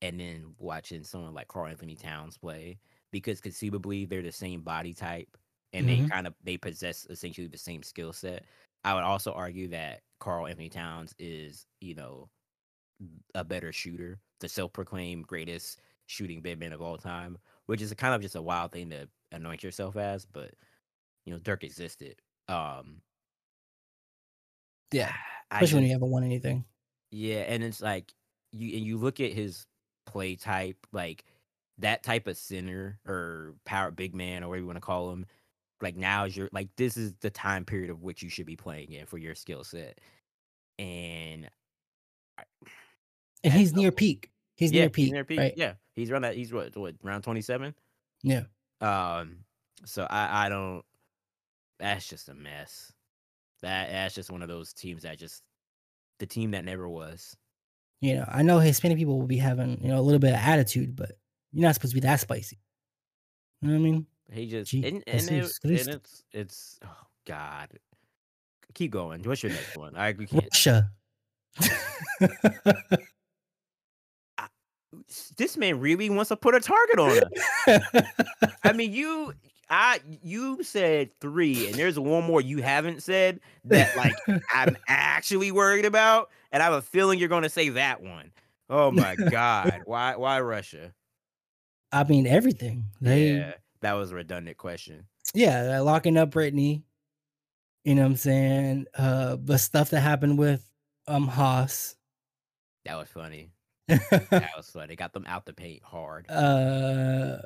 and 0.00 0.20
then 0.20 0.54
watching 0.58 1.02
someone 1.02 1.34
like 1.34 1.48
Karl-Anthony 1.48 1.96
Towns 1.96 2.38
play, 2.38 2.78
because 3.10 3.40
conceivably 3.40 4.04
they're 4.04 4.22
the 4.22 4.30
same 4.30 4.60
body 4.60 4.94
type, 4.94 5.36
and 5.74 5.86
mm-hmm. 5.86 6.04
they 6.04 6.08
kind 6.08 6.26
of 6.26 6.34
they 6.42 6.56
possess 6.56 7.06
essentially 7.10 7.48
the 7.48 7.58
same 7.58 7.82
skill 7.82 8.12
set. 8.12 8.44
I 8.84 8.94
would 8.94 9.04
also 9.04 9.32
argue 9.32 9.68
that 9.68 10.00
Karl-Anthony 10.20 10.68
Towns 10.68 11.14
is, 11.18 11.66
you 11.80 11.94
know, 11.94 12.28
a 13.34 13.42
better 13.42 13.72
shooter, 13.72 14.18
the 14.40 14.48
self-proclaimed 14.48 15.26
greatest 15.26 15.80
shooting 16.06 16.40
big 16.40 16.60
man 16.60 16.72
of 16.72 16.82
all 16.82 16.98
time, 16.98 17.38
which 17.66 17.82
is 17.82 17.92
kind 17.94 18.14
of 18.14 18.20
just 18.20 18.36
a 18.36 18.42
wild 18.42 18.72
thing 18.72 18.90
to 18.90 19.08
anoint 19.32 19.62
yourself 19.62 19.96
as. 19.96 20.24
But 20.24 20.52
you 21.26 21.32
know, 21.32 21.38
Dirk 21.40 21.64
existed. 21.64 22.16
Um, 22.48 23.00
yeah, 24.92 25.12
I 25.50 25.56
especially 25.56 25.76
when 25.76 25.86
you 25.86 25.92
haven't 25.92 26.10
won 26.10 26.24
anything. 26.24 26.64
Yeah, 27.10 27.40
and 27.40 27.62
it's 27.62 27.80
like 27.80 28.12
you 28.52 28.76
and 28.76 28.86
you 28.86 28.98
look 28.98 29.20
at 29.20 29.32
his 29.32 29.66
play 30.06 30.36
type, 30.36 30.86
like 30.92 31.24
that 31.78 32.02
type 32.02 32.26
of 32.26 32.36
center 32.36 32.98
or 33.06 33.54
power 33.64 33.90
big 33.90 34.14
man 34.14 34.44
or 34.44 34.48
whatever 34.48 34.62
you 34.62 34.66
want 34.66 34.76
to 34.76 34.80
call 34.80 35.10
him. 35.10 35.26
Like 35.84 35.96
now 35.96 36.24
is 36.24 36.36
your 36.36 36.48
like 36.52 36.68
this 36.76 36.96
is 36.96 37.12
the 37.20 37.30
time 37.30 37.64
period 37.64 37.90
of 37.90 38.02
which 38.02 38.22
you 38.22 38.28
should 38.28 38.46
be 38.46 38.56
playing 38.56 38.90
in 38.92 39.06
for 39.06 39.18
your 39.18 39.36
skill 39.36 39.62
set. 39.62 40.00
And 40.78 41.48
And 43.44 43.52
he's 43.52 43.74
near 43.74 43.92
peak. 43.92 44.30
He's 44.56 44.72
yeah, 44.72 44.82
near 44.82 44.90
peak. 44.90 45.04
he's 45.04 45.12
near 45.12 45.24
peak. 45.24 45.38
Right? 45.38 45.54
Yeah, 45.56 45.74
he's 45.94 46.10
around 46.10 46.22
that. 46.22 46.34
He's 46.34 46.52
what 46.52 46.76
what 46.76 46.94
around 47.04 47.22
twenty 47.22 47.42
seven. 47.42 47.74
Yeah. 48.22 48.44
Um, 48.80 49.44
so 49.84 50.06
I 50.08 50.46
I 50.46 50.48
don't. 50.48 50.82
That's 51.78 52.08
just 52.08 52.28
a 52.28 52.34
mess. 52.34 52.92
That 53.62 53.90
that's 53.90 54.14
just 54.14 54.30
one 54.30 54.42
of 54.42 54.48
those 54.48 54.72
teams 54.72 55.02
that 55.02 55.18
just 55.18 55.42
the 56.18 56.26
team 56.26 56.52
that 56.52 56.64
never 56.64 56.88
was. 56.88 57.36
You 58.00 58.16
know, 58.16 58.24
I 58.28 58.42
know 58.42 58.58
Hispanic 58.58 58.98
people 58.98 59.18
will 59.18 59.26
be 59.26 59.38
having, 59.38 59.80
you 59.82 59.88
know, 59.88 59.98
a 59.98 60.02
little 60.02 60.18
bit 60.18 60.34
of 60.34 60.40
attitude, 60.40 60.94
but 60.96 61.12
you're 61.52 61.66
not 61.66 61.74
supposed 61.74 61.94
to 61.94 62.00
be 62.00 62.06
that 62.06 62.20
spicy. 62.20 62.58
You 63.60 63.68
know 63.68 63.74
what 63.74 63.80
I 63.80 63.82
mean? 63.82 64.06
He 64.32 64.46
just 64.46 64.70
Gee, 64.70 64.84
and, 64.86 65.02
and, 65.06 65.30
it- 65.30 65.58
and 65.62 65.72
it's 65.88 66.24
it's 66.32 66.78
oh 66.84 67.06
god. 67.26 67.68
Keep 68.74 68.90
going. 68.92 69.22
What's 69.22 69.42
your 69.42 69.52
next 69.52 69.76
one? 69.76 69.94
I 69.96 70.12
we 70.12 70.26
can't. 70.26 70.44
Russia. 70.44 70.90
This 75.36 75.56
man 75.56 75.80
really 75.80 76.08
wants 76.08 76.28
to 76.28 76.36
put 76.36 76.54
a 76.54 76.60
target 76.60 76.98
on 76.98 77.18
us. 77.18 78.04
I 78.62 78.72
mean, 78.72 78.92
you, 78.92 79.34
I, 79.68 80.00
you 80.22 80.62
said 80.62 81.10
three, 81.20 81.66
and 81.66 81.74
there's 81.74 81.98
one 81.98 82.22
more 82.24 82.40
you 82.40 82.62
haven't 82.62 83.02
said 83.02 83.40
that 83.64 83.96
like 83.96 84.14
I'm 84.52 84.76
actually 84.88 85.50
worried 85.50 85.84
about, 85.84 86.30
and 86.52 86.62
I 86.62 86.66
have 86.66 86.74
a 86.74 86.82
feeling 86.82 87.18
you're 87.18 87.28
going 87.28 87.42
to 87.42 87.48
say 87.48 87.70
that 87.70 88.02
one. 88.02 88.30
Oh 88.70 88.92
my 88.92 89.16
god, 89.30 89.80
why, 89.84 90.14
why 90.16 90.40
Russia? 90.40 90.92
I 91.90 92.04
mean, 92.04 92.26
everything. 92.28 92.84
They, 93.00 93.32
yeah, 93.34 93.52
that 93.84 93.92
was 93.92 94.12
a 94.12 94.14
redundant 94.16 94.56
question. 94.56 95.04
yeah, 95.34 95.80
locking 95.80 96.16
up 96.16 96.30
Brittney. 96.30 96.82
You 97.84 97.94
know 97.94 98.02
what 98.02 98.08
I'm 98.12 98.16
saying? 98.16 98.86
Uh, 98.96 99.36
the 99.42 99.58
stuff 99.58 99.90
that 99.90 100.00
happened 100.00 100.38
with 100.38 100.68
um 101.06 101.28
Haas. 101.28 101.96
That 102.84 102.96
was 102.96 103.08
funny. 103.08 103.50
That 103.88 104.50
was 104.56 104.70
funny. 104.70 104.96
Got 104.96 105.12
them 105.12 105.24
out 105.26 105.44
the 105.44 105.52
paint 105.52 105.82
hard. 105.82 106.30
uh 106.30 107.38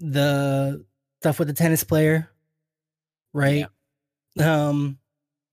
the 0.00 0.84
stuff 1.20 1.38
with 1.38 1.48
the 1.48 1.54
tennis 1.54 1.84
player, 1.84 2.28
right? 3.32 3.66
Um, 4.38 4.98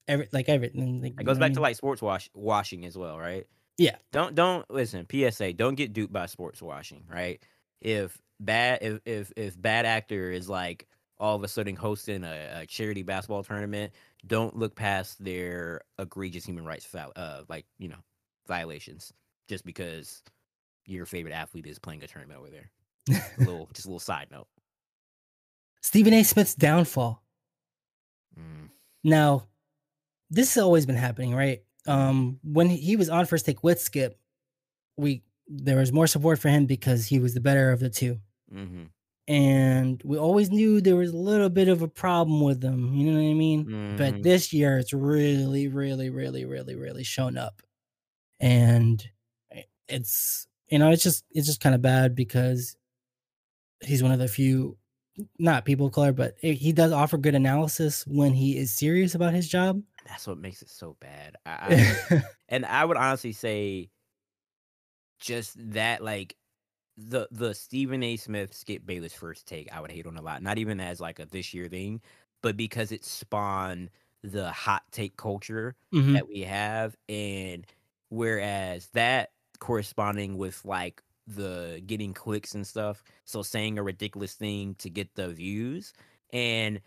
every 0.08 0.28
like 0.34 0.50
everything. 0.50 1.02
Like, 1.02 1.14
It 1.20 1.24
goes 1.24 1.38
back 1.38 1.50
what 1.52 1.56
to 1.56 1.62
like 1.62 1.76
sports 1.76 2.02
wash 2.02 2.30
washing 2.34 2.86
as 2.86 2.98
well, 2.98 3.18
right? 3.18 3.46
Yeah. 3.78 3.96
Don't 4.12 4.36
don't 4.36 4.70
listen. 4.70 5.06
PSA: 5.10 5.54
Don't 5.54 5.76
get 5.76 5.94
duped 5.94 6.12
by 6.12 6.26
sports 6.26 6.62
washing, 6.62 7.04
right? 7.10 7.42
If 7.82 8.18
bad 8.40 8.80
if 8.82 9.00
if 9.06 9.32
if 9.36 9.62
bad 9.62 9.86
actor 9.86 10.32
is 10.32 10.50
like 10.50 10.88
all 11.20 11.36
of 11.36 11.44
a 11.44 11.48
sudden 11.48 11.76
hosting 11.76 12.24
a, 12.24 12.62
a 12.62 12.66
charity 12.66 13.04
basketball 13.04 13.44
tournament, 13.44 13.94
don't 14.28 14.56
look 14.56 14.76
past 14.76 15.24
their 15.24 15.82
egregious 16.00 16.46
human 16.46 16.66
rights 16.66 16.88
uh 17.16 17.44
like 17.50 17.66
you 17.78 17.88
know 17.88 18.00
violations 18.48 19.14
just 19.48 19.66
because 19.66 20.22
your 20.86 21.06
favorite 21.06 21.34
athlete 21.34 21.66
is 21.68 21.80
playing 21.80 22.04
a 22.04 22.08
tournament 22.08 22.40
over 22.40 22.50
there. 22.50 22.70
A 23.10 23.22
little 23.40 23.70
just 23.74 23.86
a 23.86 23.90
little 23.90 24.00
side 24.00 24.28
note. 24.32 24.48
Stephen 25.82 26.14
A. 26.14 26.24
Smith's 26.24 26.56
downfall. 26.56 27.22
Mm, 28.40 28.70
Now, 29.04 29.48
this 30.30 30.56
has 30.56 30.64
always 30.64 30.86
been 30.86 30.96
happening, 30.96 31.36
right? 31.36 31.64
Um, 31.86 32.40
when 32.44 32.70
he- 32.70 32.78
he 32.78 32.96
was 32.96 33.10
on 33.10 33.26
first 33.26 33.46
take 33.46 33.64
with 33.64 33.80
Skip, 33.82 34.18
we 34.98 35.24
there 35.48 35.78
was 35.78 35.92
more 35.92 36.08
support 36.08 36.40
for 36.40 36.50
him 36.50 36.66
because 36.66 37.08
he 37.08 37.20
was 37.20 37.34
the 37.34 37.42
better 37.42 37.72
of 37.72 37.80
the 37.80 37.90
two. 37.90 38.20
hmm 38.52 38.86
And 39.28 40.02
we 40.04 40.18
always 40.18 40.50
knew 40.50 40.82
there 40.82 40.96
was 40.98 41.12
a 41.12 41.18
little 41.18 41.50
bit 41.50 41.68
of 41.70 41.82
a 41.82 41.88
problem 41.88 42.42
with 42.42 42.62
him, 42.64 42.94
you 42.96 43.12
know 43.12 43.22
what 43.22 43.30
I 43.30 43.34
mean? 43.34 43.66
Mhm. 43.66 43.98
But 43.98 44.24
this 44.24 44.52
year 44.52 44.78
it's 44.78 44.94
really, 44.94 45.68
really, 45.68 46.10
really, 46.10 46.46
really, 46.46 46.76
really 46.76 47.04
shown 47.04 47.38
up. 47.38 47.62
And 48.40 49.04
it's 49.88 50.48
you 50.70 50.80
know, 50.80 50.92
it's 50.92 51.04
just 51.04 51.26
it's 51.32 51.48
just 51.48 51.62
kind 51.62 51.76
of 51.76 51.82
bad 51.82 52.16
because 52.16 52.76
he's 53.82 54.04
one 54.04 54.12
of 54.12 54.20
the 54.20 54.28
few 54.28 54.78
not 55.38 55.66
people 55.66 55.88
of 55.88 55.94
color, 55.94 56.12
but 56.12 56.36
he 56.40 56.54
he 56.54 56.74
does 56.74 56.92
offer 56.92 57.18
good 57.18 57.36
analysis 57.36 58.06
when 58.08 58.34
he 58.34 58.58
is 58.58 58.74
serious 58.74 59.16
about 59.16 59.34
his 59.34 59.48
job. 59.48 59.82
That's 60.08 60.28
what 60.28 60.38
makes 60.38 60.62
it 60.62 60.70
so 60.70 60.98
bad. 61.00 61.36
I, 61.46 61.96
I 62.12 62.24
and 62.50 62.66
I 62.66 62.84
would 62.84 62.98
honestly 62.98 63.32
say 63.32 63.90
just 65.24 65.56
that 65.74 66.04
like 66.04 66.38
the 66.98 67.28
the 67.32 67.54
Stephen 67.56 68.04
A. 68.04 68.18
Smith 68.18 68.54
Skip 68.54 68.86
Bayless 68.86 69.14
first 69.14 69.48
take 69.48 69.72
I 69.74 69.82
would 69.82 69.92
hate 69.92 70.08
on 70.08 70.18
a 70.18 70.22
lot. 70.22 70.44
Not 70.44 70.58
even 70.60 70.80
as 70.80 71.02
like 71.02 71.20
a 71.20 71.26
this 71.26 71.54
year 71.54 71.68
thing, 71.70 72.02
but 72.42 72.58
because 72.58 72.92
it 72.92 73.04
spawned 73.06 73.90
the 74.24 74.52
hot 74.52 74.84
take 74.92 75.18
culture 75.18 75.76
Mhm. 75.94 76.14
that 76.14 76.28
we 76.28 76.42
have 76.42 76.96
and 77.10 77.66
whereas 78.10 78.90
that 78.90 79.32
corresponding 79.60 80.38
with 80.38 80.64
like 80.66 81.04
the 81.28 81.82
getting 81.86 82.14
clicks 82.14 82.54
and 82.56 82.68
stuff 82.68 83.04
so 83.26 83.42
saying 83.42 83.78
a 83.80 83.84
ridiculous 83.84 84.36
thing 84.36 84.76
to 84.76 84.90
get 84.90 85.16
the 85.16 85.30
views 85.30 85.94
and 86.34 86.82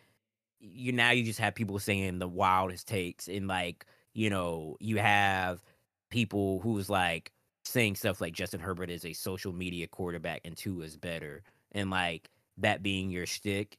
you 0.60 0.92
now 0.92 1.10
you 1.10 1.24
just 1.24 1.38
have 1.38 1.54
people 1.54 1.78
saying 1.78 2.18
the 2.18 2.28
wildest 2.28 2.88
takes 2.88 3.28
and 3.28 3.46
like 3.48 3.86
you 4.14 4.30
know 4.30 4.76
you 4.80 4.98
have 4.98 5.62
people 6.10 6.60
who's 6.60 6.88
like 6.88 7.32
saying 7.66 7.96
stuff 7.96 8.20
like 8.20 8.32
Justin 8.32 8.60
Herbert 8.60 8.90
is 8.90 9.04
a 9.04 9.12
social 9.12 9.52
media 9.52 9.86
quarterback 9.86 10.40
and 10.44 10.56
two 10.56 10.82
is 10.82 10.96
better 10.96 11.42
and 11.72 11.90
like 11.90 12.30
that 12.58 12.82
being 12.82 13.10
your 13.10 13.26
shtick 13.26 13.76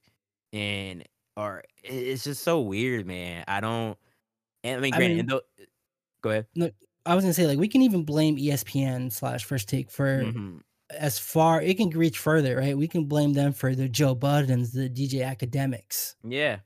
and 0.54 1.04
or 1.36 1.64
it's 1.84 2.24
just 2.24 2.44
so 2.44 2.62
weird 2.62 3.06
man 3.06 3.44
I 3.48 3.60
don't 3.62 3.98
and 4.64 4.78
I 4.78 4.82
mean 4.82 4.94
I 4.94 5.00
mean- 5.00 5.20
and 5.20 5.30
tho- 5.30 5.42
go 6.22 6.30
ahead 6.32 6.48
No, 6.56 6.70
I 7.06 7.16
was 7.16 7.24
gonna 7.24 7.34
say 7.34 7.48
like 7.48 7.60
we 7.60 7.68
can 7.68 7.82
even 7.82 8.04
blame 8.04 8.38
ESPN 8.38 9.12
slash 9.12 9.46
first 9.46 9.70
take 9.70 9.90
for 9.90 10.24
Mhm. 10.24 10.62
as 10.92 11.18
far 11.20 11.62
it 11.62 11.78
can 11.78 11.90
reach 11.92 12.18
further, 12.18 12.58
right? 12.58 12.78
We 12.78 12.88
can 12.88 13.06
blame 13.06 13.34
them 13.34 13.54
for 13.54 13.74
the 13.76 13.88
Joe 13.88 14.16
Buddens, 14.16 14.74
the 14.74 14.90
DJ 14.90 15.20
Akademiks. 15.22 16.16
Yeah, 16.24 16.60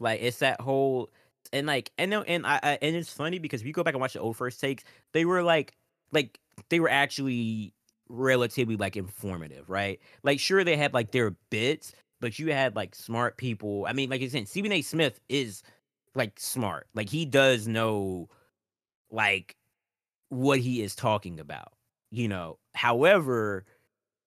like 0.00 0.20
it's 0.20 0.38
that 0.40 0.60
whole 0.60 1.08
and 1.52 1.66
like 1.66 1.90
and 1.96 2.10
no 2.10 2.22
and 2.22 2.46
I, 2.46 2.60
I 2.62 2.78
and 2.82 2.94
it's 2.94 3.10
funny 3.12 3.38
because 3.38 3.62
if 3.62 3.66
you 3.66 3.72
go 3.72 3.82
back 3.82 3.94
and 3.94 4.00
watch 4.02 4.12
the 4.12 4.20
old 4.20 4.36
first 4.36 4.60
takes, 4.60 4.84
they 5.12 5.24
were 5.24 5.42
like 5.42 5.74
like 6.12 6.38
they 6.70 6.80
were 6.80 6.90
actually 6.90 7.72
relatively 8.08 8.76
like 8.76 8.96
informative, 8.96 9.68
right? 9.68 10.00
Like 10.22 10.40
sure 10.40 10.64
they 10.64 10.76
had 10.76 10.94
like 10.94 11.10
their 11.10 11.30
bits, 11.50 11.92
but 12.20 12.38
you 12.38 12.52
had 12.52 12.76
like 12.76 12.94
smart 12.94 13.36
people. 13.36 13.86
I 13.88 13.92
mean, 13.92 14.10
like 14.10 14.20
you 14.20 14.28
said, 14.28 14.48
Stephen 14.48 14.72
A. 14.72 14.82
Smith 14.82 15.20
is 15.28 15.62
like 16.14 16.38
smart. 16.38 16.86
Like 16.94 17.08
he 17.08 17.24
does 17.24 17.68
know 17.68 18.28
like 19.10 19.56
what 20.28 20.58
he 20.58 20.82
is 20.82 20.94
talking 20.94 21.40
about, 21.40 21.72
you 22.10 22.28
know. 22.28 22.58
However, 22.74 23.64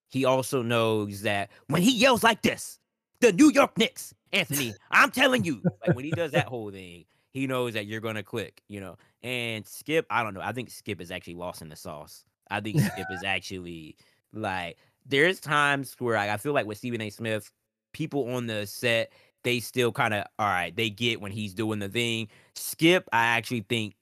he 0.09 0.25
also 0.25 0.61
knows 0.61 1.21
that 1.21 1.49
when 1.67 1.81
he 1.81 1.91
yells 1.91 2.23
like 2.23 2.41
this, 2.41 2.79
the 3.19 3.31
New 3.33 3.51
York 3.51 3.77
Knicks, 3.77 4.13
Anthony, 4.33 4.73
I'm 4.91 5.11
telling 5.11 5.43
you, 5.43 5.61
like 5.85 5.95
when 5.95 6.05
he 6.05 6.11
does 6.11 6.31
that 6.31 6.47
whole 6.47 6.71
thing, 6.71 7.05
he 7.31 7.47
knows 7.47 7.73
that 7.73 7.85
you're 7.85 8.01
gonna 8.01 8.23
click, 8.23 8.61
you 8.67 8.81
know. 8.81 8.97
And 9.23 9.65
Skip, 9.65 10.05
I 10.09 10.23
don't 10.23 10.33
know. 10.33 10.41
I 10.41 10.51
think 10.51 10.69
Skip 10.69 10.99
is 10.99 11.11
actually 11.11 11.35
lost 11.35 11.61
in 11.61 11.69
the 11.69 11.75
sauce. 11.75 12.25
I 12.51 12.59
think 12.59 12.79
Skip 12.81 13.07
is 13.11 13.23
actually 13.23 13.95
like 14.33 14.77
there's 15.05 15.39
times 15.39 15.95
where 15.99 16.15
like, 16.15 16.29
I 16.29 16.37
feel 16.37 16.53
like 16.53 16.65
with 16.65 16.77
Stephen 16.77 17.01
A. 17.01 17.09
Smith, 17.09 17.51
people 17.93 18.33
on 18.33 18.47
the 18.47 18.65
set, 18.67 19.11
they 19.43 19.59
still 19.59 19.91
kind 19.91 20.13
of 20.13 20.25
all 20.37 20.47
right, 20.47 20.75
they 20.75 20.89
get 20.89 21.21
when 21.21 21.31
he's 21.31 21.53
doing 21.53 21.79
the 21.79 21.89
thing. 21.89 22.27
Skip, 22.55 23.07
I 23.11 23.25
actually 23.25 23.65
think 23.67 23.95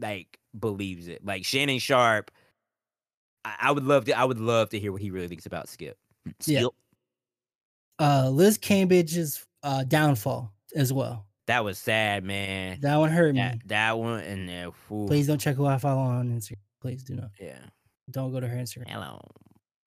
like 0.00 0.38
believes 0.58 1.08
it. 1.08 1.24
Like 1.24 1.44
Shannon 1.44 1.78
Sharpe, 1.78 2.30
I, 3.44 3.54
I 3.60 3.72
would 3.72 3.84
love 3.84 4.06
to 4.06 4.18
I 4.18 4.24
would 4.24 4.40
love 4.40 4.70
to 4.70 4.78
hear 4.78 4.92
what 4.92 5.00
he 5.00 5.10
really 5.10 5.28
thinks 5.28 5.46
about 5.46 5.68
Skip. 5.68 5.96
Yeah. 6.44 6.60
Skip. 6.60 6.72
Uh 7.98 8.30
Liz 8.30 8.58
Cambage's 8.58 9.46
uh 9.62 9.84
downfall 9.84 10.52
as 10.74 10.92
well. 10.92 11.26
That 11.46 11.64
was 11.64 11.78
sad, 11.78 12.22
man. 12.24 12.78
That 12.80 12.96
one 12.96 13.10
hurt 13.10 13.34
me. 13.34 13.40
That, 13.40 13.58
that 13.66 13.98
one 13.98 14.20
and 14.20 14.48
uh, 14.48 14.70
whew, 14.88 15.06
Please 15.06 15.26
don't 15.26 15.40
check 15.40 15.56
who 15.56 15.66
I 15.66 15.78
follow 15.78 16.00
on 16.00 16.28
Instagram. 16.30 16.56
Please 16.80 17.02
do 17.02 17.16
not. 17.16 17.30
yeah. 17.40 17.58
Don't 18.10 18.32
go 18.32 18.40
to 18.40 18.48
her 18.48 18.56
Instagram. 18.56 18.88
Hello, 18.88 19.20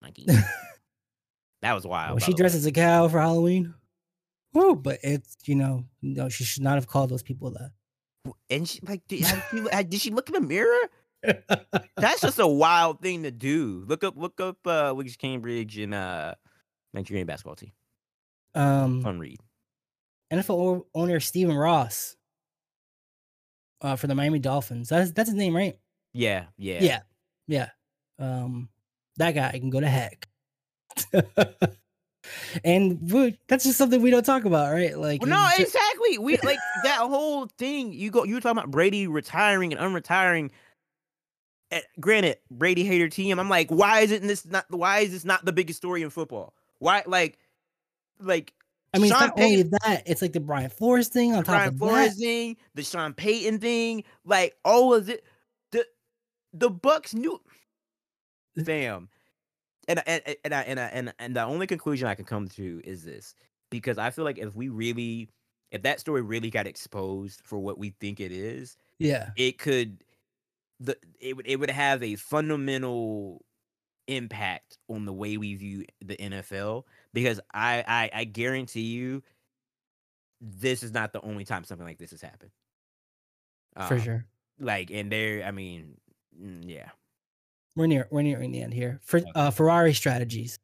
monkey. 0.02 0.26
that 1.62 1.72
was 1.72 1.86
wild. 1.86 2.20
By 2.20 2.26
she 2.26 2.32
dressed 2.34 2.54
as 2.54 2.66
a 2.66 2.72
cow 2.72 3.08
for 3.08 3.20
Halloween. 3.20 3.74
Woo, 4.52 4.76
but 4.76 4.98
it's 5.02 5.36
you 5.44 5.54
know, 5.54 5.84
no, 6.02 6.28
she 6.28 6.44
should 6.44 6.62
not 6.62 6.76
have 6.76 6.86
called 6.86 7.10
those 7.10 7.22
people 7.22 7.50
that. 7.50 7.70
and 8.50 8.68
she 8.68 8.80
like 8.86 9.02
did, 9.08 9.26
she, 9.26 9.84
did 9.88 10.00
she 10.00 10.10
look 10.10 10.28
in 10.28 10.34
the 10.34 10.40
mirror? 10.40 10.88
That's 11.96 12.20
just 12.20 12.38
a 12.38 12.46
wild 12.46 13.00
thing 13.00 13.22
to 13.22 13.30
do. 13.30 13.84
Look 13.86 14.04
up, 14.04 14.16
look 14.16 14.40
up, 14.40 14.58
uh, 14.66 14.92
Liz 14.92 15.16
Cambage 15.16 15.82
and 15.82 15.94
uh, 15.94 16.34
Nigerian 16.92 17.26
basketball 17.26 17.56
team. 17.56 17.72
um 18.54 19.02
Fun 19.02 19.18
read. 19.18 19.40
NFL 20.32 20.84
owner 20.94 21.20
Stephen 21.20 21.56
Ross 21.56 22.16
uh, 23.80 23.96
for 23.96 24.06
the 24.06 24.14
Miami 24.14 24.38
Dolphins. 24.38 24.88
That's 24.88 25.12
that's 25.12 25.28
his 25.28 25.36
name, 25.36 25.54
right? 25.54 25.76
Yeah, 26.12 26.44
yeah, 26.56 26.78
Yeah, 26.80 27.00
yeah. 27.46 27.68
Um, 28.18 28.68
that 29.16 29.32
guy 29.32 29.50
can 29.52 29.70
go 29.70 29.80
to 29.80 29.88
heck. 29.88 30.28
and 32.64 33.10
we, 33.10 33.38
that's 33.48 33.64
just 33.64 33.78
something 33.78 34.00
we 34.00 34.10
don't 34.10 34.24
talk 34.24 34.44
about, 34.44 34.72
right? 34.72 34.96
Like, 34.96 35.22
Well, 35.22 35.30
no, 35.30 35.44
he's 35.48 35.56
ju- 35.56 35.62
exactly. 35.64 36.18
We 36.18 36.36
like 36.44 36.58
that 36.84 37.00
whole 37.00 37.46
thing. 37.58 37.92
You 37.92 38.10
go. 38.10 38.24
You 38.24 38.34
were 38.34 38.40
talking 38.40 38.58
about 38.58 38.70
Brady 38.70 39.06
retiring 39.06 39.74
and 39.74 39.80
unretiring. 39.80 40.50
Eh, 41.70 41.80
granted, 41.98 42.38
Brady 42.50 42.84
hater 42.84 43.08
team. 43.08 43.38
I'm 43.38 43.48
like, 43.48 43.70
why 43.70 44.00
isn't 44.00 44.26
this 44.26 44.46
not? 44.46 44.66
Why 44.68 45.00
is 45.00 45.12
this 45.12 45.24
not 45.24 45.44
the 45.44 45.52
biggest 45.52 45.78
story 45.78 46.02
in 46.02 46.10
football? 46.10 46.54
Why, 46.78 47.02
like, 47.06 47.38
like 48.20 48.52
I 48.92 48.98
mean, 48.98 49.10
it's 49.10 49.18
Sean 49.18 49.28
not 49.28 49.40
only 49.40 49.62
that; 49.62 50.02
it's 50.06 50.22
like 50.22 50.32
the 50.32 50.40
Brian 50.40 50.70
Flores 50.70 51.08
thing 51.08 51.32
on 51.32 51.38
top 51.42 51.56
Brian 51.56 51.68
of 51.70 51.78
Flores 51.78 52.14
that. 52.14 52.20
thing, 52.20 52.56
the 52.74 52.82
Sean 52.82 53.12
Payton 53.12 53.58
thing, 53.58 54.04
like 54.24 54.54
all 54.64 54.94
of 54.94 55.08
it. 55.08 55.24
The 55.72 55.84
the 56.52 56.70
Bucs 56.70 57.12
knew, 57.12 57.40
fam. 58.62 59.08
And 59.88 60.02
and 60.06 60.22
and 60.44 60.54
I, 60.54 60.62
and 60.62 60.80
I, 60.80 60.86
and 60.86 61.14
and 61.18 61.36
the 61.36 61.44
only 61.44 61.66
conclusion 61.66 62.08
I 62.08 62.14
can 62.14 62.24
come 62.24 62.48
to 62.50 62.80
is 62.84 63.04
this 63.04 63.34
because 63.70 63.98
I 63.98 64.10
feel 64.10 64.24
like 64.24 64.38
if 64.38 64.54
we 64.54 64.68
really, 64.68 65.30
if 65.72 65.82
that 65.82 66.00
story 66.00 66.22
really 66.22 66.50
got 66.50 66.66
exposed 66.66 67.42
for 67.44 67.58
what 67.60 67.78
we 67.78 67.90
think 68.00 68.20
it 68.20 68.32
is, 68.32 68.76
Yeah, 68.98 69.34
it 69.36 69.58
could 69.58 70.04
the 70.80 70.98
it 71.20 71.36
would 71.36 71.46
it 71.46 71.56
would 71.60 71.70
have 71.70 72.02
a 72.02 72.16
fundamental 72.16 73.44
impact 74.08 74.78
on 74.88 75.06
the 75.06 75.12
way 75.12 75.38
we 75.38 75.54
view 75.56 75.84
the 76.00 76.20
NFL 76.20 76.86
because 77.14 77.40
I 77.54 77.84
I, 77.86 78.20
I 78.20 78.24
guarantee 78.24 78.82
you 78.82 79.22
this 80.40 80.82
is 80.82 80.92
not 80.92 81.12
the 81.12 81.20
only 81.22 81.44
time 81.44 81.64
something 81.64 81.86
like 81.86 81.98
this 81.98 82.10
has 82.10 82.20
happened. 82.20 82.50
for 83.80 83.98
Um, 83.98 84.00
sure. 84.00 84.26
Like 84.58 84.90
and 84.90 85.10
there, 85.10 85.44
I 85.44 85.50
mean, 85.50 86.00
mm, 86.38 86.62
yeah. 86.68 86.90
We're 87.76 87.86
near 87.86 88.06
we're 88.10 88.22
nearing 88.22 88.52
the 88.52 88.62
end 88.62 88.72
here. 88.74 89.00
For 89.02 89.20
uh, 89.34 89.50
Ferrari 89.50 89.94
strategies, 89.94 90.58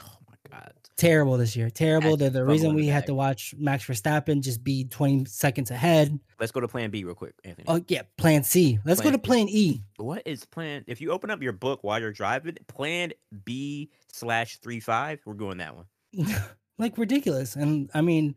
Oh 0.00 0.16
my 0.28 0.36
god. 0.50 0.72
terrible 0.96 1.36
this 1.36 1.56
year. 1.56 1.70
Terrible. 1.70 2.16
They're 2.16 2.30
the 2.30 2.44
reason 2.44 2.70
in 2.70 2.76
the 2.76 2.82
we 2.82 2.86
had 2.88 3.06
to 3.06 3.14
watch 3.14 3.54
Max 3.58 3.84
Verstappen 3.84 4.42
just 4.42 4.62
be 4.62 4.84
20 4.84 5.24
seconds 5.24 5.70
ahead. 5.70 6.18
Let's 6.38 6.52
go 6.52 6.60
to 6.60 6.68
Plan 6.68 6.90
B 6.90 7.02
real 7.04 7.14
quick, 7.14 7.34
Anthony. 7.44 7.64
Oh 7.68 7.82
yeah, 7.88 8.02
Plan 8.16 8.44
C. 8.44 8.78
Let's 8.84 9.00
go 9.00 9.10
to 9.10 9.18
Plan 9.18 9.48
E. 9.48 9.82
what 9.96 10.22
is 10.24 10.44
Plan? 10.44 10.84
If 10.86 11.00
you 11.00 11.10
open 11.10 11.30
up 11.30 11.42
your 11.42 11.52
book 11.52 11.82
while 11.82 12.00
you're 12.00 12.12
driving, 12.12 12.56
Plan 12.68 13.12
B 13.44 13.90
slash 14.12 14.58
three 14.58 14.80
five, 14.80 15.20
we're 15.26 15.34
going 15.34 15.58
that 15.58 15.74
one. 15.74 15.86
like 16.78 16.96
ridiculous. 16.96 17.56
And 17.56 17.90
I 17.92 18.02
mean, 18.02 18.36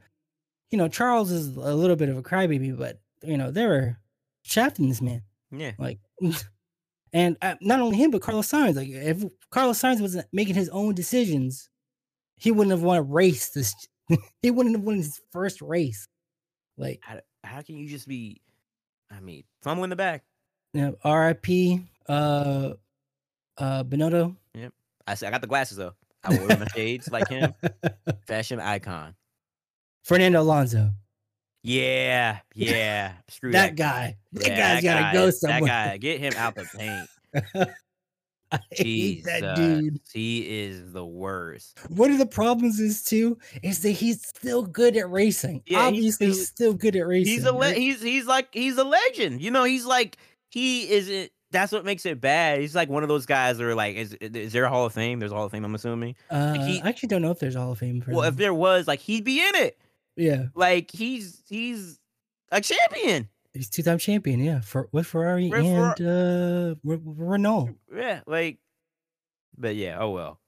you 0.71 0.77
know, 0.77 0.87
Charles 0.87 1.31
is 1.31 1.55
a 1.55 1.75
little 1.75 1.95
bit 1.95 2.09
of 2.09 2.17
a 2.17 2.23
crybaby, 2.23 2.75
but 2.77 2.99
you 3.23 3.37
know, 3.37 3.51
they 3.51 3.65
were 3.67 3.97
shafting 4.43 4.89
this 4.89 5.01
man. 5.01 5.21
Yeah. 5.51 5.71
Like, 5.77 5.99
and 7.13 7.37
uh, 7.41 7.55
not 7.61 7.79
only 7.79 7.97
him, 7.97 8.11
but 8.11 8.21
Carlos 8.21 8.49
Sainz. 8.51 8.75
Like, 8.75 8.89
if 8.89 9.23
Carlos 9.49 9.79
Sainz 9.79 10.01
wasn't 10.01 10.27
making 10.31 10.55
his 10.55 10.69
own 10.69 10.93
decisions, 10.93 11.69
he 12.35 12.51
wouldn't 12.51 12.71
have 12.71 12.83
won 12.83 12.97
a 12.97 13.01
race. 13.01 13.49
This 13.49 13.75
he 14.41 14.51
wouldn't 14.51 14.75
have 14.75 14.83
won 14.83 14.97
his 14.97 15.19
first 15.31 15.61
race. 15.61 16.07
Like, 16.77 16.99
How, 17.01 17.19
how 17.43 17.61
can 17.61 17.77
you 17.77 17.87
just 17.87 18.07
be? 18.07 18.41
I 19.11 19.19
mean, 19.19 19.43
fumble 19.61 19.83
in 19.83 19.89
the 19.89 19.95
back. 19.95 20.23
know, 20.73 20.95
R.I.P. 21.03 21.81
Uh, 22.07 22.73
uh, 23.57 23.83
Binotto. 23.83 24.35
Yep. 24.53 24.73
I 25.07 25.13
said 25.15 25.27
I 25.27 25.31
got 25.31 25.41
the 25.41 25.47
glasses 25.47 25.77
though. 25.77 25.93
I 26.23 26.29
will 26.37 26.47
wear 26.47 26.57
my 26.57 26.67
shades 26.67 27.09
like 27.11 27.27
him. 27.27 27.53
Fashion 28.27 28.59
icon. 28.59 29.15
Fernando 30.03 30.41
Alonso. 30.41 30.91
Yeah, 31.63 32.39
yeah. 32.55 33.13
Screw 33.27 33.51
That 33.51 33.75
that, 33.75 33.75
guy. 33.75 34.17
That 34.33 34.47
Yeah, 34.47 34.73
guy's 34.75 34.83
gotta 34.83 35.01
guy- 35.01 35.13
go 35.13 35.29
somewhere. 35.29 35.61
That 35.61 35.87
guy, 35.91 35.97
get 35.97 36.19
him 36.19 36.33
out 36.37 36.55
the 36.55 36.65
paint. 36.77 37.69
I 38.51 38.59
hate 38.71 39.25
that 39.25 39.55
dude. 39.55 39.99
He 40.11 40.39
is 40.63 40.91
the 40.91 41.05
worst. 41.05 41.77
One 41.89 42.11
of 42.11 42.17
the 42.17 42.25
problems 42.25 42.79
is 42.79 43.03
too 43.03 43.37
is 43.61 43.81
that 43.83 43.91
he's 43.91 44.25
still 44.27 44.63
good 44.63 44.97
at 44.97 45.07
racing. 45.09 45.61
Yeah, 45.67 45.91
he's 45.91 46.17
Obviously, 46.19 46.31
still- 46.33 46.45
still 46.45 46.73
good 46.73 46.95
at 46.95 47.05
racing. 47.05 47.31
He's 47.33 47.43
a 47.45 47.51
le- 47.51 47.59
right? 47.67 47.77
he's 47.77 48.01
he's 48.01 48.25
like 48.25 48.47
he's 48.51 48.77
a 48.77 48.83
legend. 48.83 49.41
You 49.41 49.51
know, 49.51 49.65
he's 49.65 49.85
like 49.85 50.17
he 50.49 50.89
isn't. 50.89 51.31
That's 51.51 51.71
what 51.71 51.83
makes 51.85 52.05
it 52.05 52.21
bad. 52.21 52.61
He's 52.61 52.75
like 52.75 52.89
one 52.89 53.03
of 53.03 53.09
those 53.09 53.25
guys 53.27 53.57
that 53.59 53.65
are 53.65 53.75
like, 53.75 53.95
is 53.97 54.13
is 54.13 54.51
there 54.53 54.63
a 54.65 54.69
Hall 54.69 54.85
of 54.85 54.93
Fame? 54.93 55.19
There's 55.19 55.31
a 55.31 55.35
Hall 55.35 55.45
of 55.45 55.51
Fame. 55.51 55.65
I'm 55.65 55.75
assuming. 55.75 56.15
Uh, 56.31 56.53
he- 56.53 56.81
I 56.81 56.89
actually 56.89 57.09
don't 57.09 57.21
know 57.21 57.31
if 57.31 57.39
there's 57.39 57.55
a 57.55 57.59
Hall 57.59 57.73
of 57.73 57.79
Fame 57.79 58.01
for 58.01 58.11
Well, 58.13 58.23
if 58.23 58.35
there 58.35 58.53
was, 58.53 58.87
like, 58.87 58.99
he'd 58.99 59.23
be 59.23 59.39
in 59.47 59.55
it. 59.55 59.77
Yeah, 60.15 60.45
Like 60.55 60.91
he's 60.91 61.41
he's 61.47 61.99
a 62.51 62.59
champion. 62.61 63.29
he's 63.53 63.69
two 63.69 63.83
time 63.83 63.97
champion. 63.99 64.39
Yeah, 64.39 64.59
for 64.61 64.89
with 64.91 65.07
Ferrari 65.07 65.49
With 65.49 65.65
and 65.65 66.01
uh, 66.01 66.75
Re- 66.83 66.97
Re- 67.03 67.27
Renault. 67.27 67.69
Yeah, 67.95 68.21
like, 68.27 68.57
but 69.57 69.75
yeah. 69.75 69.97
Oh 69.99 70.11
well. 70.11 70.39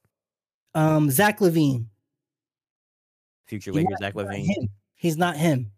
Um, 0.75 1.09
Zach 1.09 1.39
LaVine. 1.39 1.85
Future 3.47 3.71
He's 3.71 3.77
Lakers, 3.83 3.97
Zach 3.99 4.15
not 4.15 4.25
LaVine. 4.27 4.45
him. 4.45 4.69
He's 4.95 5.17
not 5.17 5.35
him. 5.35 5.71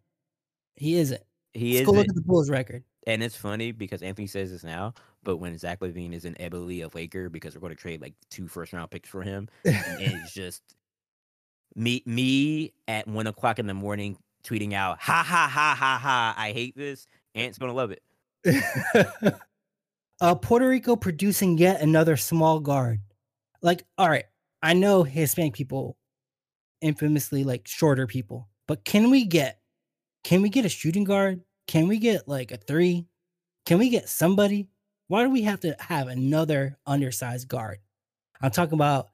He 0.76 0.96
isn't. 0.98 1.22
He 1.54 1.78
is, 1.78 1.86
go 1.86 1.92
look 1.92 2.08
at 2.08 2.16
the 2.16 2.22
Bulls 2.22 2.50
record. 2.50 2.84
and 3.08 3.22
it's 3.24 3.36
funny 3.36 3.72
because 3.72 4.02
Anthony 4.02 4.28
says 4.28 4.50
this 4.52 4.64
now, 4.64 4.94
but 5.24 5.38
when 5.38 5.56
Zach 5.58 5.80
LaVine 5.82 6.14
is 6.14 6.26
in 6.26 6.40
Ebony 6.42 6.82
a 6.82 6.88
Laker 6.94 7.30
because 7.30 7.54
we're 7.56 7.62
going 7.62 7.76
to 7.76 7.80
trade 7.82 8.02
like 8.02 8.14
two 8.32 8.48
first 8.48 8.74
round 8.74 8.90
picks 8.92 9.08
for 9.10 9.22
him, 9.22 9.48
and 9.66 9.76
it's 10.00 10.34
just 10.34 10.62
me 11.76 12.04
me 12.06 12.74
at 12.88 13.08
one 13.08 13.28
o'clock 13.28 13.60
in 13.60 13.68
the 13.68 13.74
morning 13.74 14.18
tweeting 14.44 14.74
out 14.74 15.00
ha 15.00 15.24
ha 15.26 15.50
ha 15.52 15.76
ha 15.78 16.00
ha 16.02 16.36
I 16.38 16.52
hate 16.52 16.76
this. 16.76 17.08
Ant's 17.36 17.58
gonna 17.58 17.74
love 17.74 17.92
it. 17.92 18.04
uh, 20.22 20.36
Puerto 20.36 20.68
Rico 20.68 20.96
producing 20.96 21.58
yet 21.58 21.82
another 21.82 22.18
small 22.18 22.60
guard. 22.60 23.00
Like, 23.62 23.84
all 23.98 24.10
right, 24.10 24.26
I 24.62 24.74
know 24.74 25.04
Hispanic 25.04 25.54
people 25.54 25.98
infamously 26.82 27.44
like 27.44 27.68
shorter 27.68 28.08
people, 28.08 28.50
but 28.68 28.84
can 28.84 29.10
we 29.10 29.26
get 29.26 29.60
can 30.24 30.42
we 30.42 30.50
get 30.50 30.66
a 30.66 30.70
shooting 30.70 31.04
guard? 31.04 31.42
Can 31.68 31.88
we 31.88 31.98
get 31.98 32.28
like 32.28 32.52
a 32.52 32.58
three? 32.58 33.08
Can 33.66 33.80
we 33.80 33.90
get 33.90 34.10
somebody? 34.10 34.68
Why 35.08 35.24
do 35.24 35.30
we 35.30 35.44
have 35.44 35.62
to 35.62 35.76
have 35.80 36.08
another 36.08 36.78
undersized 36.86 37.48
guard? 37.48 37.80
I'm 38.42 38.52
talking 38.52 38.74
about 38.74 39.08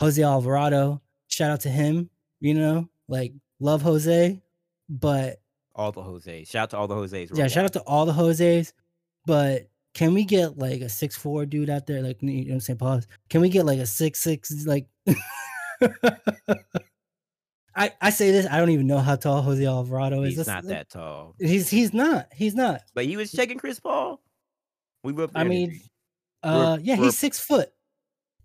Jose 0.00 0.22
Alvarado. 0.22 1.00
Shout 1.32 1.50
out 1.50 1.60
to 1.60 1.70
him, 1.70 2.10
you 2.40 2.52
know, 2.52 2.90
like 3.08 3.32
love 3.58 3.80
Jose, 3.80 4.38
but 4.90 5.40
All 5.74 5.90
the 5.90 6.02
Jose. 6.02 6.44
Shout 6.44 6.64
out 6.64 6.70
to 6.70 6.76
all 6.76 6.86
the 6.86 6.94
Jose's. 6.94 7.30
yeah, 7.34 7.46
shout 7.48 7.64
out 7.64 7.72
to 7.72 7.80
all 7.80 8.04
the 8.04 8.12
Jose's, 8.12 8.74
but 9.24 9.70
can 9.94 10.12
we 10.12 10.24
get 10.24 10.58
like 10.58 10.82
a 10.82 10.90
six 10.90 11.16
four 11.16 11.46
dude 11.46 11.70
out 11.70 11.86
there? 11.86 12.02
Like 12.02 12.20
you 12.20 12.28
know 12.44 12.48
what 12.48 12.54
I'm 12.54 12.60
saying? 12.60 12.78
Pause. 12.78 13.06
Can 13.30 13.40
we 13.40 13.48
get 13.48 13.64
like 13.64 13.78
a 13.78 13.86
six 13.86 14.18
six 14.20 14.66
like 14.66 14.86
I, 17.74 17.90
I 18.02 18.10
say 18.10 18.30
this, 18.30 18.46
I 18.50 18.58
don't 18.58 18.68
even 18.68 18.86
know 18.86 18.98
how 18.98 19.16
tall 19.16 19.40
Jose 19.40 19.64
Alvarado 19.64 20.22
is. 20.24 20.36
He's 20.36 20.44
That's- 20.46 20.64
not 20.64 20.68
that 20.70 20.90
tall, 20.90 21.34
He's 21.38 21.70
he's 21.70 21.94
not. 21.94 22.26
He's 22.34 22.54
not. 22.54 22.82
but 22.94 23.06
he 23.06 23.16
was 23.16 23.32
checking 23.32 23.56
Chris 23.58 23.80
Paul. 23.80 24.20
We 25.02 25.12
the 25.14 25.28
I 25.34 25.44
mean, 25.44 25.80
uh 26.42 26.76
yeah, 26.82 26.96
we're- 26.96 27.06
he's 27.06 27.16
six 27.18 27.38
foot. 27.40 27.70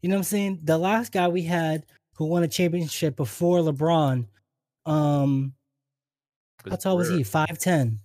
You 0.01 0.09
know 0.09 0.15
what 0.15 0.19
I'm 0.19 0.23
saying? 0.23 0.59
The 0.63 0.77
last 0.77 1.11
guy 1.11 1.27
we 1.27 1.41
had 1.41 1.85
who 2.17 2.25
won 2.25 2.43
a 2.43 2.47
championship 2.47 3.15
before 3.15 3.59
LeBron, 3.59 4.25
um, 4.85 5.53
how 6.69 6.75
tall 6.75 6.97
was 6.97 7.09
he? 7.09 7.23
Five 7.23 7.57
ten. 7.59 7.99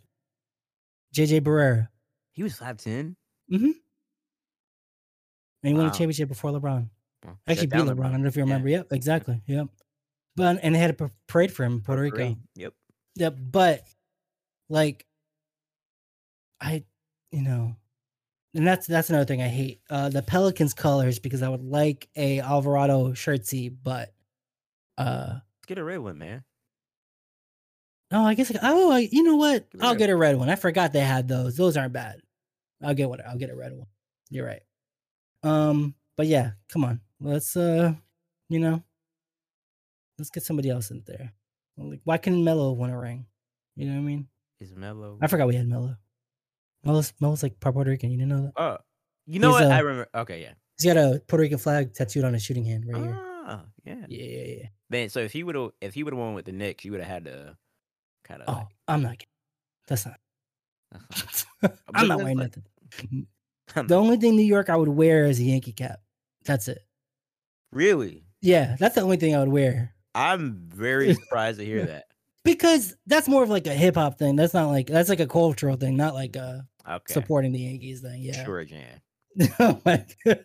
JJ 1.15 1.41
Barea. 1.41 1.89
He 2.33 2.43
was 2.43 2.55
five 2.55 2.77
ten. 2.79 3.17
Mm-hmm. 3.51 3.65
And 3.65 3.75
he 5.63 5.75
won 5.75 5.87
a 5.87 5.91
championship 5.91 6.29
before 6.29 6.51
LeBron. 6.53 6.89
Well, 7.25 7.39
Actually 7.47 7.67
beat 7.69 7.77
down 7.77 7.89
LeBron. 7.89 8.07
I 8.07 8.11
don't 8.13 8.23
know 8.23 8.29
if 8.29 8.37
you 8.37 8.41
Yeah. 8.41 8.45
remember. 8.45 8.69
Yep, 8.69 8.93
exactly. 8.93 9.41
Yep. 9.47 9.69
But 10.37 10.59
and 10.63 10.75
they 10.75 10.79
had 10.79 10.91
a 10.91 10.95
pa- 10.95 11.09
parade 11.29 11.53
for 11.53 11.65
him 11.65 11.75
in 11.75 11.81
Puerto 11.81 12.03
Rico. 12.03 12.37
Yep. 12.57 12.73
Yep. 13.17 13.37
But 13.51 13.83
like 14.69 15.07
I 16.61 16.85
you 17.31 17.43
know 17.43 17.77
and 18.55 18.67
that's 18.67 18.87
that's 18.87 19.11
another 19.11 19.25
thing 19.25 19.43
I 19.43 19.49
hate. 19.49 19.81
Uh 19.91 20.09
the 20.09 20.23
Pelicans 20.23 20.75
colors 20.75 21.19
because 21.19 21.43
I 21.43 21.49
would 21.49 21.63
like 21.65 22.09
a 22.17 22.41
Alvarado 22.41 23.13
shirtsy, 23.13 23.75
but 23.83 24.13
uh 24.99 25.35
Let's 25.35 25.67
get 25.67 25.79
a 25.79 25.85
red 25.85 25.99
one, 25.99 26.19
man. 26.19 26.45
no, 28.11 28.25
I 28.25 28.35
guess 28.35 28.51
I- 28.55 28.59
oh 28.63 28.91
I, 28.93 29.09
you 29.11 29.23
know 29.23 29.37
what? 29.37 29.71
Get 29.71 29.83
I'll 29.83 29.95
get 29.95 30.11
a 30.11 30.17
red 30.17 30.37
one. 30.37 30.49
I 30.51 30.57
forgot 30.57 30.93
they 30.93 31.01
had 31.01 31.29
those. 31.29 31.57
Those 31.57 31.77
aren't 31.77 31.93
bad. 31.93 32.21
I'll 32.83 32.95
get 32.95 33.09
one. 33.09 33.21
I'll 33.27 33.39
get 33.39 33.51
a 33.51 33.57
red 33.57 33.73
one. 33.73 33.87
You're 34.31 34.47
right. 34.47 34.63
Um, 35.43 35.95
but 36.17 36.27
yeah, 36.27 36.53
come 36.69 36.85
on. 36.85 37.01
Let's 37.21 37.57
uh, 37.57 37.95
you 38.49 38.59
know, 38.59 38.83
let's 40.19 40.31
get 40.31 40.43
somebody 40.43 40.69
else 40.71 40.91
in 40.91 41.03
there. 41.07 41.33
Like, 41.79 42.01
why 42.05 42.19
can't 42.19 42.43
Melo 42.43 42.73
win 42.73 42.91
a 42.91 42.99
ring? 42.99 43.27
You 43.77 43.87
know 43.87 43.93
what 43.95 43.99
I 44.01 44.03
mean? 44.03 44.29
Is 44.61 44.75
Melo? 44.75 45.19
I 45.23 45.27
forgot 45.27 45.49
we 45.49 45.55
had 45.57 45.67
Melo. 45.67 45.97
Melo's 46.85 47.13
Melo's 47.21 47.43
like 47.43 47.59
part 47.61 47.75
Puerto 47.75 47.91
Rican. 47.91 48.11
You 48.11 48.19
didn't 48.19 48.31
know 48.31 48.43
that? 48.43 48.53
Oh, 48.57 48.79
you 49.27 49.39
know 49.39 49.51
He's, 49.51 49.61
what? 49.61 49.71
uh, 49.71 49.75
I 49.75 49.79
remember. 49.81 50.09
Okay, 50.15 50.43
yeah. 50.43 50.53
He's 50.79 50.93
got 50.93 50.97
a 50.97 51.21
Puerto 51.27 51.43
Rican 51.43 51.59
flag 51.59 51.95
tattooed 51.95 52.25
on 52.25 52.33
his 52.33 52.43
shooting 52.43 52.65
hand 52.65 52.85
right 52.87 53.03
here. 53.03 53.17
Ah, 53.19 53.65
yeah. 53.85 53.95
Yeah, 54.09 54.25
yeah, 54.25 54.45
yeah. 54.45 54.67
Man, 54.91 55.09
so 55.09 55.21
if 55.21 55.33
he 55.33 55.43
would 55.43 55.55
have, 55.55 55.71
if 55.81 55.95
he 55.95 56.03
would 56.03 56.13
have 56.13 56.19
won 56.19 56.35
with 56.35 56.45
the 56.45 56.53
Knicks, 56.53 56.85
you 56.85 56.93
would 56.93 57.01
have 57.01 57.11
had 57.11 57.25
to 57.27 57.57
kind 58.25 58.43
of. 58.43 58.55
Oh, 58.55 58.69
I'm 58.89 59.03
not. 59.03 59.19
kidding. 59.19 59.27
That's 59.89 60.07
not. 60.07 60.19
I'm 61.95 62.09
not 62.09 62.19
wearing 62.19 62.39
nothing. 62.39 62.65
The 63.75 63.95
only 63.95 64.19
thing 64.19 64.37
New 64.37 64.43
York 64.43 64.69
I 64.69 64.77
would 64.77 64.89
wear 64.89 65.25
is 65.25 65.41
a 65.41 65.45
Yankee 65.45 65.73
cap. 65.73 66.01
That's 66.45 66.69
it. 66.69 66.81
Really? 67.71 68.25
Yeah, 68.43 68.77
that's 68.79 68.97
the 68.97 69.01
only 69.01 69.17
thing 69.17 69.35
I 69.35 69.39
would 69.39 69.49
wear. 69.49 69.95
I'm 70.15 70.69
very 70.69 71.15
surprised 71.15 71.59
to 71.59 71.65
hear 71.65 71.87
that. 71.87 72.05
Because 72.45 72.95
that's 73.07 73.29
more 73.29 73.43
of 73.43 73.49
like 73.49 73.67
a 73.67 73.73
hip 73.73 73.95
hop 73.95 74.19
thing. 74.19 74.37
That's 74.37 74.53
not 74.53 74.67
like 74.67 74.89
that's 74.89 75.09
like 75.09 75.21
a 75.21 75.27
cultural 75.27 75.77
thing, 75.77 75.97
not 75.97 76.13
like 76.13 76.37
a 76.37 76.67
Okay. 76.89 77.15
supporting 77.15 77.53
the 77.53 77.61
Yankees 77.61 78.03
then. 78.03 78.19
Yeah. 78.21 78.45
Sure, 78.45 78.65
Jan. 78.65 79.01
oh 79.61 79.81
my 79.85 80.05
God. 80.25 80.45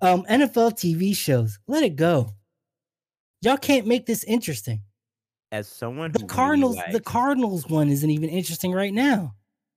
Um, 0.00 0.24
NFL 0.24 0.72
TV 0.72 1.14
shows. 1.16 1.58
Let 1.66 1.82
it 1.82 1.96
go. 1.96 2.30
Y'all 3.42 3.56
can't 3.58 3.86
make 3.86 4.06
this 4.06 4.24
interesting. 4.24 4.82
As 5.52 5.68
someone 5.68 6.12
The 6.12 6.20
who 6.20 6.24
really 6.24 6.34
Cardinals, 6.34 6.76
the 6.90 7.00
Cardinals 7.00 7.68
one 7.68 7.88
isn't 7.88 8.08
even 8.10 8.28
interesting 8.30 8.72
right 8.72 8.92
now. 8.94 9.34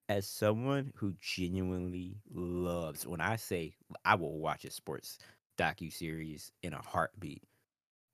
as 0.10 0.28
someone 0.28 0.92
who 0.96 1.14
genuinely 1.20 2.18
loves 2.34 3.06
when 3.06 3.20
I 3.22 3.36
say 3.36 3.76
I 4.06 4.16
will 4.16 4.40
watch 4.40 4.64
a 4.66 4.72
sports 4.72 5.20
docu 5.60 5.92
series 5.92 6.52
in 6.64 6.74
a 6.74 6.82
heartbeat. 6.82 7.44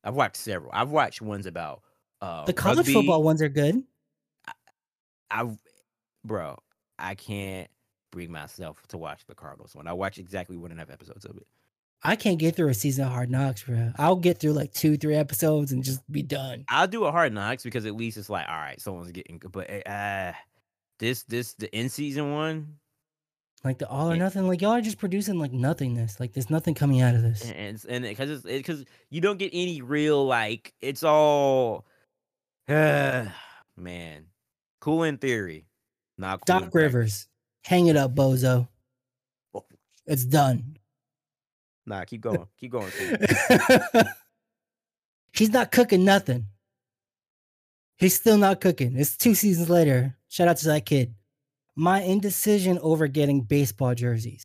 I've 0.04 0.16
watched 0.16 0.38
several. 0.38 0.72
I've 0.74 0.90
watched 0.90 1.22
ones 1.22 1.46
about 1.46 1.82
uh 2.22 2.46
The 2.46 2.54
college 2.54 2.78
rugby. 2.80 2.94
football 2.94 3.22
ones 3.24 3.42
are 3.42 3.50
good. 3.50 3.84
I 5.32 5.46
bro, 6.26 6.58
I 7.00 7.16
can't 7.16 7.70
bring 8.12 8.32
myself 8.32 8.82
to 8.90 8.98
watch 8.98 9.26
the 9.26 9.36
Cardinals 9.36 9.76
one. 9.76 9.88
I 9.88 9.94
watch 9.94 10.18
exactly 10.20 10.56
one 10.58 10.72
and 10.72 10.80
a 10.80 10.84
half 10.84 10.92
episodes 10.92 11.26
of 11.26 11.36
it. 11.38 11.48
I 12.06 12.16
can't 12.18 12.38
get 12.38 12.56
through 12.56 12.68
a 12.68 12.74
season 12.74 13.06
of 13.06 13.12
Hard 13.14 13.32
Knocks, 13.32 13.64
bro. 13.64 13.92
I'll 13.98 14.18
get 14.18 14.38
through 14.40 14.52
like 14.54 14.74
two, 14.74 14.98
three 14.98 15.16
episodes 15.16 15.72
and 15.72 15.84
just 15.84 16.02
be 16.12 16.22
done. 16.22 16.66
I'll 16.68 16.88
do 16.88 17.06
a 17.06 17.12
hard 17.12 17.32
knocks 17.34 17.64
because 17.64 17.86
at 17.86 17.96
least 17.96 18.18
it's 18.18 18.30
like, 18.30 18.48
all 18.50 18.56
right, 18.56 18.80
someone's 18.82 19.12
getting 19.12 19.42
but 19.52 19.88
uh 19.88 20.34
this 21.00 21.24
this 21.24 21.54
the 21.54 21.74
in 21.76 21.88
season 21.90 22.34
one 22.34 22.76
Like 23.64 23.78
the 23.80 23.88
all 23.88 24.12
or 24.12 24.18
nothing. 24.18 24.48
Like 24.50 24.62
y'all 24.62 24.72
are 24.72 24.82
just 24.82 24.98
producing 25.00 25.40
like 25.40 25.54
nothingness. 25.54 26.20
Like 26.20 26.34
there's 26.34 26.50
nothing 26.50 26.74
coming 26.76 27.00
out 27.02 27.16
of 27.16 27.22
this. 27.22 27.42
and 27.50 27.56
and- 27.56 27.86
and 27.90 28.04
because 28.04 28.30
it's 28.30 28.44
because 28.44 28.84
you 29.10 29.22
don't 29.22 29.40
get 29.40 29.52
any 29.54 29.82
real 29.82 30.26
like 30.26 30.74
it's 30.82 31.04
all 31.04 31.86
man 32.68 34.26
cool 34.82 35.04
in 35.04 35.18
theory 35.18 35.66
not 36.18 36.42
cool 36.46 36.60
Doc. 36.60 36.74
Rivers, 36.76 37.28
hang 37.64 37.88
it 37.88 37.96
up, 37.96 38.14
bozo. 38.16 38.68
Oh, 39.54 39.66
It's 40.06 40.26
done. 40.26 40.78
nah 41.86 42.04
keep 42.06 42.22
going 42.22 42.46
keep 42.58 42.72
going. 42.72 42.92
He's 45.34 45.50
not 45.50 45.72
cooking 45.72 46.06
nothing. 46.06 46.48
He's 47.98 48.14
still 48.16 48.38
not 48.38 48.62
cooking. 48.62 48.96
It's 48.98 49.18
two 49.18 49.34
seasons 49.36 49.70
later. 49.70 50.16
Shout 50.30 50.48
out 50.48 50.58
to 50.58 50.68
that 50.68 50.86
kid. 50.86 51.16
My 51.76 52.02
indecision 52.02 52.78
over 52.82 53.08
getting 53.08 53.42
baseball 53.42 53.96
jerseys. 53.96 54.44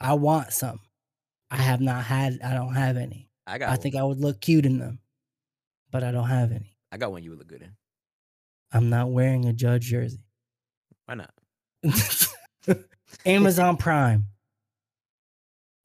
I 0.00 0.14
want 0.14 0.52
some. 0.52 0.80
I 1.50 1.56
have 1.56 1.80
not 1.80 2.04
had, 2.04 2.38
I 2.44 2.54
don't 2.54 2.74
have 2.74 2.96
any. 2.96 3.28
i 3.46 3.58
got 3.58 3.68
I 3.68 3.72
one. 3.72 3.80
think 3.80 3.96
I 3.96 4.02
would 4.04 4.20
look 4.20 4.40
cute 4.40 4.66
in 4.66 4.78
them, 4.78 5.00
but 5.90 6.04
I 6.04 6.12
don't 6.12 6.28
have 6.28 6.52
any. 6.52 6.76
i 6.92 6.96
got 6.96 7.10
one 7.10 7.22
you 7.24 7.30
would 7.30 7.38
look 7.40 7.48
good 7.48 7.62
in 7.62 7.74
I'm 8.70 8.90
not 8.90 9.10
wearing 9.10 9.46
a 9.46 9.52
judge 9.52 9.86
jersey. 9.86 10.22
Why 11.08 11.14
not 11.14 11.32
Amazon 13.26 13.76
Prime. 13.76 14.26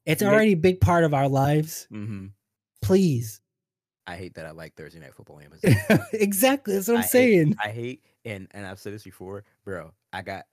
It's 0.06 0.22
already 0.22 0.52
a 0.52 0.58
big 0.58 0.82
part 0.82 1.04
of 1.06 1.14
our 1.14 1.30
lives. 1.30 1.88
mm-hmm. 1.92 2.28
Please. 2.82 3.40
i 4.06 4.18
hate 4.18 4.34
that 4.34 4.46
i 4.46 4.52
like 4.52 4.76
thursday 4.76 5.00
night 5.00 5.14
football 5.16 5.40
amazon 5.40 5.74
exactly. 6.14 6.74
That's 6.76 6.90
what 6.90 6.96
I 6.96 6.98
I'm 6.98 7.04
hate- 7.04 7.10
saying. 7.12 7.56
i 7.64 7.70
hate 7.70 8.02
and 8.26 8.48
and 8.52 8.66
i've 8.68 8.80
said 8.80 8.94
this 8.94 9.04
before 9.04 9.46
bro 9.64 9.94
i 10.12 10.22
got 10.22 10.44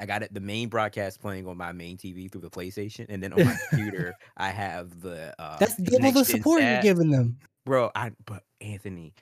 I 0.00 0.06
got 0.06 0.22
it 0.22 0.32
the 0.32 0.40
main 0.40 0.68
broadcast 0.70 1.20
playing 1.20 1.46
on 1.46 1.58
my 1.58 1.72
main 1.72 1.98
TV 1.98 2.32
through 2.32 2.40
the 2.40 2.48
PlayStation, 2.48 3.04
and 3.10 3.22
then 3.22 3.34
on 3.34 3.44
my 3.44 3.54
computer 3.68 4.14
I 4.38 4.48
have 4.48 5.02
the 5.02 5.34
uh 5.38 5.58
That's 5.58 5.76
double 5.76 6.12
the 6.12 6.24
support 6.24 6.62
you're 6.62 6.80
giving 6.80 7.10
them. 7.10 7.36
bro. 7.66 7.90
I 7.94 8.12
but 8.24 8.42
Anthony, 8.62 9.12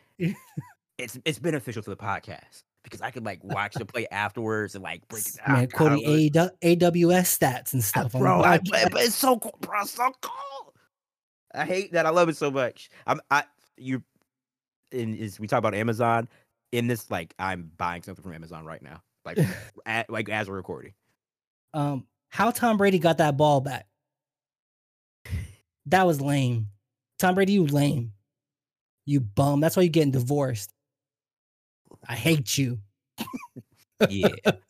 it's 0.96 1.18
it's 1.24 1.40
beneficial 1.40 1.82
to 1.82 1.90
the 1.90 1.96
podcast 1.96 2.62
because 2.82 3.00
I 3.00 3.10
could 3.10 3.24
like 3.24 3.42
watch 3.44 3.74
the 3.74 3.84
play 3.84 4.06
afterwards 4.10 4.74
and 4.74 4.82
like 4.82 5.06
break 5.08 5.26
it 5.26 5.36
down. 5.46 5.56
Man, 5.56 5.68
quoting 5.68 6.04
AW- 6.04 6.50
AWS 6.62 7.38
stats 7.38 7.72
and 7.72 7.84
stuff. 7.84 8.12
bro. 8.12 8.42
I, 8.42 8.58
but, 8.58 8.92
it's 8.96 9.14
so 9.14 9.38
cool, 9.38 9.56
bro. 9.60 9.82
it's 9.82 9.92
So 9.92 10.10
cool. 10.20 10.74
I 11.54 11.64
hate 11.64 11.92
that. 11.92 12.06
I 12.06 12.10
love 12.10 12.28
it 12.28 12.36
so 12.36 12.50
much. 12.50 12.90
I'm 13.06 13.20
I 13.30 13.44
you. 13.76 14.02
And 14.92 15.14
is 15.16 15.38
we 15.38 15.46
talk 15.46 15.58
about 15.58 15.74
Amazon 15.74 16.28
in 16.72 16.86
this 16.86 17.10
like 17.10 17.34
I'm 17.38 17.70
buying 17.76 18.02
something 18.02 18.22
from 18.22 18.32
Amazon 18.32 18.64
right 18.64 18.82
now, 18.82 19.02
like 19.24 19.38
at, 19.86 20.10
like 20.10 20.28
as 20.28 20.48
we're 20.48 20.56
recording. 20.56 20.94
um, 21.74 22.06
how 22.28 22.50
Tom 22.50 22.76
Brady 22.76 22.98
got 22.98 23.18
that 23.18 23.36
ball 23.36 23.60
back. 23.60 23.86
That 25.86 26.06
was 26.06 26.20
lame. 26.20 26.68
Tom 27.18 27.34
Brady, 27.34 27.52
you 27.54 27.66
lame. 27.66 28.12
You 29.06 29.20
bum. 29.20 29.60
That's 29.60 29.76
why 29.76 29.82
you're 29.82 29.90
getting 29.90 30.12
divorced. 30.12 30.72
I 32.08 32.14
hate 32.16 32.56
you. 32.58 32.78
Yeah, 34.08 34.28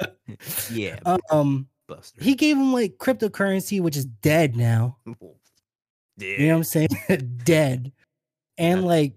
yeah, 0.73 0.99
Um, 1.31 1.69
Buster. 1.87 2.23
he 2.23 2.35
gave 2.35 2.57
him 2.57 2.73
like 2.73 2.97
cryptocurrency, 2.99 3.81
which 3.81 3.97
is 3.97 4.05
dead 4.05 4.57
now. 4.57 4.97
yeah. 5.07 5.17
You 6.19 6.47
know 6.49 6.55
what 6.55 6.57
I'm 6.59 6.65
saying? 6.65 6.89
dead. 7.45 7.93
And 8.59 8.85
like 8.85 9.15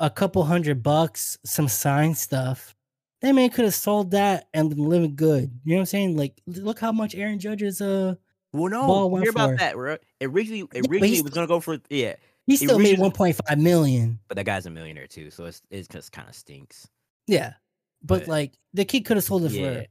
a 0.00 0.08
couple 0.10 0.42
hundred 0.44 0.82
bucks, 0.82 1.38
some 1.44 1.68
sign 1.68 2.14
stuff. 2.14 2.74
That 3.20 3.32
man 3.34 3.50
could 3.50 3.64
have 3.66 3.74
sold 3.74 4.10
that 4.12 4.48
and 4.52 4.68
been 4.70 4.88
living 4.88 5.14
good. 5.14 5.50
You 5.64 5.72
know 5.72 5.76
what 5.76 5.80
I'm 5.82 5.86
saying? 5.86 6.16
Like, 6.16 6.40
look 6.46 6.80
how 6.80 6.90
much 6.90 7.14
Aaron 7.14 7.38
Judge's 7.38 7.80
uh 7.80 8.14
Well, 8.52 8.70
no, 8.70 8.86
Ball 8.86 9.10
went 9.10 9.24
hear 9.24 9.30
about 9.30 9.50
for. 9.50 9.56
that, 9.58 9.74
bro. 9.74 9.96
Originally, 10.22 10.66
originally 10.74 11.08
he's 11.08 11.18
it 11.20 11.24
was 11.24 11.32
gonna 11.34 11.46
go 11.46 11.60
for 11.60 11.78
yeah, 11.90 12.14
he 12.46 12.56
still 12.56 12.78
made 12.80 12.98
1.5 12.98 13.58
million. 13.58 14.18
but 14.28 14.36
that 14.36 14.44
guy's 14.44 14.66
a 14.66 14.70
millionaire 14.70 15.06
too, 15.06 15.30
so 15.30 15.44
it's 15.44 15.62
it's 15.70 15.86
just 15.88 16.10
kind 16.10 16.28
of 16.28 16.34
stinks. 16.34 16.88
Yeah. 17.26 17.54
But, 18.02 18.20
But- 18.20 18.28
like 18.28 18.52
the 18.74 18.84
kid 18.84 19.04
could 19.04 19.16
have 19.16 19.24
sold 19.24 19.44
it 19.44 19.52
Yeah. 19.52 19.74
for 19.82 19.86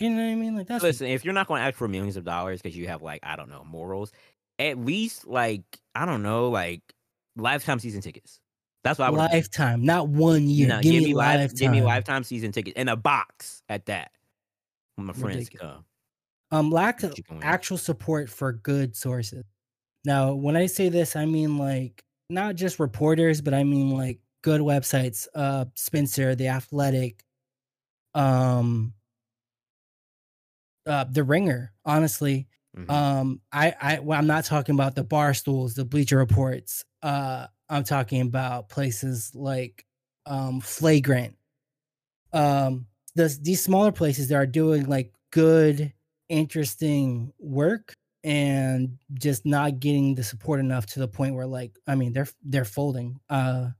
you 0.00 0.10
know 0.10 0.16
what 0.24 0.30
I 0.30 0.34
mean? 0.36 0.56
Like 0.56 0.66
that's 0.68 0.82
Listen, 0.84 1.08
if 1.08 1.24
you're 1.24 1.34
not 1.34 1.48
going 1.48 1.60
to 1.60 1.64
ask 1.66 1.76
for 1.76 1.88
millions 1.88 2.16
of 2.16 2.24
dollars 2.24 2.62
because 2.62 2.76
you 2.76 2.86
have 2.86 3.02
like 3.02 3.20
I 3.24 3.34
don't 3.36 3.50
know 3.50 3.64
morals, 3.64 4.12
at 4.58 4.78
least 4.78 5.26
like 5.26 5.62
I 5.94 6.06
don't 6.06 6.22
know 6.22 6.50
like 6.50 6.82
lifetime 7.36 7.80
season 7.80 8.00
tickets. 8.00 8.38
That's 8.84 8.98
what 9.00 9.06
I 9.08 9.10
would. 9.10 9.18
lifetime, 9.18 9.84
not 9.84 10.08
one 10.08 10.46
year. 10.48 10.68
No, 10.68 10.80
give, 10.80 10.94
me 11.02 11.14
life- 11.14 11.38
lifetime. 11.40 11.56
give 11.56 11.70
me 11.72 11.82
lifetime 11.82 12.22
season 12.22 12.52
tickets 12.52 12.76
in 12.76 12.88
a 12.88 12.94
box 12.96 13.60
at 13.68 13.86
that. 13.86 14.12
When 14.94 15.06
my 15.08 15.12
friends 15.14 15.38
Ridiculous. 15.50 15.74
come, 15.74 15.84
Um, 16.58 16.70
lack 16.70 17.02
of 17.02 17.12
actual 17.42 17.76
support 17.76 18.30
for 18.30 18.52
good 18.52 18.94
sources. 18.96 19.44
Now, 20.04 20.32
when 20.34 20.56
I 20.56 20.66
say 20.66 20.88
this, 20.88 21.16
I 21.16 21.24
mean 21.26 21.58
like 21.58 22.04
not 22.30 22.54
just 22.54 22.78
reporters, 22.78 23.40
but 23.40 23.52
I 23.52 23.64
mean 23.64 23.90
like 23.90 24.20
good 24.48 24.60
websites. 24.62 25.28
Uh, 25.34 25.66
Spencer, 25.74 26.34
The 26.34 26.48
Athletic, 26.48 27.22
um, 28.14 28.94
uh, 30.86 31.04
The 31.04 31.22
Ringer. 31.22 31.74
Honestly, 31.84 32.48
Mhm. 32.74 32.90
um, 32.90 33.40
I, 33.52 33.74
I, 33.78 33.98
well, 33.98 34.18
I'm 34.18 34.26
not 34.26 34.44
talking 34.46 34.74
about 34.74 34.94
the 34.94 35.04
bar 35.04 35.34
stools, 35.34 35.74
the 35.74 35.84
Bleacher 35.84 36.16
Reports. 36.16 36.82
Uh, 37.02 37.48
I'm 37.68 37.84
talking 37.84 38.22
about 38.22 38.70
places 38.70 39.34
like 39.34 39.84
um, 40.24 40.60
Flagrant. 40.62 41.36
Um, 42.32 42.86
this, 43.14 43.36
these 43.36 43.62
smaller 43.62 43.92
places 43.92 44.28
that 44.28 44.36
are 44.36 44.46
doing 44.46 44.86
like 44.86 45.12
good, 45.30 45.92
interesting 46.30 47.34
work 47.38 47.92
and 48.24 48.96
just 49.12 49.44
not 49.44 49.78
getting 49.78 50.14
the 50.14 50.24
support 50.24 50.58
enough 50.60 50.86
to 50.86 51.00
the 51.00 51.08
point 51.08 51.34
where 51.34 51.46
like 51.46 51.78
I 51.86 51.94
mean 51.94 52.12
they're 52.12 52.28
they're 52.42 52.64
folding. 52.64 53.20
Uh, 53.30 53.70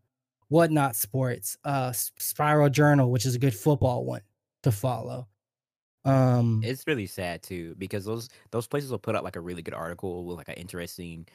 whatnot 0.48 0.96
sports, 0.96 1.56
uh, 1.64 1.92
Spiral 1.92 2.70
Journal, 2.70 3.10
which 3.10 3.26
is 3.26 3.34
a 3.34 3.38
good 3.38 3.54
football 3.54 4.04
one 4.04 4.22
to 4.62 4.72
follow. 4.72 5.28
Um, 6.04 6.60
it's 6.64 6.84
really 6.86 7.06
sad 7.06 7.42
too 7.42 7.74
because 7.76 8.04
those 8.04 8.28
those 8.50 8.66
places 8.66 8.90
will 8.90 8.98
put 8.98 9.14
out 9.16 9.24
like 9.24 9.36
a 9.36 9.40
really 9.40 9.62
good 9.62 9.74
article 9.74 10.24
with 10.24 10.38
like 10.38 10.48
an 10.48 10.54
interesting 10.54 11.26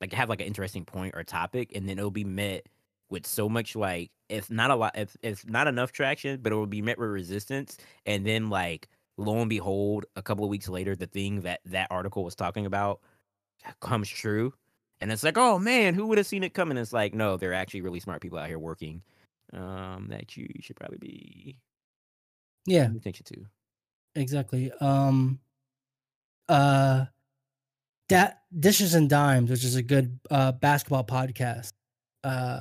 like 0.00 0.12
have 0.12 0.28
like 0.28 0.40
an 0.40 0.46
interesting 0.46 0.84
point 0.84 1.14
or 1.16 1.24
topic 1.24 1.72
and 1.74 1.88
then 1.88 1.98
it'll 1.98 2.10
be 2.10 2.24
met 2.24 2.66
with 3.10 3.26
so 3.26 3.48
much 3.48 3.76
like 3.76 4.10
if 4.28 4.50
not 4.50 4.70
a 4.70 4.76
lot 4.76 4.96
if 4.96 5.16
if 5.22 5.46
not 5.48 5.66
enough 5.66 5.92
traction 5.92 6.40
but 6.42 6.52
it 6.52 6.56
will 6.56 6.66
be 6.66 6.82
met 6.82 6.98
with 6.98 7.10
resistance 7.10 7.76
and 8.06 8.26
then 8.26 8.48
like 8.50 8.88
lo 9.18 9.40
and 9.40 9.50
behold 9.50 10.06
a 10.16 10.22
couple 10.22 10.44
of 10.44 10.50
weeks 10.50 10.68
later 10.68 10.96
the 10.96 11.06
thing 11.06 11.42
that 11.42 11.60
that 11.64 11.88
article 11.90 12.24
was 12.24 12.34
talking 12.34 12.66
about 12.66 13.00
comes 13.80 14.08
true 14.08 14.52
and 15.00 15.12
it's 15.12 15.22
like 15.22 15.38
oh 15.38 15.58
man 15.58 15.94
who 15.94 16.06
would 16.06 16.18
have 16.18 16.26
seen 16.26 16.44
it 16.44 16.54
coming 16.54 16.78
it's 16.78 16.92
like 16.92 17.14
no 17.14 17.36
they're 17.36 17.54
actually 17.54 17.80
really 17.80 18.00
smart 18.00 18.20
people 18.20 18.38
out 18.38 18.48
here 18.48 18.58
working 18.58 19.02
um 19.52 20.06
that 20.08 20.36
you 20.36 20.48
should 20.60 20.76
probably 20.76 20.98
be 20.98 21.56
yeah, 22.66 22.88
attention 22.96 23.24
to 23.26 23.46
exactly. 24.14 24.72
Um, 24.80 25.40
uh, 26.48 27.06
that 28.08 28.42
dishes 28.58 28.94
and 28.94 29.08
dimes, 29.08 29.50
which 29.50 29.64
is 29.64 29.76
a 29.76 29.82
good 29.82 30.18
uh 30.30 30.52
basketball 30.52 31.04
podcast. 31.04 31.72
Uh, 32.22 32.60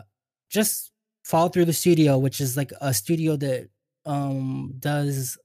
just 0.50 0.92
follow 1.24 1.50
through 1.50 1.66
the 1.66 1.74
studio, 1.74 2.18
which 2.18 2.42
is 2.42 2.58
like 2.58 2.72
a 2.82 2.94
studio 2.94 3.36
that 3.38 3.70
um 4.06 4.74
does 4.80 5.38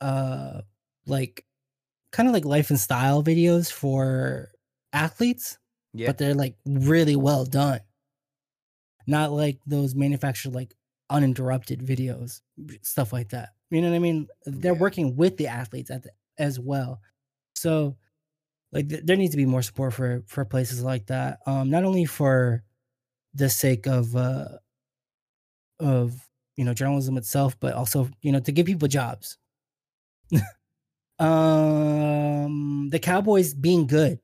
uh 0.00 0.62
like 1.06 1.44
kind 2.12 2.28
of 2.28 2.32
like 2.32 2.46
life 2.46 2.70
and 2.70 2.80
style 2.80 3.22
videos 3.22 3.70
for 3.70 4.50
athletes, 4.92 5.58
Yeah. 5.94 6.08
but 6.08 6.18
they're 6.18 6.34
like 6.34 6.56
really 6.66 7.16
well 7.16 7.44
done. 7.46 7.80
Not 9.06 9.32
like 9.32 9.58
those 9.66 9.94
manufactured 9.94 10.54
like 10.54 10.74
uninterrupted 11.10 11.80
videos, 11.80 12.40
stuff 12.82 13.12
like 13.12 13.30
that. 13.30 13.50
You 13.70 13.82
know 13.82 13.90
what 13.90 13.96
I 13.96 14.00
mean? 14.00 14.28
They're 14.46 14.72
Yeah. 14.72 14.78
working 14.78 15.16
with 15.16 15.36
the 15.36 15.48
athletes 15.48 15.90
at 15.90 16.04
the, 16.04 16.10
as 16.38 16.58
well. 16.58 17.00
So 17.56 17.96
like 18.72 18.88
th- 18.90 19.04
there 19.04 19.16
needs 19.16 19.32
to 19.32 19.36
be 19.38 19.46
more 19.46 19.62
support 19.62 19.94
for 19.94 20.24
for 20.28 20.44
places 20.44 20.82
like 20.82 21.06
that. 21.08 21.40
Um 21.46 21.70
not 21.70 21.84
only 21.84 22.06
for 22.06 22.64
the 23.34 23.50
sake 23.50 23.86
of 23.86 24.16
uh 24.16 24.58
of 25.80 26.28
you 26.56 26.64
know 26.64 26.74
journalism 26.74 27.16
itself, 27.16 27.58
but 27.60 27.74
also, 27.74 28.08
you 28.22 28.32
know, 28.32 28.40
to 28.40 28.52
give 28.52 28.66
people 28.66 28.88
jobs. 28.88 29.38
um 31.18 32.88
the 32.90 32.98
Cowboys 32.98 33.54
being 33.54 33.86
good. 33.86 34.20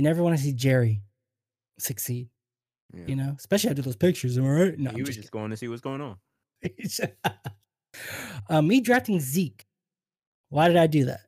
You 0.00 0.04
never 0.04 0.22
want 0.22 0.34
to 0.38 0.42
see 0.42 0.54
Jerry 0.54 1.02
succeed, 1.78 2.30
yeah. 2.94 3.04
you 3.06 3.16
know, 3.16 3.34
especially 3.38 3.68
after 3.68 3.82
those 3.82 3.96
pictures. 3.96 4.38
Am 4.38 4.46
I 4.46 4.48
right? 4.48 4.78
No, 4.78 4.92
he 4.92 5.02
was 5.02 5.14
just 5.14 5.30
going 5.30 5.50
to 5.50 5.58
see 5.58 5.68
what's 5.68 5.82
going 5.82 6.00
on. 6.00 6.16
uh, 8.48 8.62
me 8.62 8.80
drafting 8.80 9.20
Zeke. 9.20 9.66
Why 10.48 10.68
did 10.68 10.78
I 10.78 10.86
do 10.86 11.04
that? 11.04 11.20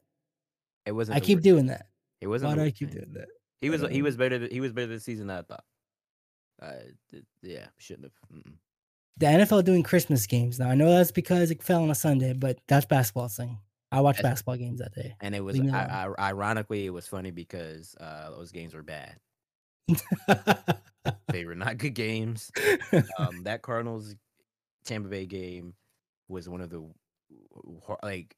It 0.87 0.93
wasn't. 0.93 1.17
I 1.19 1.21
keep 1.21 1.37
worst 1.37 1.45
doing 1.45 1.67
that. 1.67 1.89
It 2.23 2.29
wasn't. 2.29 2.53
Why 2.53 2.57
do 2.57 2.63
I 2.65 2.71
keep 2.71 2.89
thing. 2.89 3.01
doing 3.03 3.13
that? 3.13 3.29
He 3.61 3.69
was. 3.69 3.83
He 3.83 4.01
Uh, 4.01 4.05
was 4.05 4.17
better. 4.17 4.49
He 4.51 4.63
was 4.63 4.73
better 4.73 4.87
this 4.87 5.05
season 5.05 5.27
than 5.27 5.37
I 5.41 5.43
thought. 5.43 5.65
Uh, 6.63 7.19
yeah, 7.43 7.67
shouldn't 7.77 8.05
have. 8.07 8.39
Mm-mm. 8.39 8.55
The 9.19 9.27
NFL 9.27 9.65
doing 9.67 9.83
Christmas 9.83 10.27
games 10.27 10.59
now. 10.59 10.71
I 10.71 10.75
know 10.77 10.89
that's 10.89 11.13
because 11.13 11.51
it 11.51 11.63
fell 11.63 11.83
on 11.83 11.91
a 11.91 11.95
Sunday, 11.95 12.33
but 12.33 12.59
that's 12.69 12.87
basketball 12.87 13.29
thing. 13.29 13.59
I 13.93 14.01
watched 14.01 14.23
basketball 14.23 14.57
games 14.57 14.81
that 14.81 14.95
day. 14.95 15.15
And 15.21 15.35
it 15.35 15.41
was. 15.41 15.61
I, 15.61 16.07
I, 16.19 16.31
ironically, 16.31 16.87
it 16.87 16.91
was 16.91 17.07
funny 17.07 17.31
because 17.31 17.95
uh, 18.01 18.31
those 18.31 18.51
games 18.51 18.75
were 18.75 18.83
bad. 18.83 19.17
They 21.29 21.45
were 21.45 21.55
not 21.55 21.79
good 21.79 21.95
games. 21.95 22.51
Um, 23.19 23.45
that 23.45 23.63
Cardinals 23.63 24.15
Tampa 24.85 25.09
Bay 25.09 25.27
game 25.27 25.75
was 26.29 26.49
one 26.49 26.61
of 26.61 26.71
the 26.71 26.85
like. 28.03 28.37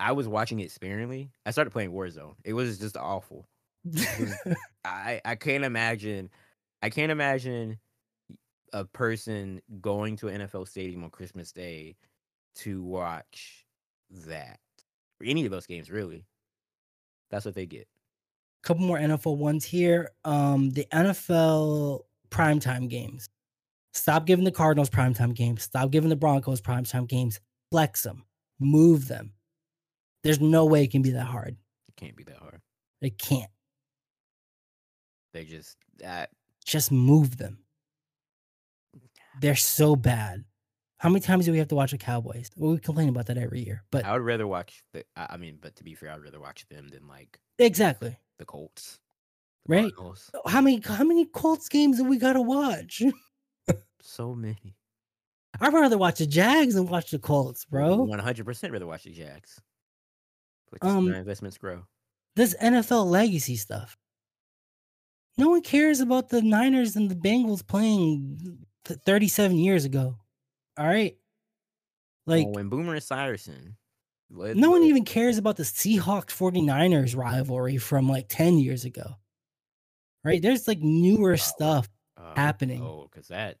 I 0.00 0.12
was 0.12 0.26
watching 0.26 0.60
it 0.60 0.70
sparingly. 0.70 1.30
I 1.46 1.52
started 1.52 1.70
playing 1.70 1.92
Warzone. 1.92 2.34
It 2.44 2.52
was 2.52 2.78
just 2.78 2.96
awful. 2.96 3.46
I 4.84 5.20
I 5.24 5.34
can't 5.36 5.64
imagine. 5.64 6.30
I 6.82 6.90
can't 6.90 7.12
imagine 7.12 7.78
a 8.72 8.84
person 8.84 9.62
going 9.80 10.16
to 10.16 10.28
an 10.28 10.42
NFL 10.42 10.68
stadium 10.68 11.04
on 11.04 11.10
Christmas 11.10 11.52
Day 11.52 11.96
to 12.56 12.82
watch 12.82 13.64
that 14.26 14.58
any 15.22 15.44
of 15.44 15.50
those 15.50 15.66
games. 15.66 15.90
Really, 15.90 16.24
that's 17.30 17.44
what 17.44 17.54
they 17.54 17.66
get. 17.66 17.86
couple 18.62 18.84
more 18.84 18.98
NFL 18.98 19.36
ones 19.36 19.64
here. 19.64 20.10
Um, 20.24 20.70
the 20.70 20.86
NFL 20.92 22.00
primetime 22.30 22.88
games. 22.88 23.28
Stop 23.92 24.26
giving 24.26 24.44
the 24.44 24.50
Cardinals 24.50 24.90
primetime 24.90 25.34
games. 25.34 25.62
Stop 25.62 25.90
giving 25.90 26.10
the 26.10 26.16
Broncos 26.16 26.60
primetime 26.60 27.06
games. 27.06 27.40
Flex 27.70 28.02
them. 28.02 28.24
Move 28.58 29.06
them. 29.06 29.32
There's 30.24 30.40
no 30.40 30.64
way 30.64 30.82
it 30.82 30.90
can 30.90 31.02
be 31.02 31.10
that 31.10 31.26
hard. 31.26 31.56
It 31.88 31.96
can't 31.96 32.16
be 32.16 32.24
that 32.24 32.38
hard. 32.38 32.60
It 33.00 33.18
can't. 33.18 33.50
They 35.32 35.44
just 35.44 35.76
that 35.98 36.30
Just 36.64 36.90
move 36.90 37.36
them. 37.36 37.58
They're 39.40 39.56
so 39.56 39.96
bad. 39.96 40.44
How 41.04 41.10
many 41.10 41.20
times 41.20 41.44
do 41.44 41.52
we 41.52 41.58
have 41.58 41.68
to 41.68 41.74
watch 41.74 41.90
the 41.90 41.98
Cowboys? 41.98 42.50
Well, 42.56 42.72
we 42.72 42.78
complain 42.78 43.10
about 43.10 43.26
that 43.26 43.36
every 43.36 43.62
year. 43.62 43.84
But 43.90 44.06
I 44.06 44.14
would 44.14 44.22
rather 44.22 44.46
watch 44.46 44.82
the. 44.94 45.04
I 45.14 45.36
mean, 45.36 45.58
but 45.60 45.76
to 45.76 45.84
be 45.84 45.94
fair, 45.94 46.10
I'd 46.10 46.22
rather 46.22 46.40
watch 46.40 46.66
them 46.70 46.88
than 46.88 47.06
like 47.06 47.38
exactly. 47.58 48.16
the 48.38 48.46
Colts. 48.46 49.00
the 49.66 49.74
Right. 49.74 49.94
Cardinals. 49.94 50.30
How 50.46 50.62
many 50.62 50.80
how 50.82 51.04
many 51.04 51.26
Colts 51.26 51.68
games 51.68 51.98
do 51.98 52.04
we 52.04 52.16
gotta 52.16 52.40
watch? 52.40 53.02
So 54.06 54.34
many. 54.34 54.76
I'd 55.60 55.72
rather 55.72 55.96
watch 55.96 56.18
the 56.18 56.26
Jags 56.26 56.74
than 56.74 56.86
watch 56.86 57.10
the 57.10 57.18
Colts, 57.18 57.66
bro. 57.66 57.96
One 57.96 58.18
hundred 58.18 58.46
percent 58.46 58.72
rather 58.72 58.86
watch 58.86 59.04
the 59.04 59.10
Jags. 59.12 59.60
Um, 60.80 61.12
investments 61.12 61.58
grow. 61.58 61.84
this 62.34 62.54
NFL 62.62 63.06
legacy 63.06 63.56
stuff. 63.56 63.96
No 65.36 65.50
one 65.50 65.60
cares 65.62 66.00
about 66.00 66.30
the 66.30 66.40
Niners 66.40 66.96
and 66.96 67.10
the 67.10 67.14
Bengals 67.14 67.66
playing 67.66 68.58
th- 68.84 69.00
37 69.04 69.56
years 69.58 69.84
ago. 69.84 70.18
All 70.76 70.86
right. 70.86 71.16
Like, 72.26 72.46
when 72.48 72.68
Boomer 72.68 72.98
led 74.30 74.56
no 74.56 74.70
one 74.70 74.82
even 74.82 75.04
cares 75.04 75.36
about 75.38 75.56
the 75.56 75.62
Seahawks 75.62 76.30
49ers 76.30 77.16
rivalry 77.16 77.76
from 77.76 78.08
like 78.08 78.26
10 78.28 78.58
years 78.58 78.84
ago. 78.84 79.16
Right? 80.24 80.40
There's 80.40 80.66
like 80.66 80.78
newer 80.80 81.36
stuff. 81.36 81.88
uh, 82.16 82.34
happening. 82.34 82.80
Oh, 82.82 83.08
because 83.12 83.28
that 83.28 83.58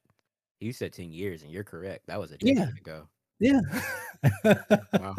you 0.60 0.72
said 0.72 0.94
ten 0.94 1.12
years, 1.12 1.42
and 1.42 1.50
you're 1.50 1.64
correct. 1.64 2.06
That 2.06 2.18
was 2.18 2.30
a 2.32 2.38
decade 2.38 2.56
Yeah. 2.56 2.68
ago. 2.80 3.08
Yeah. 3.38 3.60
Wow, 4.98 5.16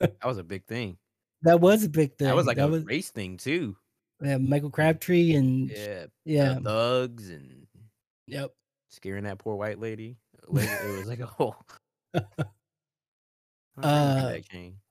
that 0.00 0.24
was 0.24 0.38
a 0.38 0.44
big 0.44 0.64
thing. 0.64 0.96
that 1.42 1.60
was 1.60 1.84
a 1.84 1.88
big 1.90 2.16
thing. 2.16 2.28
That 2.28 2.36
was 2.36 2.46
like 2.46 2.56
a 2.56 2.66
was 2.66 2.84
race 2.84 3.10
thing 3.10 3.36
too. 3.36 3.76
yeah, 4.22 4.38
Michael 4.38 4.70
Crabtree 4.70 5.34
and 5.34 5.68
Yeah, 5.70 6.06
yeah. 6.24 6.58
thugs 6.60 7.28
and 7.28 7.66
Yep. 8.28 8.52
scaring 8.88 9.24
that 9.24 9.38
poor 9.38 9.56
white 9.56 9.78
lady. 9.80 10.16
Like, 10.48 10.68
it 10.68 10.98
was 10.98 11.06
like 11.06 11.20
a 11.20 11.26
whole. 11.26 11.56
Uh, 13.82 14.34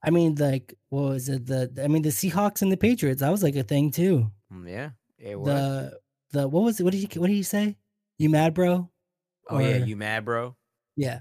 I 0.03 0.09
mean, 0.09 0.35
like, 0.35 0.73
what 0.89 1.01
was 1.01 1.29
it? 1.29 1.45
The 1.45 1.71
I 1.83 1.87
mean, 1.87 2.01
the 2.01 2.09
Seahawks 2.09 2.61
and 2.61 2.71
the 2.71 2.77
Patriots. 2.77 3.21
That 3.21 3.29
was 3.29 3.43
like 3.43 3.55
a 3.55 3.63
thing 3.63 3.91
too. 3.91 4.31
Mm, 4.51 4.67
yeah, 4.67 4.89
it 5.19 5.39
was. 5.39 5.47
The 5.47 5.99
the 6.31 6.47
what 6.47 6.63
was 6.63 6.79
it? 6.79 6.83
What 6.83 6.93
did 6.93 6.99
he 6.99 7.19
what 7.19 7.27
did 7.27 7.33
he 7.33 7.43
say? 7.43 7.77
You 8.17 8.29
mad, 8.29 8.53
bro? 8.53 8.89
oh 9.49 9.59
yeah, 9.59 9.77
you 9.77 9.95
mad, 9.95 10.25
bro? 10.25 10.55
Yeah, 10.95 11.19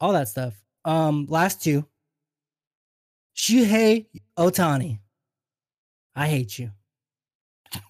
all 0.00 0.12
that 0.12 0.28
stuff. 0.28 0.54
Um, 0.84 1.26
last 1.28 1.62
two. 1.62 1.86
Shohei 3.36 4.06
Otani. 4.38 5.00
I 6.14 6.28
hate 6.28 6.58
you. 6.58 6.70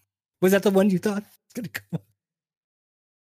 Was 0.40 0.52
that 0.52 0.62
the 0.62 0.70
one 0.70 0.90
you 0.90 0.98
thought 0.98 1.22
was 1.54 1.54
gonna 1.54 1.68
come? 1.68 2.00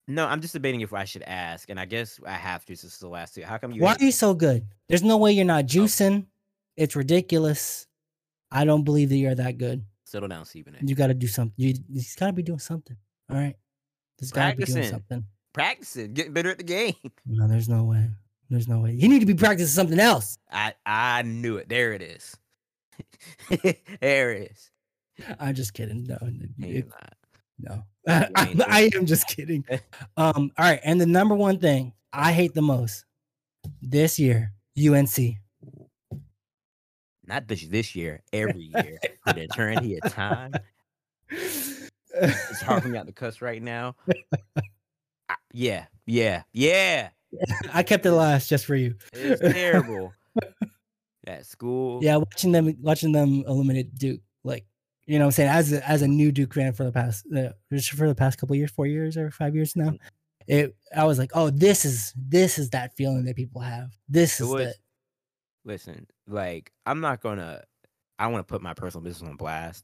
No, 0.09 0.25
I'm 0.25 0.41
just 0.41 0.53
debating 0.53 0.81
if 0.81 0.91
I 0.91 1.05
should 1.05 1.21
ask, 1.21 1.69
and 1.69 1.79
I 1.79 1.85
guess 1.85 2.19
I 2.25 2.31
have 2.31 2.65
to. 2.65 2.73
This 2.73 2.83
is 2.83 2.97
the 2.97 3.07
last 3.07 3.35
two. 3.35 3.43
How 3.43 3.59
come 3.59 3.71
you? 3.71 3.83
Why 3.83 3.93
are 3.93 4.03
you 4.03 4.11
so 4.11 4.33
good? 4.33 4.65
There's 4.87 5.03
no 5.03 5.17
way 5.17 5.33
you're 5.33 5.45
not 5.45 5.65
oh. 5.65 5.67
juicing. 5.67 6.25
It's 6.75 6.95
ridiculous. 6.95 7.85
I 8.51 8.65
don't 8.65 8.83
believe 8.83 9.09
that 9.09 9.17
you're 9.17 9.35
that 9.35 9.59
good. 9.59 9.85
Settle 10.05 10.27
down, 10.27 10.45
Stephen. 10.45 10.75
You 10.81 10.95
got 10.95 11.07
to 11.07 11.13
do 11.13 11.27
something. 11.27 11.53
You 11.57 11.75
he's 11.93 12.15
got 12.15 12.27
to 12.27 12.33
be 12.33 12.41
doing 12.41 12.57
something. 12.57 12.97
All 13.29 13.37
right, 13.37 13.55
he's 14.19 14.31
got 14.31 14.49
to 14.49 14.57
be 14.57 14.63
doing 14.63 14.89
something. 14.89 15.25
Practicing, 15.53 16.15
getting 16.15 16.33
better 16.33 16.49
at 16.49 16.57
the 16.57 16.63
game. 16.63 16.95
No, 17.27 17.47
there's 17.47 17.69
no 17.69 17.83
way. 17.83 18.09
There's 18.49 18.67
no 18.67 18.79
way. 18.79 18.93
You 18.93 19.07
need 19.07 19.19
to 19.19 19.27
be 19.27 19.35
practicing 19.35 19.75
something 19.75 19.99
else. 19.99 20.39
I 20.51 20.73
I 20.87 21.21
knew 21.21 21.57
it. 21.57 21.69
There 21.69 21.93
it 21.93 22.01
is. 22.01 22.35
there 24.01 24.31
it 24.31 24.51
is. 24.51 24.71
I'm 25.39 25.53
just 25.53 25.75
kidding. 25.75 26.05
No, 26.05 26.17
it-. 26.57 26.87
No. 27.59 27.83
I, 28.07 28.55
I 28.67 28.89
am 28.95 29.05
just 29.05 29.27
kidding. 29.27 29.65
Um. 30.17 30.51
All 30.57 30.65
right, 30.65 30.79
and 30.83 30.99
the 30.99 31.05
number 31.05 31.35
one 31.35 31.59
thing 31.59 31.93
I 32.11 32.31
hate 32.31 32.53
the 32.53 32.61
most 32.61 33.05
this 33.81 34.19
year, 34.19 34.51
UNC. 34.77 35.17
Not 37.25 37.47
this 37.47 37.65
this 37.67 37.95
year. 37.95 38.21
Every 38.33 38.63
year 38.75 38.99
for 39.25 39.33
the 39.33 39.41
eternity 39.41 39.99
of 40.01 40.11
time. 40.11 40.53
It's 41.29 42.61
hard 42.61 42.81
for 42.83 42.89
me 42.89 42.97
not 42.97 43.05
to 43.07 43.13
cuss 43.13 43.41
right 43.41 43.61
now. 43.61 43.95
I- 45.29 45.35
yeah, 45.53 45.85
yeah, 46.05 46.43
yeah. 46.53 47.09
I 47.71 47.83
kept 47.83 48.05
it 48.05 48.11
last 48.11 48.49
just 48.49 48.65
for 48.65 48.75
you. 48.75 48.95
It's 49.13 49.41
terrible. 49.41 50.13
At 51.27 51.45
school. 51.45 51.99
Yeah, 52.03 52.17
watching 52.17 52.51
them 52.51 52.75
watching 52.81 53.11
them 53.11 53.43
eliminate 53.47 53.93
Duke, 53.95 54.21
you 55.09 55.17
know, 55.19 55.25
what 55.25 55.29
I'm 55.29 55.31
saying 55.31 55.49
as 55.49 55.73
a, 55.73 55.89
as 55.89 56.01
a 56.03 56.07
new 56.07 56.31
Duke 56.31 56.53
fan 56.53 56.73
for 56.73 56.83
the 56.83 56.91
past 56.91 57.25
uh, 57.35 57.49
just 57.73 57.91
for 57.91 58.07
the 58.07 58.15
past 58.15 58.37
couple 58.37 58.55
years, 58.55 58.71
four 58.71 58.85
years 58.87 59.17
or 59.17 59.31
five 59.31 59.55
years 59.55 59.75
now, 59.75 59.89
Mm. 59.89 59.99
it 60.47 60.75
I 60.95 61.03
was 61.05 61.17
like, 61.19 61.31
oh, 61.33 61.49
this 61.49 61.83
is 61.85 62.13
this 62.15 62.59
is 62.59 62.69
that 62.71 62.95
feeling 62.95 63.25
that 63.25 63.35
people 63.35 63.61
have. 63.61 63.91
This 64.07 64.39
It 64.39 64.43
is 64.43 64.49
was- 64.49 64.65
the 64.67 64.73
listen, 65.65 66.07
like 66.27 66.71
I'm 66.85 67.01
not 67.01 67.21
gonna 67.21 67.63
I 68.19 68.27
want 68.27 68.47
to 68.47 68.51
put 68.51 68.61
my 68.61 68.73
personal 68.73 69.03
business 69.03 69.27
on 69.29 69.35
blast. 69.35 69.83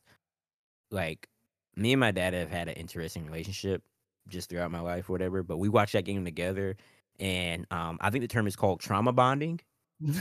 Like 0.92 1.28
me 1.76 1.94
and 1.94 2.00
my 2.00 2.12
dad 2.12 2.34
have 2.34 2.52
had 2.52 2.68
an 2.70 2.76
interesting 2.76 3.26
relationship 3.26 3.82
just 4.28 4.50
throughout 4.50 4.72
my 4.72 4.80
life, 4.80 5.10
or 5.10 5.14
whatever. 5.14 5.42
But 5.44 5.58
we 5.58 5.70
watched 5.70 5.94
that 5.94 6.06
game 6.06 6.24
together, 6.26 6.76
and 7.20 7.66
um, 7.72 7.98
I 8.02 8.10
think 8.12 8.22
the 8.22 8.28
term 8.28 8.48
is 8.48 8.56
called 8.56 8.80
trauma 8.80 9.12
bonding. 9.12 9.60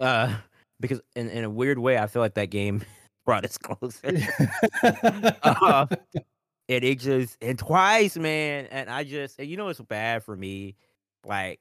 Uh, 0.00 0.34
because 0.80 1.00
in, 1.16 1.28
in 1.30 1.44
a 1.44 1.50
weird 1.50 1.78
way, 1.78 1.96
I 1.98 2.06
feel 2.06 2.20
like 2.22 2.34
that 2.34 2.50
game 2.50 2.82
brought 3.24 3.44
us 3.44 3.58
closer. 3.62 4.18
uh, 5.42 5.86
and 6.68 6.84
it 6.84 6.98
just 6.98 7.36
and 7.40 7.58
twice, 7.58 8.16
man. 8.16 8.66
And 8.70 8.88
I 8.90 9.04
just 9.04 9.38
and 9.38 9.48
you 9.48 9.56
know 9.56 9.68
it's 9.68 9.80
bad 9.80 10.22
for 10.22 10.36
me. 10.36 10.76
Like 11.24 11.60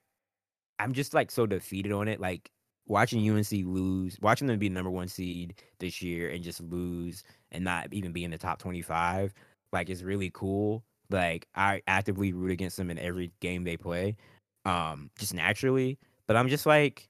I'm 0.79 0.93
just 0.93 1.13
like 1.13 1.31
so 1.31 1.45
defeated 1.45 1.91
on 1.91 2.07
it. 2.07 2.19
Like 2.19 2.51
watching 2.87 3.27
UNC 3.29 3.51
lose, 3.51 4.17
watching 4.21 4.47
them 4.47 4.59
be 4.59 4.69
number 4.69 4.89
one 4.89 5.07
seed 5.07 5.55
this 5.79 6.01
year 6.01 6.29
and 6.29 6.43
just 6.43 6.61
lose 6.61 7.23
and 7.51 7.63
not 7.63 7.93
even 7.93 8.11
be 8.11 8.23
in 8.23 8.31
the 8.31 8.37
top 8.37 8.59
25, 8.59 9.33
like 9.71 9.89
it's 9.89 10.01
really 10.01 10.31
cool. 10.33 10.83
Like 11.09 11.47
I 11.55 11.81
actively 11.87 12.33
root 12.33 12.51
against 12.51 12.77
them 12.77 12.89
in 12.89 12.97
every 12.97 13.31
game 13.41 13.63
they 13.63 13.77
play, 13.77 14.17
um, 14.65 15.09
just 15.17 15.33
naturally. 15.33 15.99
But 16.27 16.37
I'm 16.37 16.47
just 16.47 16.65
like, 16.65 17.09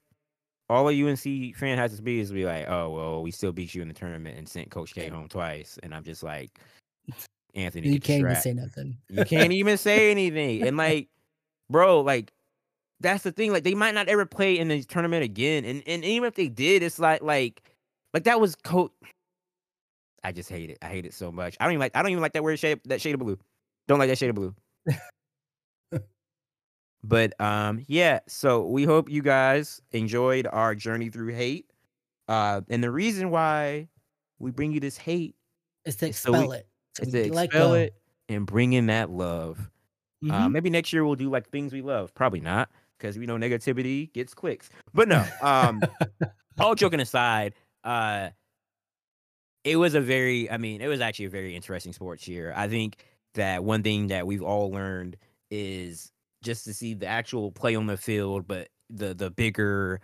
all 0.68 0.88
a 0.88 0.92
UNC 0.92 1.56
fan 1.56 1.78
has 1.78 1.96
to 1.96 2.02
be 2.02 2.20
is 2.20 2.32
be 2.32 2.44
like, 2.44 2.68
oh 2.68 2.90
well, 2.90 3.22
we 3.22 3.30
still 3.30 3.52
beat 3.52 3.74
you 3.74 3.82
in 3.82 3.88
the 3.88 3.94
tournament 3.94 4.38
and 4.38 4.48
sent 4.48 4.70
Coach 4.70 4.94
K 4.94 5.08
home 5.08 5.28
twice, 5.28 5.78
and 5.82 5.94
I'm 5.94 6.04
just 6.04 6.22
like, 6.22 6.58
Anthony, 7.54 7.88
you 7.88 8.00
can't 8.00 8.20
even 8.20 8.36
say 8.36 8.52
nothing. 8.52 8.96
you 9.08 9.24
can't 9.24 9.52
even 9.52 9.76
say 9.76 10.10
anything, 10.10 10.66
and 10.66 10.76
like, 10.76 11.08
bro, 11.70 12.00
like 12.00 12.32
that's 13.00 13.24
the 13.24 13.32
thing. 13.32 13.52
Like 13.52 13.64
they 13.64 13.74
might 13.74 13.94
not 13.94 14.08
ever 14.08 14.24
play 14.24 14.58
in 14.58 14.68
the 14.68 14.82
tournament 14.82 15.24
again, 15.24 15.64
and 15.64 15.82
and 15.86 16.04
even 16.04 16.26
if 16.26 16.34
they 16.34 16.48
did, 16.48 16.82
it's 16.82 16.98
like 16.98 17.22
like 17.22 17.62
like 18.14 18.24
that 18.24 18.40
was 18.40 18.54
coach. 18.56 18.92
I 20.24 20.32
just 20.32 20.48
hate 20.48 20.70
it. 20.70 20.78
I 20.82 20.86
hate 20.86 21.04
it 21.04 21.14
so 21.14 21.32
much. 21.32 21.56
I 21.60 21.64
don't 21.64 21.72
even 21.72 21.80
like. 21.80 21.96
I 21.96 22.02
don't 22.02 22.12
even 22.12 22.22
like 22.22 22.32
that 22.32 22.44
word 22.44 22.58
shade. 22.58 22.80
That 22.84 23.00
shade 23.00 23.14
of 23.14 23.20
blue. 23.20 23.38
Don't 23.88 23.98
like 23.98 24.08
that 24.08 24.18
shade 24.18 24.30
of 24.30 24.36
blue. 24.36 24.54
but 27.04 27.38
um, 27.40 27.84
yeah. 27.88 28.20
So 28.28 28.66
we 28.66 28.84
hope 28.84 29.10
you 29.10 29.22
guys 29.22 29.80
enjoyed 29.92 30.46
our 30.50 30.74
journey 30.74 31.10
through 31.10 31.34
hate. 31.34 31.70
Uh, 32.28 32.62
and 32.68 32.82
the 32.82 32.90
reason 32.90 33.30
why 33.30 33.88
we 34.38 34.50
bring 34.50 34.72
you 34.72 34.80
this 34.80 34.96
hate 34.96 35.34
is 35.84 35.96
to 35.96 36.08
expel 36.08 36.34
so 36.34 36.48
we, 36.48 36.56
it. 36.56 36.66
So 36.96 37.02
is 37.02 37.12
to 37.12 37.42
expel 37.42 37.74
it 37.74 37.94
and 38.28 38.46
bring 38.46 38.72
in 38.72 38.86
that 38.86 39.10
love. 39.10 39.70
Uh, 40.22 40.26
mm-hmm. 40.26 40.34
Uh, 40.34 40.48
maybe 40.48 40.70
next 40.70 40.92
year 40.92 41.04
we'll 41.04 41.16
do 41.16 41.28
like 41.28 41.50
things 41.50 41.72
we 41.72 41.82
love. 41.82 42.14
Probably 42.14 42.40
not 42.40 42.70
because 42.98 43.18
we 43.18 43.26
know 43.26 43.36
negativity 43.36 44.12
gets 44.12 44.32
clicks. 44.34 44.70
But 44.94 45.08
no, 45.08 45.26
um, 45.42 45.82
all 46.60 46.76
joking 46.76 47.00
aside, 47.00 47.54
uh, 47.82 48.28
it 49.64 49.76
was 49.76 49.94
a 49.94 50.00
very, 50.00 50.50
I 50.50 50.56
mean, 50.56 50.80
it 50.80 50.86
was 50.86 51.00
actually 51.00 51.26
a 51.26 51.30
very 51.30 51.56
interesting 51.56 51.92
sports 51.92 52.28
year. 52.28 52.52
I 52.56 52.68
think 52.68 53.04
that 53.34 53.64
one 53.64 53.82
thing 53.82 54.08
that 54.08 54.26
we've 54.26 54.42
all 54.42 54.70
learned 54.70 55.16
is 55.50 56.12
just 56.42 56.64
to 56.66 56.74
see 56.74 56.94
the 56.94 57.06
actual 57.06 57.52
play 57.52 57.74
on 57.74 57.86
the 57.86 57.96
field, 57.96 58.46
but 58.46 58.68
the 58.90 59.14
the 59.14 59.30
bigger 59.30 60.00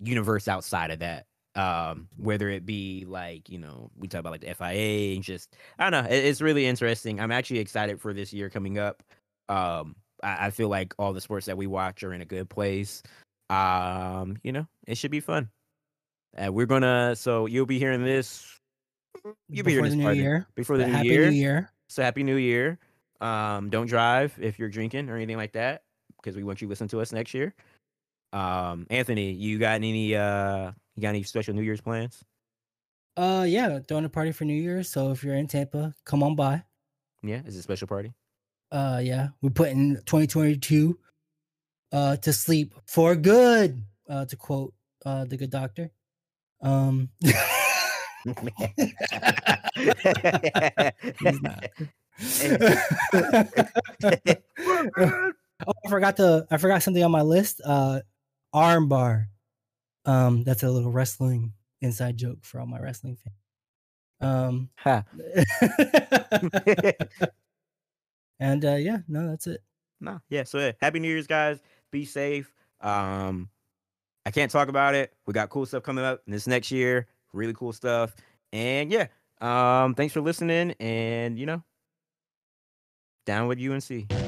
universe 0.00 0.48
outside 0.48 0.90
of 0.90 1.00
that. 1.00 1.26
Um, 1.54 2.08
whether 2.16 2.48
it 2.48 2.64
be 2.64 3.04
like 3.08 3.48
you 3.48 3.58
know 3.58 3.90
we 3.96 4.06
talk 4.06 4.20
about 4.20 4.32
like 4.32 4.42
the 4.42 4.54
FIA 4.54 5.14
and 5.14 5.24
just 5.24 5.56
I 5.78 5.90
don't 5.90 6.04
know, 6.04 6.08
it, 6.08 6.24
it's 6.24 6.40
really 6.40 6.66
interesting. 6.66 7.20
I'm 7.20 7.32
actually 7.32 7.58
excited 7.58 8.00
for 8.00 8.12
this 8.12 8.32
year 8.32 8.48
coming 8.48 8.78
up. 8.78 9.02
Um, 9.48 9.96
I, 10.22 10.46
I 10.46 10.50
feel 10.50 10.68
like 10.68 10.94
all 10.98 11.12
the 11.12 11.20
sports 11.20 11.46
that 11.46 11.56
we 11.56 11.66
watch 11.66 12.02
are 12.02 12.12
in 12.12 12.20
a 12.20 12.26
good 12.26 12.48
place. 12.48 13.02
Um, 13.50 14.36
you 14.42 14.52
know, 14.52 14.66
it 14.86 14.98
should 14.98 15.10
be 15.10 15.20
fun. 15.20 15.48
And 16.34 16.54
we're 16.54 16.66
gonna 16.66 17.16
so 17.16 17.46
you'll 17.46 17.66
be 17.66 17.78
hearing 17.78 18.04
this. 18.04 18.46
You'll 19.48 19.64
be 19.64 19.72
hearing 19.72 19.86
this 19.86 19.94
new 19.94 20.10
year. 20.12 20.46
before 20.54 20.76
the, 20.76 20.84
the 20.84 20.90
new 20.90 20.96
happy 20.96 21.08
year. 21.08 21.30
New 21.30 21.36
Year. 21.36 21.72
So 21.88 22.02
happy 22.02 22.22
New 22.22 22.36
Year. 22.36 22.78
Um, 23.20 23.70
don't 23.70 23.86
drive 23.86 24.36
if 24.40 24.58
you're 24.58 24.68
drinking 24.68 25.08
or 25.08 25.16
anything 25.16 25.36
like 25.36 25.52
that 25.52 25.82
because 26.16 26.36
we 26.36 26.44
want 26.44 26.60
you 26.60 26.66
to 26.66 26.70
listen 26.70 26.88
to 26.88 27.00
us 27.00 27.12
next 27.12 27.34
year. 27.34 27.54
Um, 28.32 28.86
Anthony, 28.90 29.32
you 29.32 29.58
got 29.58 29.76
any 29.76 30.14
uh, 30.14 30.72
you 30.96 31.02
got 31.02 31.10
any 31.10 31.22
special 31.22 31.54
New 31.54 31.62
Year's 31.62 31.80
plans? 31.80 32.22
Uh, 33.16 33.44
yeah, 33.48 33.78
throwing 33.80 34.04
a 34.04 34.08
party 34.08 34.32
for 34.32 34.44
New 34.44 34.54
Year's. 34.54 34.88
So 34.88 35.10
if 35.10 35.24
you're 35.24 35.34
in 35.34 35.48
Tampa, 35.48 35.94
come 36.04 36.22
on 36.22 36.36
by. 36.36 36.62
Yeah, 37.22 37.40
is 37.46 37.56
it 37.56 37.60
a 37.60 37.62
special 37.62 37.88
party? 37.88 38.12
Uh, 38.70 39.00
yeah, 39.02 39.28
we're 39.42 39.50
putting 39.50 39.96
2022 39.96 40.98
uh 41.90 42.16
to 42.16 42.32
sleep 42.32 42.74
for 42.86 43.16
good. 43.16 43.82
Uh, 44.08 44.24
to 44.26 44.36
quote 44.36 44.74
uh 45.04 45.24
the 45.24 45.36
good 45.36 45.50
doctor. 45.50 45.90
Um. 46.60 47.08
oh, 52.20 52.92
I 55.84 55.88
forgot 55.88 56.16
to 56.16 56.46
I 56.50 56.56
forgot 56.56 56.82
something 56.82 57.02
on 57.02 57.10
my 57.10 57.22
list. 57.22 57.60
Uh 57.64 58.00
armbar. 58.54 59.26
Um, 60.04 60.42
that's 60.44 60.62
a 60.62 60.70
little 60.70 60.90
wrestling 60.90 61.52
inside 61.80 62.16
joke 62.16 62.38
for 62.42 62.60
all 62.60 62.66
my 62.66 62.80
wrestling 62.80 63.16
fans. 63.16 63.36
Um 64.20 64.70
ha. 64.76 65.04
and 68.40 68.64
uh 68.64 68.76
yeah, 68.76 68.98
no, 69.06 69.28
that's 69.28 69.46
it. 69.46 69.62
No, 70.00 70.20
yeah. 70.28 70.44
So 70.44 70.58
yeah, 70.58 70.72
happy 70.80 70.98
New 71.00 71.08
Year's, 71.08 71.26
guys. 71.26 71.60
Be 71.90 72.04
safe. 72.04 72.52
Um 72.80 73.48
I 74.26 74.30
can't 74.30 74.50
talk 74.50 74.68
about 74.68 74.94
it. 74.94 75.14
We 75.26 75.32
got 75.32 75.48
cool 75.48 75.64
stuff 75.66 75.82
coming 75.82 76.04
up 76.04 76.20
this 76.26 76.46
next 76.46 76.70
year. 76.70 77.06
Really 77.32 77.54
cool 77.54 77.72
stuff. 77.72 78.14
And 78.52 78.90
yeah, 78.90 79.06
um, 79.40 79.94
thanks 79.94 80.12
for 80.12 80.20
listening. 80.20 80.72
And 80.80 81.38
you 81.38 81.46
know, 81.46 81.62
down 83.28 83.46
with 83.46 83.60
UNC. 83.60 84.27